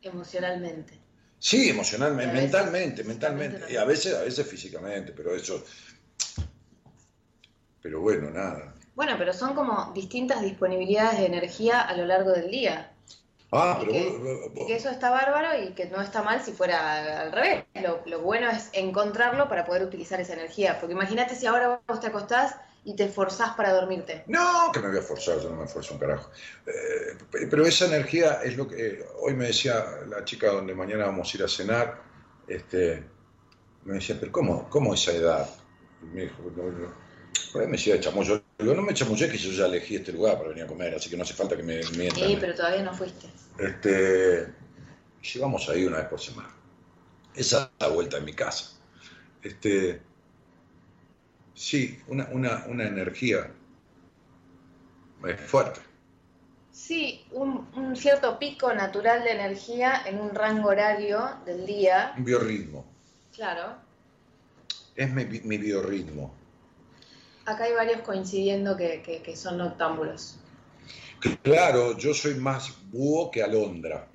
[0.00, 0.94] Emocionalmente.
[1.40, 3.72] Sí, emocionalmente, mentalmente, mentalmente.
[3.72, 5.64] Y a veces, a veces físicamente, pero eso.
[7.82, 8.72] Pero bueno, nada.
[8.98, 12.90] Bueno, pero son como distintas disponibilidades de energía a lo largo del día.
[13.52, 17.30] Ah, pero que, que eso está bárbaro y que no está mal si fuera al
[17.30, 17.64] revés.
[17.80, 20.80] Lo, lo bueno es encontrarlo para poder utilizar esa energía.
[20.80, 24.24] Porque imagínate si ahora vos te acostás y te forzás para dormirte.
[24.26, 26.30] No, que me voy a forzar, yo no me esfuerzo un carajo.
[26.66, 31.32] Eh, pero esa energía es lo que hoy me decía la chica donde mañana vamos
[31.32, 32.02] a ir a cenar,
[32.48, 33.04] este,
[33.84, 35.48] me decía, pero ¿cómo, cómo esa edad?
[36.02, 37.08] Y me dijo, no, no.
[37.52, 38.36] Por ahí me decía chamullo.
[38.36, 41.08] Yo no me chamullé que yo ya elegí este lugar para venir a comer, así
[41.08, 42.28] que no hace falta que me mientan.
[42.28, 43.28] Sí, pero todavía no fuiste.
[43.58, 44.48] Este,
[45.22, 46.50] llevamos ahí una vez por semana.
[47.34, 48.72] Esa es la vuelta en mi casa.
[49.42, 50.00] Este,
[51.58, 53.50] Sí, una, una, una energía
[55.48, 55.80] fuerte.
[56.70, 62.14] Sí, un, cierto pico natural de energía en un rango horario del día.
[62.16, 62.86] Un biorritmo.
[63.34, 63.74] Claro.
[64.94, 66.32] Es mi, mi biorritmo.
[67.48, 70.36] Acá hay varios coincidiendo que, son noctámbulos.
[71.42, 74.06] Claro, yo soy más búho que alondra.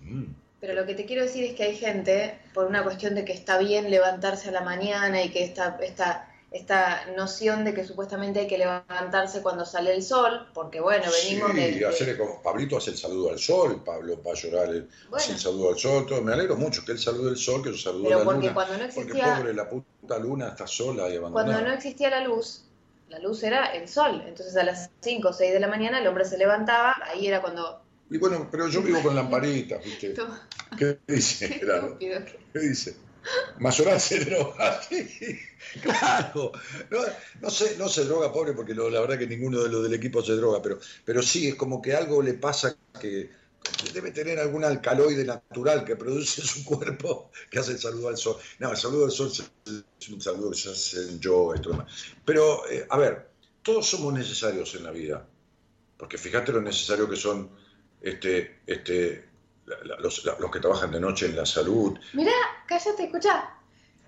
[0.00, 0.26] Mm.
[0.60, 3.32] Pero lo que te quiero decir es que hay gente, por una cuestión de que
[3.32, 8.40] está bien levantarse a la mañana y que esta, esta esta noción de que supuestamente
[8.40, 12.76] hay que levantarse cuando sale el sol, porque bueno, venimos sí, de, hacerle como Pablito
[12.76, 16.06] hace el saludo al sol, Pablo va a llorar el, hace el saludo al sol,
[16.06, 16.20] todo.
[16.22, 18.54] me alegro mucho que él salude el sol, que yo saludo a la porque luna,
[18.54, 21.52] cuando no existía, porque pobre la puta luna está sola y abandonada.
[21.52, 22.64] Cuando no existía la luz,
[23.08, 26.06] la luz era el sol, entonces a las 5 o 6 de la mañana el
[26.08, 27.80] hombre se levantaba, ahí era cuando...
[28.10, 30.14] Y bueno, pero yo vivo con lamparitas, ¿viste?
[30.76, 31.60] ¿Qué dice?
[32.00, 32.96] ¿Qué dice?
[33.58, 34.80] Mayoral se droga,
[35.82, 36.52] claro.
[37.40, 40.22] No, se, no se droga, pobre, porque la verdad que ninguno de los del equipo
[40.22, 43.30] se droga, pero, pero sí, es como que algo le pasa que
[43.92, 48.36] debe tener algún alcaloide natural que produce su cuerpo que hace el saludo al sol.
[48.58, 51.92] No, el saludo al sol es un saludo que se hace en yo, esto demás.
[52.24, 53.30] Pero, eh, a ver,
[53.62, 55.26] todos somos necesarios en la vida,
[55.96, 57.50] porque fíjate lo necesario que son
[58.00, 59.29] este, este,
[59.66, 60.22] los,
[60.52, 61.98] que trabajan de noche en la salud.
[62.12, 62.32] Mira,
[62.66, 63.50] cállate, escucha.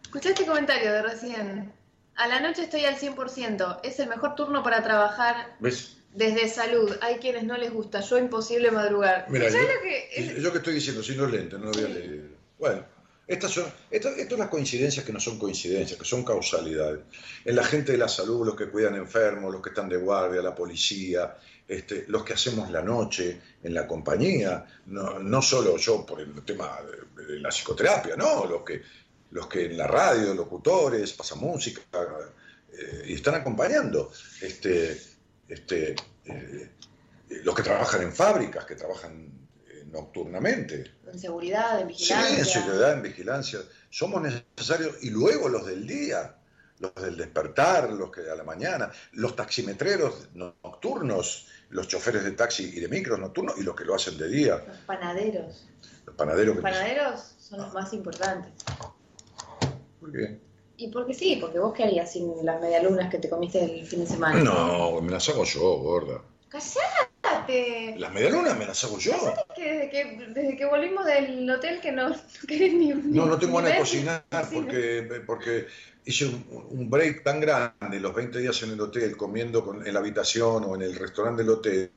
[0.02, 1.72] Escucha este comentario de recién.
[2.16, 3.80] A la noche estoy al 100%.
[3.82, 5.96] Es el mejor turno para trabajar ¿Ves?
[6.14, 6.94] desde salud.
[7.00, 8.00] Hay quienes no les gusta.
[8.00, 9.26] Yo imposible madrugar.
[9.28, 12.30] Mira, yo, que yo que estoy diciendo, si no lente, no lo voy a leer.
[12.58, 12.84] Bueno,
[13.26, 17.00] estas son, estas, son las coincidencias que no son coincidencias, que son causalidades.
[17.44, 20.42] En la gente de la salud, los que cuidan enfermos, los que están de guardia,
[20.42, 21.36] la policía,
[21.66, 26.42] este, los que hacemos la noche en la compañía, no, no solo yo por el
[26.44, 26.78] tema
[27.16, 28.82] de, la psicoterapia, no, los que,
[29.30, 31.80] los que en la radio, locutores, pasan música
[32.72, 34.12] eh, y están acompañando.
[34.40, 35.00] Este,
[35.48, 35.94] este,
[36.24, 36.70] eh,
[37.44, 39.30] los que trabajan en fábricas, que trabajan
[39.68, 40.92] eh, nocturnamente.
[41.12, 42.28] En seguridad, en vigilancia.
[42.28, 43.60] Sí, en seguridad, en vigilancia.
[43.90, 46.36] Somos necesarios, y luego los del día,
[46.78, 52.64] los del despertar, los que a la mañana, los taximetreros nocturnos, los choferes de taxi
[52.74, 54.64] y de micros nocturnos y los que lo hacen de día.
[54.66, 55.66] Los panaderos.
[56.06, 56.54] Los panaderos.
[56.56, 58.52] Los panaderos son los más importantes.
[60.00, 60.40] ¿Por qué?
[60.78, 64.00] Y porque sí, porque vos qué harías sin las medialunas que te comiste el fin
[64.00, 64.42] de semana.
[64.42, 66.22] No, me las hago yo, gorda.
[66.48, 67.11] ¡Cállate!
[67.96, 69.12] Las medialunas me las hago yo.
[69.54, 72.14] Que desde, que desde que volvimos del hotel que no,
[72.48, 75.66] querés ni, No, no tengo ganas de cocinar porque, porque
[76.04, 80.64] hice un, break tan grande, los 20 días en el hotel, comiendo en la habitación
[80.64, 81.90] o en el restaurante del hotel,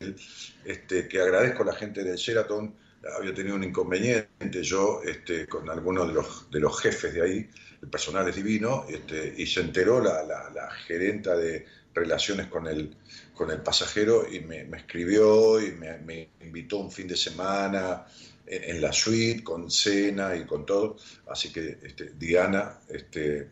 [0.64, 2.86] este, que agradezco a la gente del Sheraton
[3.18, 7.50] había tenido un inconveniente yo este, con algunos de los, de los jefes de ahí,
[7.82, 12.96] el personal es divino, este, y se enteró la, la, gerenta de relaciones con el,
[13.36, 18.06] con el pasajero y me, escribió y me, invitó un fin de semana
[18.48, 20.98] en, la suite con cena y con todo.
[21.30, 23.49] Así que este, Diana, este,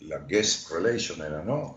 [0.00, 1.74] la guest relation era, ¿no?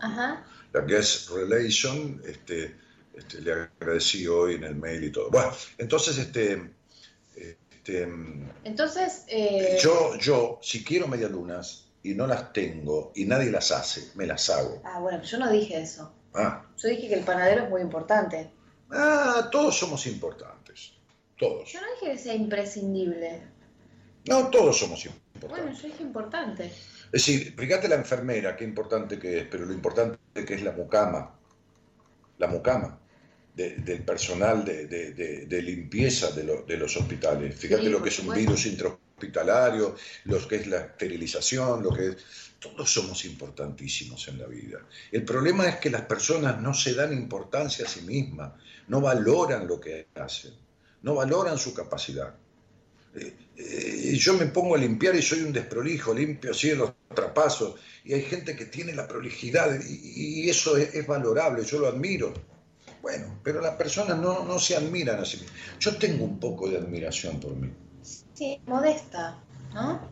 [0.72, 2.76] La guest relation, este,
[3.14, 5.30] este, le agradecí hoy en el mail y todo.
[5.30, 6.70] Bueno, entonces, este,
[7.34, 8.08] este
[8.64, 9.78] entonces, eh...
[9.80, 14.50] yo, yo, si quiero medialunas y no las tengo y nadie las hace, me las
[14.50, 14.82] hago.
[14.84, 16.12] Ah, bueno, yo no dije eso.
[16.36, 16.64] Ah.
[16.76, 18.50] Yo dije que el panadero es muy importante.
[18.90, 20.92] Ah, todos somos importantes.
[21.36, 21.70] Todos.
[21.72, 23.42] Yo no dije que sea imprescindible.
[24.28, 25.50] No, todos somos importantes.
[25.50, 26.66] Bueno, yo dije importante.
[26.66, 30.72] Es decir, fíjate la enfermera, qué importante que es, pero lo importante que es la
[30.72, 31.34] mucama.
[32.38, 32.98] La mucama
[33.56, 37.56] del personal de, limpieza de, los hospitales.
[37.56, 42.16] Fíjate lo que es un virus intrahospitalario, lo que es la esterilización, lo que es...
[42.74, 44.80] Todos somos importantísimos en la vida.
[45.12, 48.52] El problema es que las personas no se dan importancia a sí mismas,
[48.88, 50.52] no valoran lo que hacen,
[51.02, 52.34] no valoran su capacidad.
[53.14, 57.80] Eh, eh, yo me pongo a limpiar y soy un desprolijo, limpio así los trapazos,
[58.04, 62.32] y hay gente que tiene la prolijidad y, eso es valorable, yo lo admiro
[63.06, 65.38] bueno, pero las personas no, no se admiran así.
[65.78, 67.72] Yo tengo un poco de admiración por mí.
[68.02, 69.38] Sí, modesta,
[69.72, 70.10] ¿no?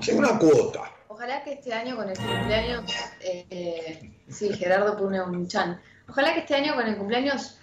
[0.00, 0.92] Sí, una cuota.
[1.16, 2.84] Ojalá que este año con el cumpleaños,
[3.20, 5.80] eh, sí, Gerardo pone un chan.
[6.06, 7.56] Ojalá que este año con el cumpleaños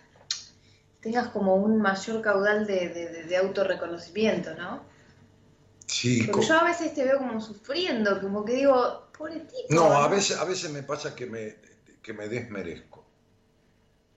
[1.01, 4.83] tengas como un mayor caudal de, de, de autorreconocimiento, ¿no?
[5.85, 6.23] Sí.
[6.23, 9.67] Porque yo a veces te veo como sufriendo, como que digo, pobre tipo.
[9.69, 11.55] No, a veces, a veces me pasa que me,
[12.01, 13.02] que me desmerezco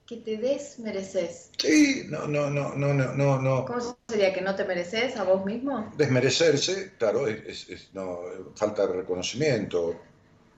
[0.07, 1.51] que te desmereces.
[1.59, 3.65] Sí, no, no, no, no, no, no.
[3.65, 5.93] ¿Cómo sería que no te mereces a vos mismo?
[5.97, 8.21] Desmerecerse, claro, es, es, no,
[8.55, 10.01] falta de reconocimiento,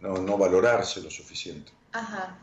[0.01, 1.73] no, no valorarse lo suficiente.
[1.93, 2.39] Ajá.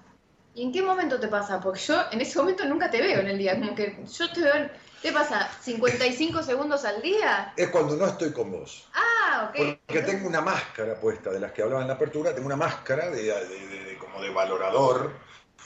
[0.56, 1.60] ¿Y en qué momento te pasa?
[1.60, 4.42] Porque yo en ese momento nunca te veo en el día, como que yo te
[4.42, 4.70] veo,
[5.02, 5.52] ¿qué pasa?
[5.64, 7.54] ¿55 segundos al día?
[7.56, 8.88] Es cuando no estoy con vos.
[8.94, 9.80] Ah, ok.
[9.86, 13.12] Porque tengo una máscara puesta, de las que hablaba en la apertura, tengo una máscara
[13.12, 15.14] de, de, como de valorador,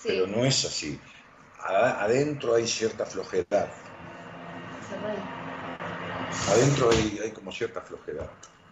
[0.04, 1.00] pero no es así
[1.64, 3.70] adentro hay cierta flojedad.
[6.48, 8.30] Adentro hay, hay, como cierta flojedad.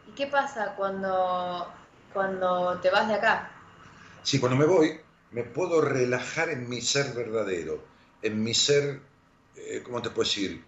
[0.07, 1.71] ¿Y qué pasa cuando,
[2.13, 3.51] cuando te vas de acá?
[4.23, 4.99] Sí, cuando me voy,
[5.31, 7.83] me puedo relajar en mi ser verdadero,
[8.21, 9.01] en mi ser,
[9.55, 10.63] eh, ¿cómo te puedo decir?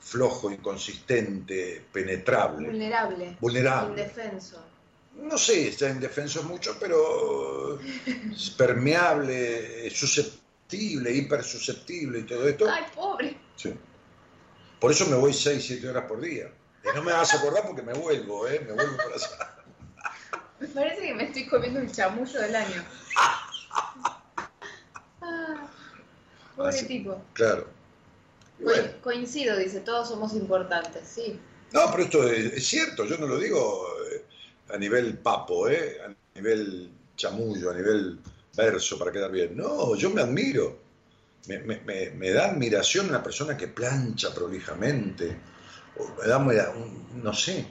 [0.00, 2.68] Flojo, inconsistente, penetrable.
[2.68, 3.36] Vulnerable.
[3.40, 4.02] Vulnerable.
[4.02, 4.64] Indefenso.
[5.14, 7.78] No sé, está indefenso es mucho, pero
[8.56, 10.41] permeable, susceptible
[10.76, 12.66] hipersusceptible y todo esto.
[12.70, 13.36] Ay, pobre.
[13.56, 13.74] Sí.
[14.80, 16.50] Por eso me voy 6, 7 horas por día.
[16.84, 18.60] Y no me vas a acordar porque me vuelvo, ¿eh?
[18.66, 19.62] Me vuelvo por allá.
[20.58, 22.84] Me parece que me estoy comiendo el chamullo del año.
[25.20, 25.68] Ah,
[26.56, 27.22] pobre tipo.
[27.32, 27.66] Claro.
[29.02, 31.38] Coincido, dice, todos somos importantes, sí.
[31.72, 34.24] No, pero esto es, cierto, yo no lo digo eh,
[34.72, 35.98] a nivel papo, ¿eh?
[36.04, 38.20] a nivel chamullo, a nivel
[38.56, 39.56] verso para quedar bien.
[39.56, 40.80] No, yo me admiro.
[41.46, 45.36] Me, da admiración una persona que plancha prolijamente.
[46.16, 46.74] me da,
[47.14, 47.66] no sé,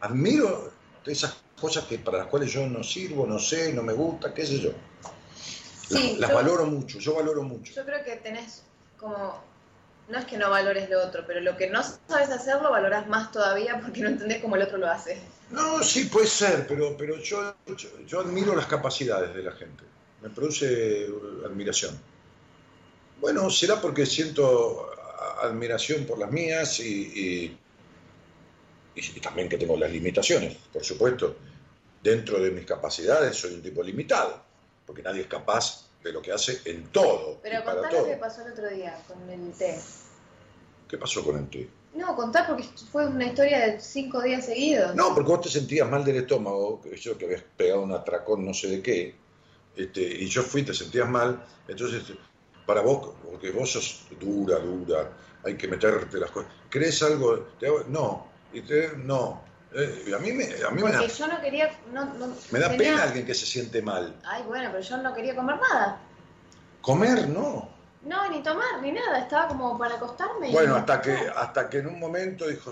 [0.00, 0.72] admiro
[1.04, 4.46] esas cosas que para las cuales yo no sirvo, no sé, no me gusta, qué
[4.46, 4.70] sé yo.
[6.18, 7.72] las, valoro mucho, yo valoro mucho.
[7.74, 8.62] Yo creo que tenés
[8.98, 9.42] como
[10.10, 13.30] no es que no valores lo otro, pero lo que no sabes hacerlo valoras más
[13.30, 15.20] todavía porque no entendés cómo el otro lo hace.
[15.50, 17.54] No, sí puede ser, pero, pero yo,
[18.06, 19.84] yo, admiro las capacidades de la gente.
[20.22, 21.06] Me produce
[21.44, 21.98] admiración.
[23.20, 24.90] Bueno, será porque siento
[25.42, 27.56] admiración por las mías y,
[28.94, 31.36] y, también que tengo las limitaciones, por supuesto.
[32.02, 34.42] Dentro de mis capacidades soy un tipo limitado,
[34.86, 37.38] porque nadie es capaz de lo que hace en todo.
[37.42, 39.78] Pero contá lo que pasó el otro día con el té.
[40.88, 41.68] ¿Qué pasó con el té?
[41.94, 44.94] No, contá porque fue una historia de cinco días seguidos.
[44.94, 48.44] No, porque vos te sentías mal del estómago, que yo que habías pegado un atracón
[48.44, 49.14] no sé de qué,
[49.76, 52.02] este, y yo fui, te sentías mal, entonces
[52.66, 55.10] para vos, porque vos sos dura, dura,
[55.44, 56.52] hay que meterte las cosas.
[56.68, 57.48] ¿Crees algo?
[57.88, 59.42] no, y te, no.
[59.72, 61.70] Eh, a mí me, a mí porque me da, yo no quería.
[61.92, 64.14] No, me da pena alguien que se siente mal.
[64.24, 66.00] Ay, bueno, pero yo no quería comer nada.
[66.80, 67.68] Comer, no.
[68.02, 70.50] No, ni tomar, ni nada, estaba como para acostarme.
[70.50, 72.70] Bueno, hasta que, hasta que en un momento dijo,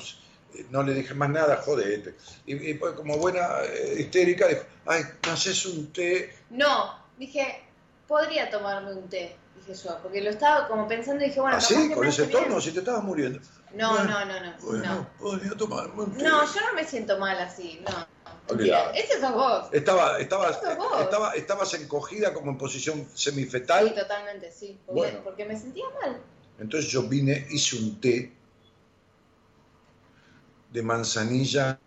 [0.70, 2.15] no le dije más nada, jodete.
[2.47, 6.35] Y, pues como buena eh, histérica dijo, ay, ¿no haces un té?
[6.51, 7.62] No, dije,
[8.07, 11.61] podría tomarme un té, dije yo, porque lo estaba como pensando y dije, bueno, ¿Ah,
[11.61, 11.91] sí?
[11.91, 13.41] Con ese tono, si te estabas muriendo.
[13.74, 14.53] No, no, no, no.
[14.62, 15.09] Bueno, no.
[15.19, 16.23] podría tomar un té.
[16.23, 18.07] No, yo no me siento mal así, no.
[18.49, 18.90] Olvidá.
[18.93, 19.69] Ese sos vos.
[19.73, 21.01] Estaba, estabas, Eso vos.
[21.03, 23.95] estaba, estabas encogida como en posición Sí, semifetal.
[23.95, 24.78] totalmente, sí.
[24.86, 25.20] Porque, Bueno.
[25.23, 26.19] porque me sentía mal.
[26.59, 28.32] Entonces yo vine, hice un té
[30.73, 31.78] de manzanilla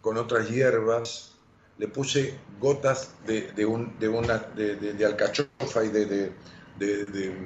[0.00, 1.32] con otras hierbas,
[1.78, 6.32] le puse gotas de, de un, de, una, de, de- alcachofa y de, de,
[6.78, 7.36] de- de-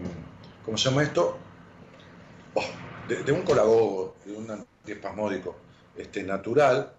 [0.65, 1.37] ¿cómo se llama esto?
[2.55, 2.63] Oh,
[3.17, 5.57] de, de un colagogo, de un antiespasmódico
[5.97, 6.93] este, natural,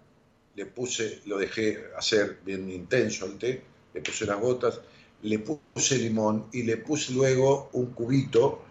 [0.54, 3.62] le puse, lo dejé hacer bien intenso el té,
[3.92, 4.80] le puse las gotas,
[5.22, 8.62] le puse limón y le puse luego un cubito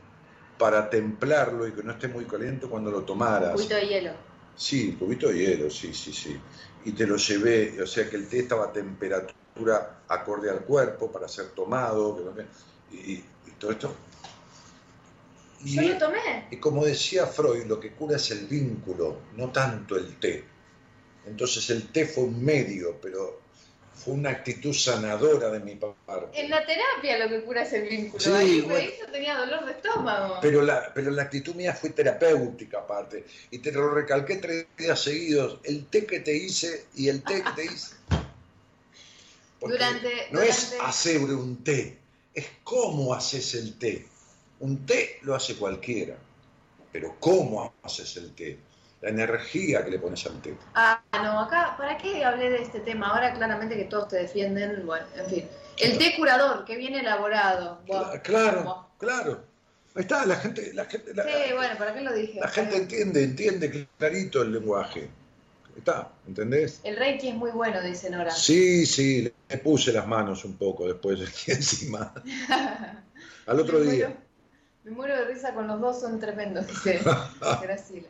[0.58, 3.54] para templarlo y que no esté muy caliente cuando lo Un tomaras.
[3.54, 4.12] cubito de hielo.
[4.56, 6.38] Sí, cubito de hielo, sí, sí, sí.
[6.86, 11.12] Y te lo llevé, o sea que el té estaba a temperatura acorde al cuerpo
[11.12, 12.34] para ser tomado,
[12.92, 13.24] y, y
[13.58, 13.96] todo esto.
[15.64, 16.48] Y, Yo lo tomé.
[16.52, 20.44] y como decía Freud, lo que cura es el vínculo, no tanto el té.
[21.26, 23.42] Entonces el té fue un medio, pero
[23.96, 26.42] fue una actitud sanadora de mi parte.
[26.42, 28.20] En la terapia lo que cura es el vínculo.
[28.22, 28.90] Sí, Ahí, bueno.
[29.00, 30.40] yo tenía dolor de estómago.
[30.42, 33.26] Pero la, pero la actitud mía fue terapéutica aparte.
[33.52, 35.60] Y te lo recalqué tres días seguidos.
[35.64, 37.96] El té que te hice y el té que te hice.
[39.60, 40.50] Porque Durante, no durante...
[40.50, 41.98] es hacer un té,
[42.34, 44.06] es cómo haces el té.
[44.64, 46.16] Un té lo hace cualquiera.
[46.90, 48.58] Pero cómo haces el té.
[49.02, 50.56] La energía que le pones al té.
[50.74, 53.08] Ah, no, acá, ¿para qué hablé de este tema?
[53.10, 55.50] Ahora claramente que todos te defienden, bueno, en fin.
[55.78, 57.82] El té curador, que viene elaborado.
[58.24, 59.44] Claro, claro.
[59.96, 62.40] Ahí está, la gente, la gente, la, Sí, bueno, ¿para qué lo dije?
[62.40, 65.10] la gente entiende, entiende clarito el lenguaje.
[65.76, 66.80] Está, ¿entendés?
[66.86, 68.32] El reiki es muy bueno, dice Nora.
[68.32, 72.14] Sí, sí, le puse las manos un poco después aquí encima.
[73.46, 74.16] Al otro día.
[74.84, 77.00] Me muero de risa con los dos, son tremendos, dice
[77.62, 78.08] Graciela.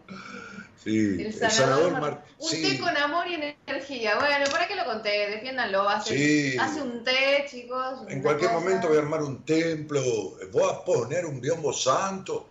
[0.83, 2.61] Sí, El sanador, sanador Mar- Un sí.
[2.61, 4.15] té con amor y energía.
[4.19, 5.29] Bueno, ¿para qué lo conté?
[5.29, 5.87] Defiéndanlo.
[5.87, 6.57] Hace, Sí.
[6.57, 7.99] hace un té, chicos.
[8.09, 8.59] En cualquier cosa.
[8.59, 10.01] momento voy a armar un templo,
[10.51, 12.49] voy a poner un biombo santo,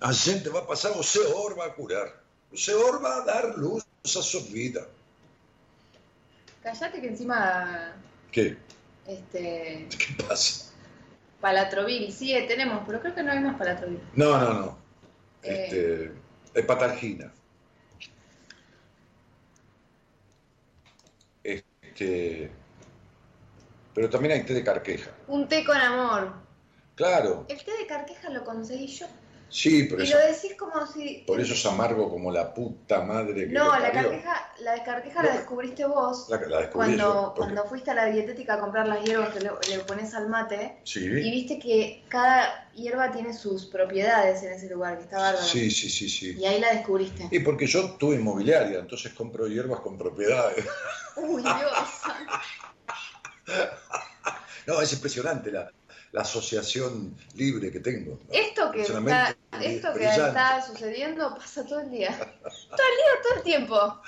[0.00, 2.08] a gente va a pasar, o Señor va a curar,
[2.52, 4.86] o Señor va a dar luz a su vida.
[6.62, 7.92] Callate que encima,
[8.32, 8.56] ¿Qué?
[9.06, 10.70] este, ¿Qué pasa?
[11.44, 14.00] Palatrovil, sí, eh, tenemos, pero creo que no hay más palatrovil.
[14.14, 14.78] No, no, no.
[15.42, 15.66] Eh.
[15.66, 16.12] Este,
[16.58, 17.30] hepatargina.
[21.42, 22.50] Este,
[23.94, 25.10] pero también hay té de carqueja.
[25.28, 26.32] Un té con amor.
[26.94, 29.06] Claro, El té de carqueja lo conseguí yo.
[29.54, 31.24] Sí, pero y eso, lo decís como si...
[31.26, 35.28] por eso es amargo como la puta madre que No, la carqueja, la carqueja No.
[35.28, 36.28] la descubriste vos.
[36.28, 39.40] La, la descubrí Cuando, yo, cuando fuiste a la dietética a comprar las hierbas que
[39.40, 44.52] le, le pones al mate, y Sí, viste que cada hierba tiene sus propiedades en
[44.52, 45.44] ese lugar, que está bárbaro.
[45.46, 46.36] sí, sí, sí, sí.
[46.38, 47.28] Y ahí la descubriste.
[47.30, 50.64] Y porque yo tuve inmobiliaria, entonces compro hierbas con propiedades.
[51.16, 51.52] Uy, Dios.
[54.66, 55.70] No, es impresionante la,
[56.14, 58.12] la asociación libre que tengo.
[58.12, 58.32] ¿no?
[58.32, 62.10] Esto que, está, esto que está sucediendo pasa todo el día.
[62.70, 64.00] Todo el día, todo el tiempo.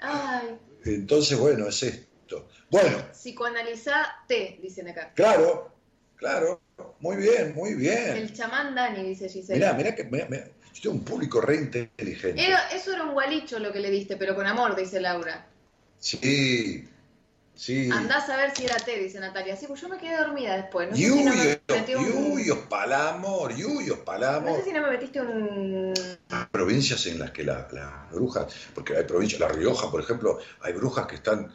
[0.00, 2.48] Ay, Entonces, bueno, es esto.
[2.70, 5.12] Bueno, psicoanalizate, dicen acá.
[5.14, 5.74] claro,
[6.14, 6.60] claro,
[7.00, 8.16] muy bien, muy bien.
[8.16, 9.58] El chamán Dani, dice Giselle.
[9.58, 10.44] Mirá, mirá que mirá, mirá,
[10.74, 12.46] yo tengo un público re inteligente.
[12.46, 15.46] Era- eso era un gualicho lo que le diste, pero con amor, dice Laura.
[15.98, 16.88] Sí,
[17.60, 17.90] sí.
[17.92, 19.54] Andás a ver si era té, dice Natalia.
[19.56, 20.88] Sí, pues yo me quedé dormida después.
[20.88, 22.38] No sé si no me Yuyos, metí un...
[22.38, 25.92] yuyos palamor, yuyos No sé si no me metiste un...
[26.50, 30.72] provincias en las que la- las brujas, porque hay provincias, La Rioja, por ejemplo, hay
[30.72, 31.52] brujas que están,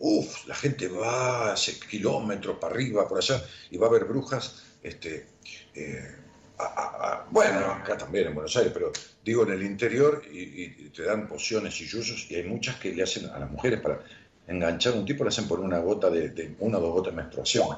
[0.00, 3.40] uff, la gente va hace kilómetros para arriba, por allá,
[3.70, 5.28] y va a haber brujas, este,
[5.74, 6.16] eh,
[6.58, 8.92] a- a- a- bueno, acá también en Buenos Aires, pero
[9.24, 10.40] digo en el interior, y,
[10.86, 13.80] y te dan pociones y yuyos, y hay muchas que le hacen a las mujeres
[13.80, 14.00] para
[14.46, 17.12] enganchar a un tipo, le hacen por una gota de, de- una o dos gotas
[17.14, 17.68] de menstruación.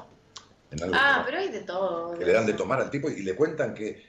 [0.71, 2.17] en algo Ah, que- pero hay de todo.
[2.17, 4.05] que le dan de tomar al tipo y le cuentan que,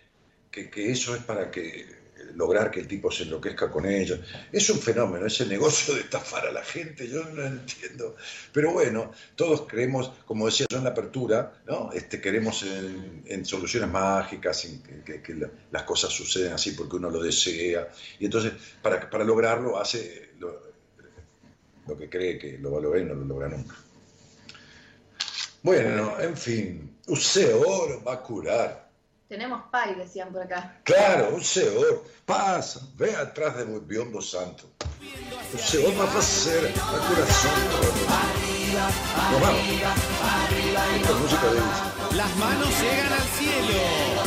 [0.51, 1.87] que- que eso es para que
[2.35, 4.21] lograr que el tipo se enloquezca con ella.
[4.53, 8.15] Es un fenómeno, ese negocio de estafar a la gente, yo no lo entiendo.
[8.53, 11.91] Pero bueno, todos creemos, como decía yo en la apertura, ¿no?
[11.93, 16.73] este, queremos en, en soluciones mágicas, en que, que- que la- las cosas suceden así
[16.73, 17.89] porque uno lo desea.
[18.19, 20.70] Y entonces, para, para lograrlo, hace lo,
[21.87, 23.75] lo que cree que lo va a lograr y no lo logra nunca.
[25.63, 28.91] Bueno, en fin, usted oro va a curar.
[29.29, 30.81] Tenemos pay, decían por acá.
[30.85, 34.65] Claro, un Señor pasa, ve atrás de un biombo santo.
[35.55, 38.51] O Señor va a hacer a coração.
[39.33, 39.61] Nos vamos.
[40.97, 42.17] Esta música de.
[42.17, 44.20] Las manos llegan al cielo.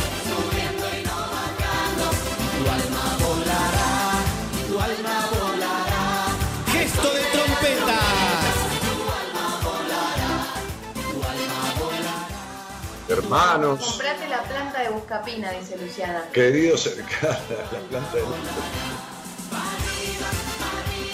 [13.24, 13.80] Hermanos.
[13.80, 16.30] Comprate la planta de Buscapina, dice Luciana.
[16.32, 17.40] Queridos cercanos,
[17.72, 18.22] la planta de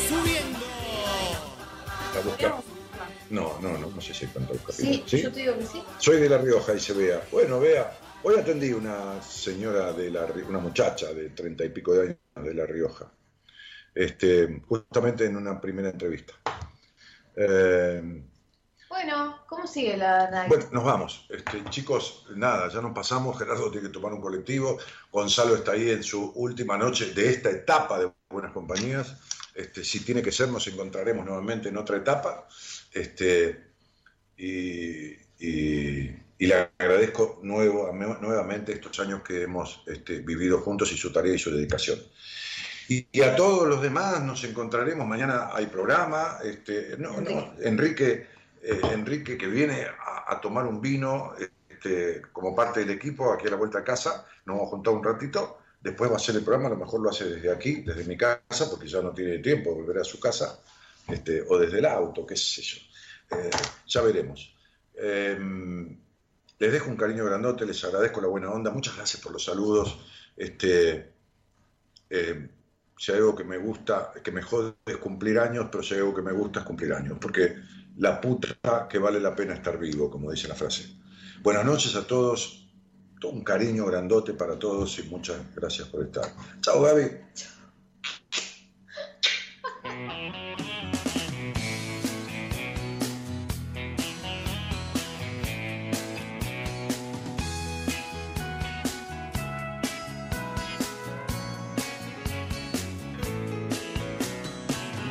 [0.08, 0.60] Subiendo.
[2.16, 2.64] La Busca-
[3.30, 5.04] No, no, no, no sé si hay planta de Buscapina.
[5.06, 5.84] Sí, yo te digo que sí.
[6.00, 7.22] Soy de La Rioja, dice Bea.
[7.32, 12.02] Bueno, Bea, hoy atendí una señora de La una muchacha de treinta y pico de
[12.02, 12.18] años
[12.48, 13.12] de La Rioja.
[13.94, 16.34] Este, justamente en una primera entrevista.
[17.36, 18.24] Eh,
[18.90, 20.50] Bueno, ¿cómo sigue la night?
[20.50, 21.26] Bueno, nos vamos.
[21.30, 23.38] Este, chicos, nada, ya nos pasamos.
[23.38, 24.80] Gerardo tiene que tomar un colectivo.
[25.12, 29.16] Gonzalo está ahí en su última noche de esta etapa de Buenas Compañías.
[29.54, 32.48] Este, si tiene que ser, nos encontraremos nuevamente en otra etapa.
[32.92, 33.64] Este,
[34.38, 40.98] y, y- y le agradezco nuevo, nuevamente estos años que hemos este, vivido juntos y
[40.98, 42.00] su tarea y su dedicación.
[42.88, 45.06] Y, y a todos los demás nos encontraremos.
[45.06, 46.38] Mañana hay programa.
[46.44, 51.34] Este, no, no, Enrique, eh, Enrique que viene a, tomar un vino
[51.70, 54.26] este, como parte del equipo aquí a la vuelta a casa.
[54.46, 55.60] Nos vamos a juntar un ratito.
[55.82, 56.68] Después va a hacer el programa.
[56.68, 59.72] A lo mejor lo hace desde aquí, desde mi casa, porque ya no tiene tiempo
[59.72, 60.62] de volver a su casa.
[61.08, 62.78] Este, o desde el auto, qué sé yo.
[63.32, 63.50] Eh,
[63.88, 64.56] ya veremos.
[64.94, 65.38] Eh,
[66.60, 68.70] les dejo un cariño grandote, les agradezco la buena onda.
[68.70, 69.98] Muchas gracias por los saludos.
[70.36, 71.14] Este,
[72.10, 72.50] eh,
[72.98, 76.14] si hay algo que me gusta, que me es cumplir años, pero si hay algo
[76.14, 77.56] que me gusta es cumplir años, porque
[78.00, 80.90] la puta que vale la pena estar vivo, como dice la frase.
[81.42, 82.70] Buenas noches a todos,
[83.20, 86.32] todo un cariño grandote para todos y muchas gracias por estar.
[86.62, 87.10] Chao Gaby.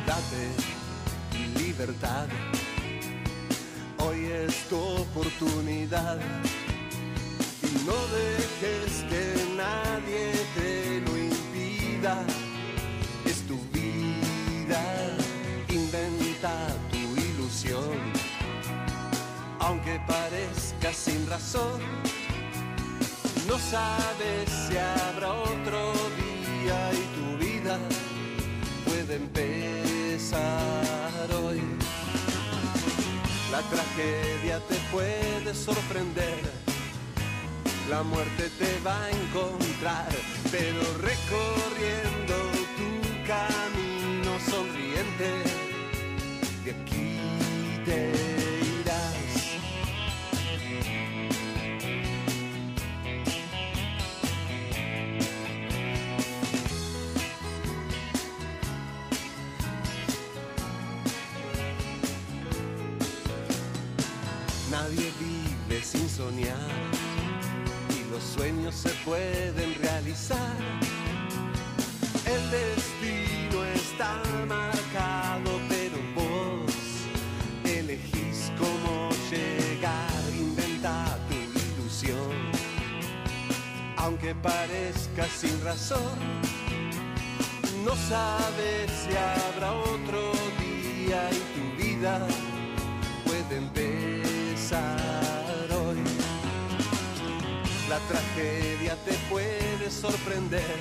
[0.07, 0.69] Date
[1.59, 2.58] libertad.
[4.49, 6.17] Es tu oportunidad.
[7.61, 9.23] Y no dejes que
[9.55, 12.15] nadie te lo impida.
[13.25, 14.81] Es tu vida.
[15.69, 16.51] Inventa
[16.91, 17.93] tu ilusión.
[19.59, 21.79] Aunque parezca sin razón.
[23.47, 25.93] No sabes si habrá otro
[26.23, 27.77] día y tu vida
[28.83, 30.68] puede empezar.
[33.51, 36.39] La tragedia te puede sorprender,
[37.89, 40.07] la muerte te va a encontrar,
[40.51, 42.35] pero recorriendo
[42.77, 42.89] tu
[43.25, 45.48] camino sonriente,
[66.19, 70.53] y los sueños se pueden realizar.
[72.25, 76.73] El destino está marcado, pero vos
[77.63, 81.35] elegís cómo llegar, inventa tu
[81.81, 82.33] ilusión.
[83.95, 86.17] Aunque parezca sin razón,
[87.85, 92.27] no sabes si habrá otro día y tu vida
[93.25, 93.88] puede empezar
[97.89, 100.77] La tragedia te puede sorprender,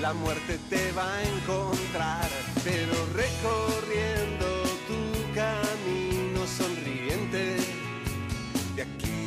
[0.00, 2.28] la muerte te va a encontrar,
[2.64, 4.46] pero recorriendo
[4.88, 7.58] tu camino sonriente.
[8.74, 9.21] De aquí